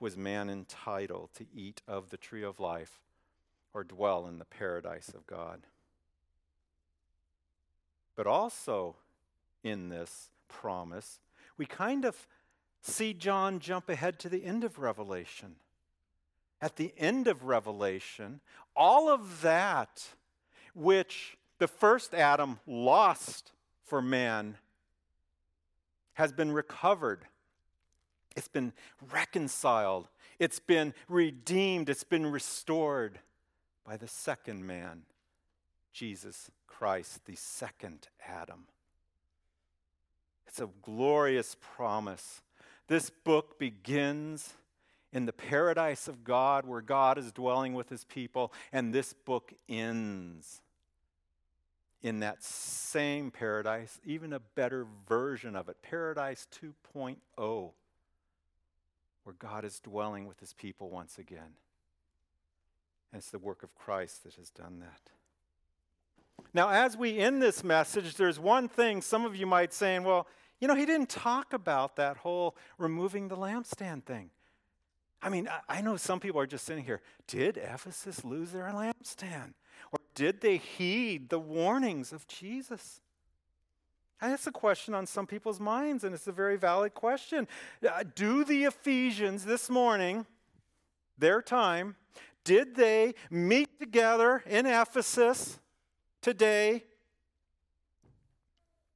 was 0.00 0.16
man 0.16 0.48
entitled 0.48 1.30
to 1.34 1.46
eat 1.54 1.82
of 1.86 2.10
the 2.10 2.16
tree 2.16 2.42
of 2.42 2.60
life 2.60 3.00
or 3.74 3.84
dwell 3.84 4.26
in 4.26 4.38
the 4.38 4.44
paradise 4.44 5.08
of 5.08 5.26
God. 5.26 5.66
But 8.16 8.26
also 8.26 8.96
in 9.62 9.88
this 9.88 10.30
promise, 10.48 11.20
we 11.56 11.66
kind 11.66 12.04
of 12.04 12.26
see 12.80 13.12
John 13.12 13.60
jump 13.60 13.88
ahead 13.88 14.18
to 14.20 14.28
the 14.28 14.44
end 14.44 14.64
of 14.64 14.78
Revelation. 14.78 15.56
At 16.60 16.76
the 16.76 16.92
end 16.96 17.28
of 17.28 17.44
Revelation, 17.44 18.40
all 18.74 19.08
of 19.08 19.42
that 19.42 20.08
which 20.74 21.36
the 21.58 21.68
first 21.68 22.14
Adam 22.14 22.60
lost 22.66 23.52
for 23.84 24.00
man 24.00 24.56
has 26.18 26.32
been 26.32 26.50
recovered. 26.50 27.24
It's 28.34 28.48
been 28.48 28.72
reconciled. 29.12 30.08
It's 30.40 30.58
been 30.58 30.92
redeemed. 31.08 31.88
It's 31.88 32.02
been 32.02 32.26
restored 32.26 33.20
by 33.86 33.96
the 33.96 34.08
second 34.08 34.66
man, 34.66 35.02
Jesus 35.92 36.50
Christ, 36.66 37.24
the 37.26 37.36
second 37.36 38.08
Adam. 38.26 38.66
It's 40.48 40.58
a 40.58 40.68
glorious 40.82 41.56
promise. 41.60 42.42
This 42.88 43.10
book 43.10 43.56
begins 43.56 44.54
in 45.12 45.24
the 45.24 45.32
paradise 45.32 46.08
of 46.08 46.24
God 46.24 46.66
where 46.66 46.80
God 46.80 47.16
is 47.16 47.30
dwelling 47.30 47.74
with 47.74 47.90
his 47.90 48.02
people, 48.02 48.52
and 48.72 48.92
this 48.92 49.12
book 49.12 49.52
ends 49.68 50.62
in 52.02 52.20
that 52.20 52.42
same 52.42 53.30
paradise, 53.30 54.00
even 54.04 54.32
a 54.32 54.40
better 54.40 54.86
version 55.08 55.56
of 55.56 55.68
it, 55.68 55.76
Paradise 55.82 56.46
2.0, 56.94 57.16
where 59.24 59.34
God 59.38 59.64
is 59.64 59.80
dwelling 59.80 60.26
with 60.26 60.40
his 60.40 60.52
people 60.52 60.90
once 60.90 61.18
again. 61.18 61.56
And 63.12 63.20
it's 63.20 63.30
the 63.30 63.38
work 63.38 63.62
of 63.62 63.74
Christ 63.74 64.24
that 64.24 64.34
has 64.34 64.50
done 64.50 64.80
that. 64.80 65.10
Now, 66.54 66.70
as 66.70 66.96
we 66.96 67.18
end 67.18 67.42
this 67.42 67.64
message, 67.64 68.14
there's 68.14 68.38
one 68.38 68.68
thing 68.68 69.02
some 69.02 69.24
of 69.24 69.34
you 69.34 69.46
might 69.46 69.72
say, 69.72 69.98
well, 69.98 70.26
you 70.60 70.68
know, 70.68 70.74
he 70.74 70.86
didn't 70.86 71.08
talk 71.08 71.52
about 71.52 71.96
that 71.96 72.18
whole 72.18 72.56
removing 72.78 73.28
the 73.28 73.36
lampstand 73.36 74.04
thing. 74.04 74.30
I 75.20 75.30
mean, 75.30 75.48
I, 75.68 75.80
know 75.80 75.96
some 75.96 76.20
people 76.20 76.40
are 76.40 76.46
just 76.46 76.64
sitting 76.64 76.84
here. 76.84 77.00
Did 77.26 77.56
Ephesus 77.56 78.24
lose 78.24 78.52
their 78.52 78.70
lampstand? 78.70 79.54
Or 79.92 79.98
did 80.14 80.40
they 80.40 80.56
heed 80.56 81.28
the 81.28 81.38
warnings 81.38 82.12
of 82.12 82.26
Jesus? 82.26 83.00
That's 84.20 84.46
a 84.46 84.52
question 84.52 84.94
on 84.94 85.06
some 85.06 85.26
people's 85.26 85.60
minds, 85.60 86.02
and 86.02 86.14
it's 86.14 86.26
a 86.26 86.32
very 86.32 86.56
valid 86.56 86.94
question. 86.94 87.46
Uh, 87.88 88.02
do 88.14 88.44
the 88.44 88.64
Ephesians 88.64 89.44
this 89.44 89.70
morning, 89.70 90.26
their 91.16 91.40
time, 91.40 91.94
did 92.42 92.74
they 92.74 93.14
meet 93.30 93.78
together 93.78 94.42
in 94.46 94.66
Ephesus 94.66 95.58
today? 96.20 96.84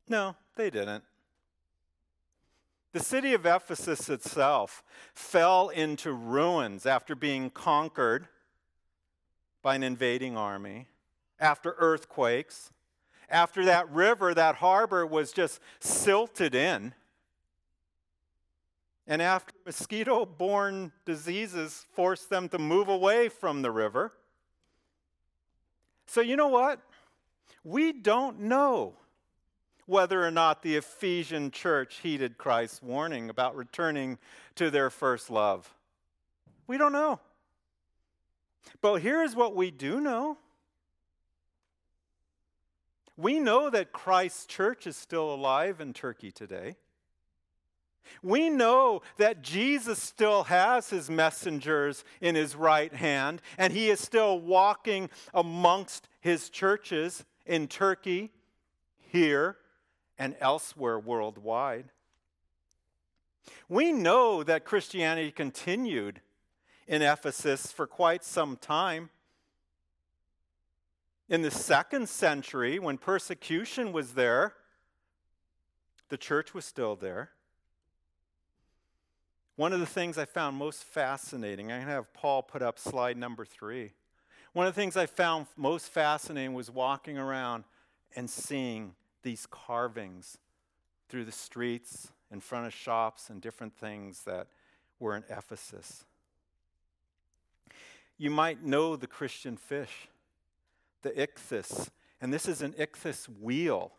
No, 0.09 0.35
they 0.57 0.71
didn't. 0.71 1.05
The 2.93 3.01
city 3.01 3.33
of 3.33 3.47
Ephesus 3.47 4.09
itself 4.09 4.83
fell 5.15 5.69
into 5.71 6.13
ruins 6.13 6.85
after 6.85 7.15
being 7.15 7.49
conquered 7.49 8.29
by 9.63 9.77
an 9.77 9.83
invading 9.83 10.37
army, 10.37 10.89
after 11.39 11.75
earthquakes, 11.79 12.71
after 13.31 13.65
that 13.65 13.91
river, 13.91 14.35
that 14.35 14.57
harbor 14.57 15.07
was 15.07 15.33
just 15.33 15.61
silted 15.81 16.55
in, 16.55 16.93
and 19.07 19.23
after 19.23 19.53
mosquito 19.65 20.27
borne 20.27 20.93
diseases 21.05 21.87
forced 21.93 22.31
them 22.31 22.49
to 22.49 22.59
move 22.59 22.89
away 22.89 23.29
from 23.29 23.63
the 23.63 23.71
river. 23.71 24.13
So, 26.07 26.21
you 26.21 26.37
know 26.37 26.49
what? 26.49 26.81
We 27.65 27.93
don't 27.93 28.41
know 28.41 28.95
whether 29.87 30.25
or 30.25 30.31
not 30.31 30.63
the 30.63 30.77
Ephesian 30.77 31.51
church 31.51 32.01
heeded 32.03 32.39
Christ's 32.39 32.83
warning 32.83 33.31
about 33.31 33.57
returning 33.57 34.19
to 34.55 34.71
their 34.71 34.91
first 34.91 35.31
love. 35.31 35.75
We 36.67 36.79
don't 36.79 36.93
know. 36.93 37.21
But 38.81 39.03
here's 39.03 39.35
what 39.37 39.55
we 39.55 39.71
do 39.71 40.01
know 40.01 40.39
we 43.17 43.39
know 43.39 43.69
that 43.71 43.93
Christ's 43.93 44.47
church 44.47 44.87
is 44.87 44.97
still 44.97 45.33
alive 45.33 45.81
in 45.81 45.93
Turkey 45.93 46.33
today. 46.33 46.77
We 48.23 48.51
know 48.51 49.03
that 49.17 49.43
Jesus 49.43 50.03
still 50.03 50.45
has 50.45 50.91
his 50.91 51.09
messengers 51.09 52.05
in 52.21 52.35
his 52.35 52.57
right 52.57 52.93
hand, 52.93 53.41
and 53.59 53.73
he 53.73 53.91
is 53.91 54.01
still 54.01 54.41
walking 54.41 55.09
amongst 55.33 56.09
his 56.21 56.51
churches 56.51 57.25
in 57.47 57.69
Turkey, 57.69 58.33
here, 58.99 59.57
and 60.19 60.37
elsewhere 60.41 60.99
worldwide. 60.99 61.87
We 63.69 63.93
know 63.93 64.43
that 64.43 64.65
Christianity 64.65 65.31
continued 65.31 66.21
in 66.87 67.03
Ephesus 67.03 67.71
for 67.73 67.87
quite 67.87 68.25
some 68.25 68.57
time. 68.57 69.11
In 71.29 71.43
the 71.43 71.51
second 71.51 72.09
century, 72.09 72.79
when 72.79 72.99
persecution 72.99 73.93
was 73.93 74.15
there, 74.15 74.55
the 76.09 76.19
church 76.19 76.53
was 76.53 76.65
still 76.65 76.95
there. 76.95 77.31
One 79.57 79.73
of 79.73 79.81
the 79.81 79.87
things 79.87 80.19
I 80.19 80.25
found 80.25 80.57
most 80.57 80.83
fascinating, 80.83 81.71
I'm 81.71 81.79
going 81.79 81.87
to 81.87 81.93
have 81.93 82.13
Paul 82.13 82.43
put 82.43 82.63
up 82.63 82.79
slide 82.79 83.17
number 83.17 83.45
three. 83.45 83.93
One 84.53 84.67
of 84.67 84.75
the 84.75 84.81
things 84.81 84.97
I 84.97 85.07
found 85.07 85.47
most 85.57 85.89
fascinating 85.89 86.53
was 86.53 86.71
walking 86.71 87.17
around 87.17 87.65
and 88.15 88.29
seeing 88.29 88.95
these 89.23 89.47
carvings 89.51 90.39
through 91.09 91.25
the 91.25 91.33
streets, 91.33 92.09
in 92.31 92.41
front 92.41 92.67
of 92.67 92.73
shops, 92.73 93.31
and 93.31 93.41
different 93.41 93.75
things 93.75 94.25
that 94.25 94.49
were 94.99 95.17
in 95.17 95.25
Ephesus. 95.31 96.05
You 98.23 98.31
might 98.31 98.63
know 98.63 98.95
the 98.95 99.09
Christian 99.09 99.57
fish, 99.57 100.07
the 101.03 101.11
ichthys, 101.11 101.89
and 102.21 102.33
this 102.33 102.47
is 102.47 102.63
an 102.63 102.73
ichthys 102.75 103.27
wheel 103.27 103.95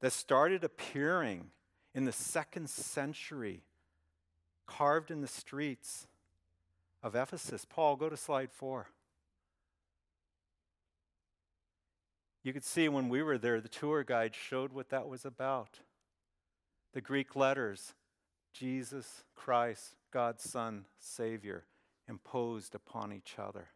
that 0.00 0.12
started 0.12 0.64
appearing 0.64 1.52
in 1.94 2.04
the 2.04 2.10
second 2.10 2.68
century, 2.68 3.62
carved 4.66 5.12
in 5.12 5.20
the 5.20 5.28
streets 5.28 6.08
of 7.00 7.14
Ephesus. 7.14 7.64
Paul, 7.64 7.94
go 7.94 8.08
to 8.08 8.16
slide 8.16 8.50
four. 8.50 8.88
You 12.42 12.52
could 12.52 12.64
see 12.64 12.88
when 12.88 13.08
we 13.08 13.22
were 13.22 13.38
there, 13.38 13.60
the 13.60 13.68
tour 13.68 14.02
guide 14.02 14.34
showed 14.34 14.72
what 14.72 14.88
that 14.88 15.06
was 15.06 15.24
about. 15.24 15.78
The 16.92 17.00
Greek 17.00 17.36
letters 17.36 17.94
Jesus 18.52 19.22
Christ, 19.36 19.94
God's 20.10 20.42
Son, 20.42 20.86
Savior 20.98 21.66
imposed 22.08 22.74
upon 22.74 23.12
each 23.12 23.36
other. 23.38 23.68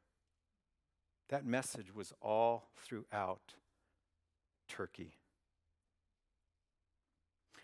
That 1.28 1.44
message 1.44 1.94
was 1.94 2.12
all 2.20 2.68
throughout 2.76 3.54
Turkey. 4.68 5.14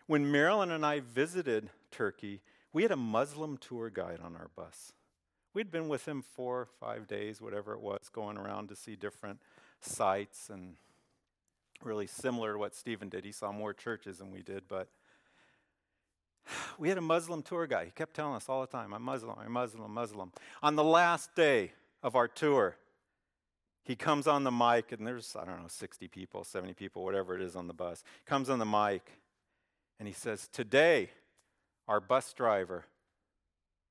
When 0.07 0.31
Marilyn 0.31 0.71
and 0.71 0.87
I 0.87 1.01
visited 1.01 1.71
Turkey, 1.91 2.41
we 2.73 2.83
had 2.83 2.93
a 2.93 2.97
Muslim 2.97 3.57
tour 3.59 3.91
guide 3.91 4.21
on 4.23 4.37
our 4.37 4.51
bus. 4.57 4.93
We'd 5.53 5.71
been 5.71 5.89
with 5.89 6.07
him 6.07 6.23
four 6.23 6.69
five 6.81 7.07
days, 7.07 7.41
whatever 7.41 7.75
it 7.75 7.81
was, 7.81 8.09
going 8.13 8.39
around 8.39 8.69
to 8.69 8.77
see 8.77 8.97
different 8.97 9.41
sites 9.81 10.49
and 10.51 10.77
really 11.83 12.07
similar 12.07 12.53
to 12.53 12.59
what 12.59 12.75
Stephen 12.75 13.09
did. 13.09 13.25
He 13.25 13.33
saw 13.33 13.53
more 13.53 13.73
churches 13.73 14.19
than 14.19 14.31
we 14.31 14.43
did, 14.43 14.65
but 14.69 14.89
we 16.79 16.89
had 16.89 16.99
a 16.99 17.03
Muslim 17.03 17.43
tour 17.43 17.67
guy. 17.67 17.87
He 17.87 17.91
kept 17.91 18.15
telling 18.15 18.35
us 18.35 18.49
all 18.49 18.61
the 18.61 18.67
time, 18.67 18.93
I'm 18.93 19.03
Muslim, 19.03 19.37
I'm 19.39 19.53
Muslim, 19.53 19.85
I'm 19.85 19.95
Muslim. 19.95 20.33
On 20.63 20.77
the 20.77 20.85
last 20.85 21.35
day 21.35 21.73
of 22.03 22.17
our 22.17 22.29
tour, 22.29 22.77
he 23.85 23.97
comes 23.97 24.27
on 24.27 24.45
the 24.45 24.51
mic, 24.51 24.93
and 24.93 25.07
there's, 25.07 25.35
I 25.35 25.45
don't 25.45 25.61
know, 25.63 25.69
60 25.69 26.09
people, 26.09 26.45
70 26.45 26.75
people, 26.75 27.05
whatever 27.05 27.35
it 27.35 27.41
is 27.41 27.57
on 27.57 27.67
the 27.67 27.75
bus. 27.75 28.03
Comes 28.27 28.51
on 28.51 28.59
the 28.59 28.67
mic, 28.67 29.03
and 29.99 30.07
he 30.07 30.15
says, 30.15 30.49
Today, 30.53 31.11
our 31.87 32.01
bus 32.01 32.33
driver 32.35 32.85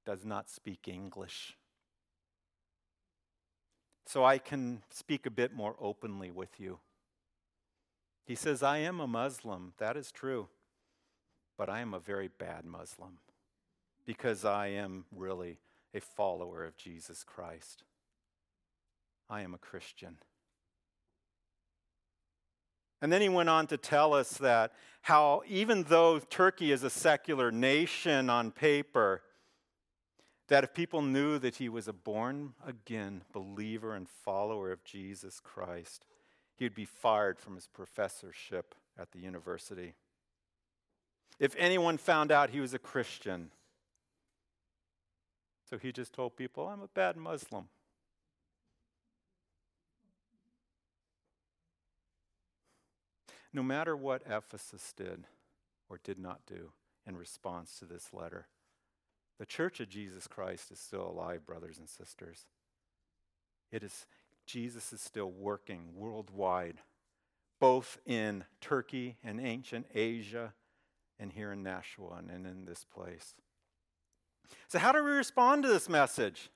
does 0.05 0.23
not 0.23 0.49
speak 0.49 0.87
English. 0.87 1.57
So 4.05 4.23
I 4.23 4.37
can 4.37 4.83
speak 4.89 5.25
a 5.25 5.31
bit 5.31 5.53
more 5.53 5.75
openly 5.81 6.31
with 6.31 6.59
you. 6.59 6.79
He 8.25 8.35
says, 8.35 8.63
I 8.63 8.77
am 8.77 8.99
a 8.99 9.07
Muslim. 9.07 9.73
That 9.79 9.97
is 9.97 10.11
true 10.11 10.47
but 11.57 11.69
I 11.69 11.79
am 11.79 11.93
a 11.93 11.99
very 11.99 12.27
bad 12.27 12.65
Muslim 12.65 13.17
because 14.05 14.45
I 14.45 14.67
am 14.67 15.05
really 15.11 15.59
a 15.93 15.99
follower 15.99 16.63
of 16.63 16.77
Jesus 16.77 17.23
Christ. 17.23 17.83
I 19.29 19.41
am 19.41 19.53
a 19.53 19.57
Christian. 19.57 20.17
And 23.01 23.11
then 23.11 23.21
he 23.21 23.29
went 23.29 23.49
on 23.49 23.67
to 23.67 23.77
tell 23.77 24.13
us 24.13 24.31
that 24.37 24.71
how, 25.01 25.43
even 25.47 25.83
though 25.83 26.19
Turkey 26.19 26.71
is 26.71 26.83
a 26.83 26.89
secular 26.89 27.51
nation 27.51 28.29
on 28.29 28.51
paper, 28.51 29.21
that 30.47 30.63
if 30.63 30.73
people 30.73 31.01
knew 31.01 31.37
that 31.39 31.57
he 31.57 31.69
was 31.69 31.87
a 31.87 31.93
born 31.93 32.53
again 32.65 33.21
believer 33.33 33.93
and 33.93 34.07
follower 34.09 34.71
of 34.71 34.83
Jesus 34.83 35.39
Christ, 35.39 36.05
he 36.55 36.65
would 36.65 36.73
be 36.73 36.85
fired 36.85 37.39
from 37.39 37.55
his 37.55 37.67
professorship 37.67 38.73
at 38.97 39.11
the 39.11 39.19
university. 39.19 39.93
If 41.39 41.55
anyone 41.57 41.97
found 41.97 42.31
out 42.31 42.49
he 42.49 42.59
was 42.59 42.73
a 42.73 42.79
Christian, 42.79 43.51
so 45.69 45.77
he 45.77 45.91
just 45.91 46.13
told 46.13 46.35
people, 46.35 46.67
I'm 46.67 46.81
a 46.81 46.87
bad 46.87 47.17
Muslim. 47.17 47.65
No 53.53 53.63
matter 53.63 53.95
what 53.95 54.23
Ephesus 54.29 54.93
did 54.95 55.25
or 55.89 55.99
did 56.03 56.19
not 56.19 56.41
do 56.45 56.71
in 57.05 57.17
response 57.17 57.77
to 57.79 57.85
this 57.85 58.09
letter, 58.13 58.47
the 59.39 59.45
church 59.45 59.79
of 59.79 59.89
Jesus 59.89 60.27
Christ 60.27 60.71
is 60.71 60.79
still 60.79 61.07
alive, 61.07 61.45
brothers 61.45 61.77
and 61.77 61.87
sisters. 61.87 62.45
It 63.71 63.83
is, 63.83 64.05
Jesus 64.45 64.93
is 64.93 65.01
still 65.01 65.31
working 65.31 65.89
worldwide, 65.95 66.79
both 67.59 67.99
in 68.05 68.45
Turkey 68.61 69.17
and 69.23 69.39
ancient 69.39 69.85
Asia 69.93 70.53
and 71.19 71.31
here 71.31 71.51
in 71.51 71.63
Nashua 71.63 72.21
and 72.29 72.45
in 72.45 72.65
this 72.65 72.85
place. 72.85 73.35
So, 74.67 74.79
how 74.79 74.91
do 74.91 75.03
we 75.03 75.11
respond 75.11 75.63
to 75.63 75.69
this 75.69 75.89
message? 75.89 76.49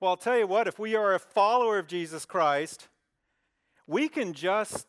Well, 0.00 0.10
I'll 0.10 0.16
tell 0.16 0.38
you 0.38 0.46
what, 0.46 0.66
if 0.66 0.78
we 0.78 0.94
are 0.94 1.14
a 1.14 1.18
follower 1.18 1.78
of 1.78 1.86
Jesus 1.86 2.24
Christ, 2.24 2.88
we 3.86 4.08
can 4.08 4.32
just 4.32 4.86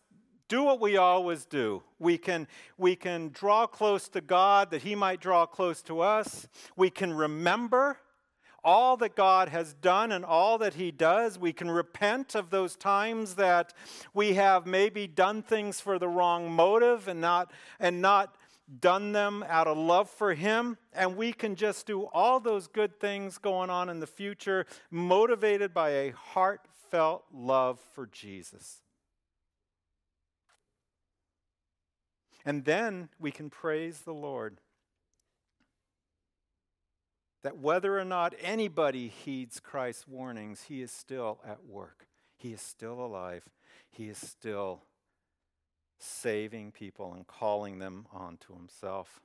do 0.48 0.64
what 0.64 0.80
we 0.82 0.98
always 0.98 1.46
do. 1.46 1.82
We 1.98 2.18
can, 2.18 2.48
we 2.78 2.96
can 2.96 3.30
draw 3.30 3.68
close 3.68 4.10
to 4.10 4.22
God 4.22 4.72
that 4.72 4.82
He 4.84 4.96
might 4.96 5.22
draw 5.22 5.46
close 5.46 5.82
to 5.84 6.02
us. 6.02 6.48
We 6.76 6.90
can 6.90 7.14
remember 7.14 7.98
all 8.64 8.96
that 8.98 9.16
God 9.16 9.50
has 9.50 9.74
done 9.74 10.12
and 10.12 10.24
all 10.24 10.58
that 10.60 10.76
He 10.76 10.92
does. 10.92 11.40
We 11.40 11.54
can 11.54 11.72
repent 11.72 12.36
of 12.36 12.50
those 12.50 12.76
times 12.76 13.36
that 13.36 13.74
we 14.14 14.34
have 14.34 14.66
maybe 14.66 15.08
done 15.08 15.42
things 15.42 15.80
for 15.80 15.98
the 15.98 16.08
wrong 16.08 16.52
motive 16.52 17.08
and 17.08 17.22
not, 17.22 17.52
and 17.80 18.02
not 18.02 18.36
done 18.80 19.12
them 19.12 19.44
out 19.48 19.68
of 19.68 19.78
love 19.78 20.10
for 20.10 20.34
Him. 20.34 20.78
And 20.94 21.18
we 21.18 21.34
can 21.34 21.56
just 21.56 21.86
do 21.86 22.04
all 22.14 22.40
those 22.40 22.68
good 22.68 23.00
things 23.00 23.38
going 23.38 23.70
on 23.70 23.90
in 23.90 24.00
the 24.00 24.08
future, 24.08 24.66
motivated 24.90 25.74
by 25.74 25.90
a 25.90 26.12
heartfelt 26.12 27.26
love 27.34 27.80
for 27.94 28.08
Jesus. 28.08 28.82
And 32.46 32.66
then 32.66 33.10
we 33.20 33.32
can 33.32 33.50
praise 33.50 34.00
the 34.02 34.14
Lord 34.14 34.58
that 37.44 37.58
whether 37.58 38.00
or 38.00 38.06
not 38.06 38.34
anybody 38.42 39.08
heeds 39.08 39.60
Christ's 39.60 40.08
warnings, 40.08 40.64
he 40.64 40.82
is 40.82 40.92
still 40.92 41.40
at 41.46 41.66
work. 41.66 42.08
He 42.38 42.54
is 42.54 42.62
still 42.62 43.04
alive. 43.04 43.44
He 43.90 44.10
is 44.10 44.18
still 44.18 44.84
saving 46.02 46.72
people 46.72 47.14
and 47.14 47.28
calling 47.28 47.80
them 47.80 48.08
onto 48.12 48.54
himself. 48.54 49.22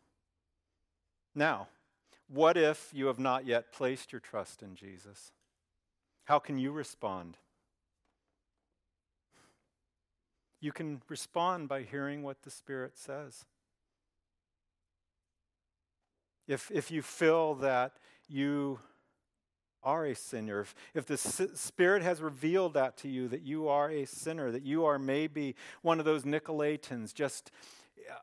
Now, 1.35 1.69
what 2.29 2.57
if 2.57 2.91
you 2.93 3.07
have 3.07 3.19
not 3.19 3.47
yet 3.47 3.73
placed 3.73 4.13
your 4.13 4.21
trust 4.21 4.63
in 4.63 4.75
Jesus? 4.75 5.33
How 6.25 6.39
can 6.39 6.59
you 6.59 6.73
respond? 6.73 7.39
You 10.61 10.73
can 10.73 11.03
respond 11.09 11.69
by 11.69 11.83
hearing 11.83 12.23
what 12.23 12.43
the 12.43 12.51
Spirit 12.51 12.99
says. 12.99 13.45
If, 16.49 16.71
if 16.71 16.91
you 16.91 17.03
feel 17.03 17.55
that 17.57 17.93
you 18.29 18.81
are 19.87 20.05
a 20.05 20.15
sinner, 20.17 20.61
if, 20.61 20.75
if 20.95 21.07
the 21.07 21.17
Spirit 21.17 22.03
has 22.03 22.21
revealed 22.21 22.75
that 22.75 22.97
to 22.99 23.09
you, 23.09 23.29
that 23.29 23.43
you 23.43 23.69
are 23.69 23.89
a 23.89 24.05
sinner, 24.05 24.51
that 24.51 24.65
you 24.65 24.85
are 24.85 24.99
maybe 24.99 25.55
one 25.81 26.01
of 26.01 26.05
those 26.05 26.25
Nicolaitans 26.25 27.15
just 27.15 27.53
uh, 28.11 28.19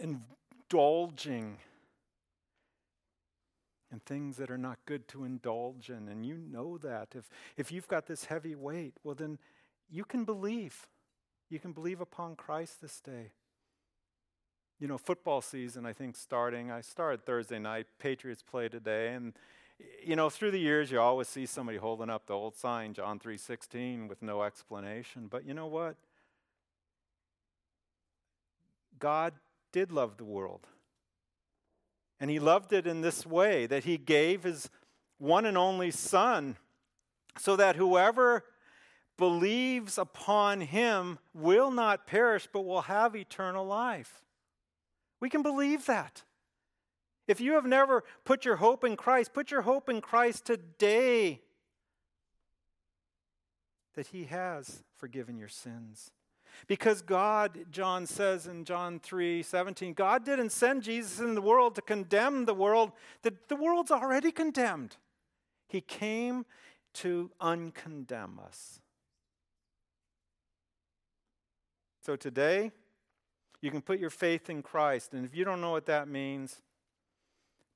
indulging 0.00 1.58
in 3.92 4.00
things 4.00 4.38
that 4.38 4.50
are 4.50 4.56
not 4.58 4.78
good 4.86 5.06
to 5.08 5.24
indulge 5.24 5.90
in, 5.90 6.08
and 6.08 6.24
you 6.24 6.38
know 6.38 6.78
that, 6.78 7.08
if, 7.14 7.28
if 7.58 7.70
you've 7.70 7.88
got 7.88 8.06
this 8.06 8.24
heavy 8.24 8.54
weight, 8.54 8.94
well, 9.04 9.14
then 9.14 9.38
you 9.90 10.04
can 10.04 10.24
believe. 10.24 10.86
You 11.50 11.58
can 11.58 11.72
believe 11.72 12.00
upon 12.00 12.34
Christ 12.34 12.80
this 12.80 12.98
day. 13.00 13.32
You 14.80 14.88
know, 14.88 14.96
football 14.96 15.42
season, 15.42 15.84
I 15.84 15.92
think, 15.92 16.16
starting. 16.16 16.70
I 16.70 16.80
started 16.80 17.26
Thursday 17.26 17.58
night. 17.58 17.86
Patriots 17.98 18.42
play 18.42 18.70
today. 18.70 19.12
And, 19.12 19.34
you 20.04 20.16
know, 20.16 20.30
through 20.30 20.50
the 20.50 20.58
years, 20.58 20.90
you 20.90 21.00
always 21.00 21.28
see 21.28 21.46
somebody 21.46 21.78
holding 21.78 22.10
up 22.10 22.26
the 22.26 22.34
old 22.34 22.56
sign, 22.56 22.94
John 22.94 23.18
3.16, 23.18 24.08
with 24.08 24.22
no 24.22 24.42
explanation. 24.42 25.28
But 25.30 25.46
you 25.46 25.54
know 25.54 25.66
what? 25.66 25.96
God 28.98 29.34
did 29.72 29.90
love 29.90 30.16
the 30.16 30.24
world. 30.24 30.66
And 32.20 32.30
he 32.30 32.38
loved 32.38 32.72
it 32.72 32.86
in 32.86 33.00
this 33.00 33.26
way 33.26 33.66
that 33.66 33.84
he 33.84 33.98
gave 33.98 34.44
his 34.44 34.70
one 35.18 35.44
and 35.44 35.58
only 35.58 35.90
Son 35.90 36.56
so 37.38 37.56
that 37.56 37.76
whoever 37.76 38.44
believes 39.16 39.98
upon 39.98 40.60
him 40.60 41.18
will 41.34 41.70
not 41.70 42.06
perish, 42.06 42.48
but 42.52 42.64
will 42.64 42.82
have 42.82 43.16
eternal 43.16 43.66
life. 43.66 44.22
We 45.20 45.30
can 45.30 45.42
believe 45.42 45.86
that. 45.86 46.22
If 47.28 47.40
you 47.40 47.54
have 47.54 47.66
never 47.66 48.04
put 48.24 48.44
your 48.44 48.56
hope 48.56 48.84
in 48.84 48.96
Christ, 48.96 49.32
put 49.32 49.50
your 49.50 49.62
hope 49.62 49.88
in 49.88 50.00
Christ 50.00 50.44
today 50.44 51.40
that 53.94 54.08
he 54.08 54.24
has 54.24 54.82
forgiven 54.96 55.36
your 55.36 55.48
sins. 55.48 56.10
Because 56.66 57.00
God, 57.02 57.66
John 57.70 58.06
says 58.06 58.46
in 58.46 58.64
John 58.64 59.00
3 59.00 59.42
17, 59.42 59.94
God 59.94 60.24
didn't 60.24 60.50
send 60.50 60.82
Jesus 60.82 61.18
in 61.18 61.34
the 61.34 61.42
world 61.42 61.74
to 61.76 61.82
condemn 61.82 62.44
the 62.44 62.54
world, 62.54 62.92
that 63.22 63.48
the 63.48 63.56
world's 63.56 63.90
already 63.90 64.30
condemned. 64.30 64.96
He 65.68 65.80
came 65.80 66.44
to 66.94 67.30
uncondemn 67.40 68.38
us. 68.44 68.80
So 72.04 72.16
today, 72.16 72.72
you 73.60 73.70
can 73.70 73.80
put 73.80 73.98
your 73.98 74.10
faith 74.10 74.50
in 74.50 74.62
Christ. 74.62 75.14
And 75.14 75.24
if 75.24 75.34
you 75.34 75.44
don't 75.44 75.60
know 75.60 75.70
what 75.70 75.86
that 75.86 76.08
means, 76.08 76.60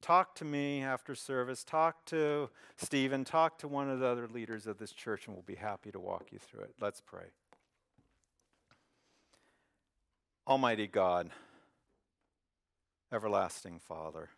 talk 0.07 0.37
to 0.37 0.45
me 0.45 0.83
after 0.83 1.17
service, 1.17 1.65
talk 1.65 2.05
to 2.05 2.49
Stephen, 2.77 3.25
talk 3.25 3.59
to 3.59 3.67
one 3.67 3.91
of 3.91 3.99
the 3.99 4.07
other 4.07 4.29
leaders 4.29 4.69
of 4.69 4.79
this 4.79 4.93
church, 4.93 5.27
and 5.27 5.35
we'll 5.35 5.43
be 5.43 5.57
happy 5.57 5.91
to 5.91 5.99
walk 5.99 6.29
you 6.31 6.39
through 6.39 6.61
it. 6.61 6.75
Let's 6.81 7.01
pray. 7.01 7.25
Almighty 10.47 10.87
God, 10.87 11.31
everlasting 13.13 13.81
Father, 13.81 14.29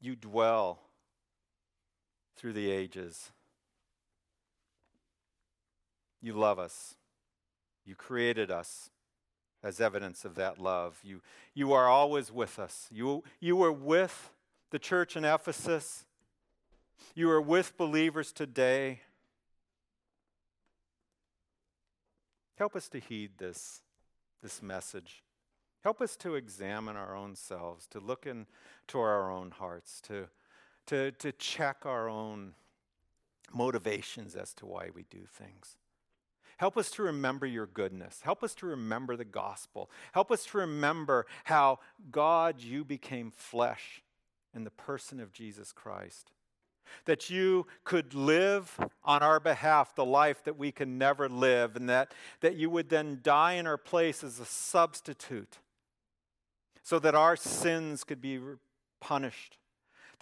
you 0.00 0.16
dwell 0.16 0.80
through 2.38 2.54
the 2.54 2.70
ages. 2.70 3.32
You 6.22 6.32
love 6.32 6.58
us. 6.58 6.94
You 7.84 7.96
created 7.96 8.50
us 8.50 8.88
as 9.62 9.80
evidence 9.80 10.24
of 10.24 10.34
that 10.34 10.58
love. 10.58 10.98
You, 11.02 11.20
you 11.54 11.72
are 11.72 11.88
always 11.88 12.32
with 12.32 12.58
us. 12.58 12.88
You, 12.90 13.22
you 13.40 13.56
were 13.56 13.72
with 13.72 14.30
the 14.70 14.78
church 14.78 15.16
in 15.16 15.24
Ephesus. 15.24 16.04
You 17.14 17.30
are 17.30 17.40
with 17.40 17.76
believers 17.76 18.32
today. 18.32 19.00
Help 22.56 22.76
us 22.76 22.88
to 22.88 22.98
heed 22.98 23.32
this, 23.38 23.82
this 24.42 24.62
message. 24.62 25.22
Help 25.82 26.00
us 26.00 26.16
to 26.16 26.36
examine 26.36 26.96
our 26.96 27.16
own 27.16 27.34
selves, 27.34 27.86
to 27.88 27.98
look 27.98 28.26
into 28.26 28.46
our 28.98 29.30
own 29.30 29.50
hearts, 29.50 30.00
to, 30.02 30.28
to, 30.86 31.10
to 31.12 31.32
check 31.32 31.84
our 31.84 32.08
own 32.08 32.54
motivations 33.52 34.36
as 34.36 34.54
to 34.54 34.66
why 34.66 34.90
we 34.94 35.04
do 35.10 35.26
things. 35.26 35.76
Help 36.58 36.76
us 36.76 36.90
to 36.92 37.02
remember 37.02 37.46
your 37.46 37.66
goodness. 37.66 38.20
Help 38.22 38.42
us 38.42 38.54
to 38.56 38.66
remember 38.66 39.16
the 39.16 39.24
gospel. 39.24 39.90
Help 40.12 40.30
us 40.30 40.44
to 40.46 40.58
remember 40.58 41.26
how, 41.44 41.78
God, 42.10 42.60
you 42.60 42.84
became 42.84 43.30
flesh 43.30 44.02
in 44.54 44.64
the 44.64 44.70
person 44.70 45.20
of 45.20 45.32
Jesus 45.32 45.72
Christ. 45.72 46.30
That 47.06 47.30
you 47.30 47.66
could 47.84 48.14
live 48.14 48.78
on 49.04 49.22
our 49.22 49.40
behalf 49.40 49.94
the 49.94 50.04
life 50.04 50.44
that 50.44 50.58
we 50.58 50.72
can 50.72 50.98
never 50.98 51.28
live, 51.28 51.74
and 51.74 51.88
that, 51.88 52.12
that 52.40 52.56
you 52.56 52.68
would 52.70 52.90
then 52.90 53.20
die 53.22 53.54
in 53.54 53.66
our 53.66 53.78
place 53.78 54.22
as 54.22 54.38
a 54.38 54.44
substitute 54.44 55.58
so 56.82 56.98
that 56.98 57.14
our 57.14 57.36
sins 57.36 58.04
could 58.04 58.20
be 58.20 58.38
punished 59.00 59.56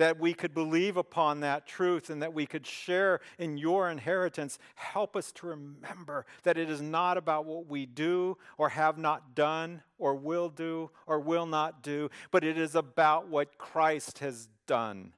that 0.00 0.18
we 0.18 0.32
could 0.32 0.54
believe 0.54 0.96
upon 0.96 1.40
that 1.40 1.66
truth 1.66 2.08
and 2.08 2.22
that 2.22 2.32
we 2.32 2.46
could 2.46 2.66
share 2.66 3.20
in 3.38 3.58
your 3.58 3.90
inheritance. 3.90 4.58
Help 4.74 5.14
us 5.14 5.30
to 5.30 5.46
remember 5.46 6.24
that 6.42 6.56
it 6.56 6.70
is 6.70 6.80
not 6.80 7.18
about 7.18 7.44
what 7.44 7.66
we 7.66 7.84
do 7.84 8.38
or 8.56 8.70
have 8.70 8.96
not 8.96 9.34
done 9.34 9.82
or 9.98 10.14
will 10.14 10.48
do 10.48 10.90
or 11.06 11.20
will 11.20 11.44
not 11.44 11.82
do, 11.82 12.08
but 12.30 12.42
it 12.42 12.56
is 12.56 12.74
about 12.74 13.28
what 13.28 13.58
Christ 13.58 14.20
has 14.20 14.48
done 14.66 15.12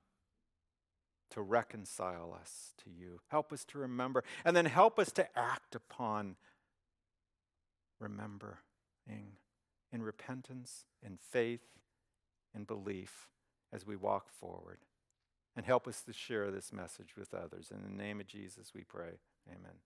to 1.30 1.40
reconcile 1.40 2.36
us 2.38 2.72
to 2.82 2.90
you. 2.90 3.20
Help 3.28 3.52
us 3.52 3.64
to 3.66 3.78
remember, 3.78 4.24
and 4.44 4.56
then 4.56 4.66
help 4.66 4.98
us 4.98 5.12
to 5.12 5.38
act 5.38 5.76
upon 5.76 6.34
remembering 8.00 8.56
in 9.92 10.02
repentance, 10.02 10.86
in 11.06 11.16
faith, 11.30 11.62
in 12.52 12.64
belief 12.64 13.28
as 13.72 13.86
we 13.86 13.96
walk 13.96 14.28
forward. 14.28 14.78
And 15.54 15.66
help 15.66 15.86
us 15.86 16.00
to 16.02 16.12
share 16.12 16.50
this 16.50 16.72
message 16.72 17.14
with 17.16 17.34
others. 17.34 17.70
In 17.70 17.82
the 17.82 18.02
name 18.02 18.20
of 18.20 18.26
Jesus, 18.26 18.72
we 18.74 18.84
pray. 18.84 19.18
Amen. 19.48 19.76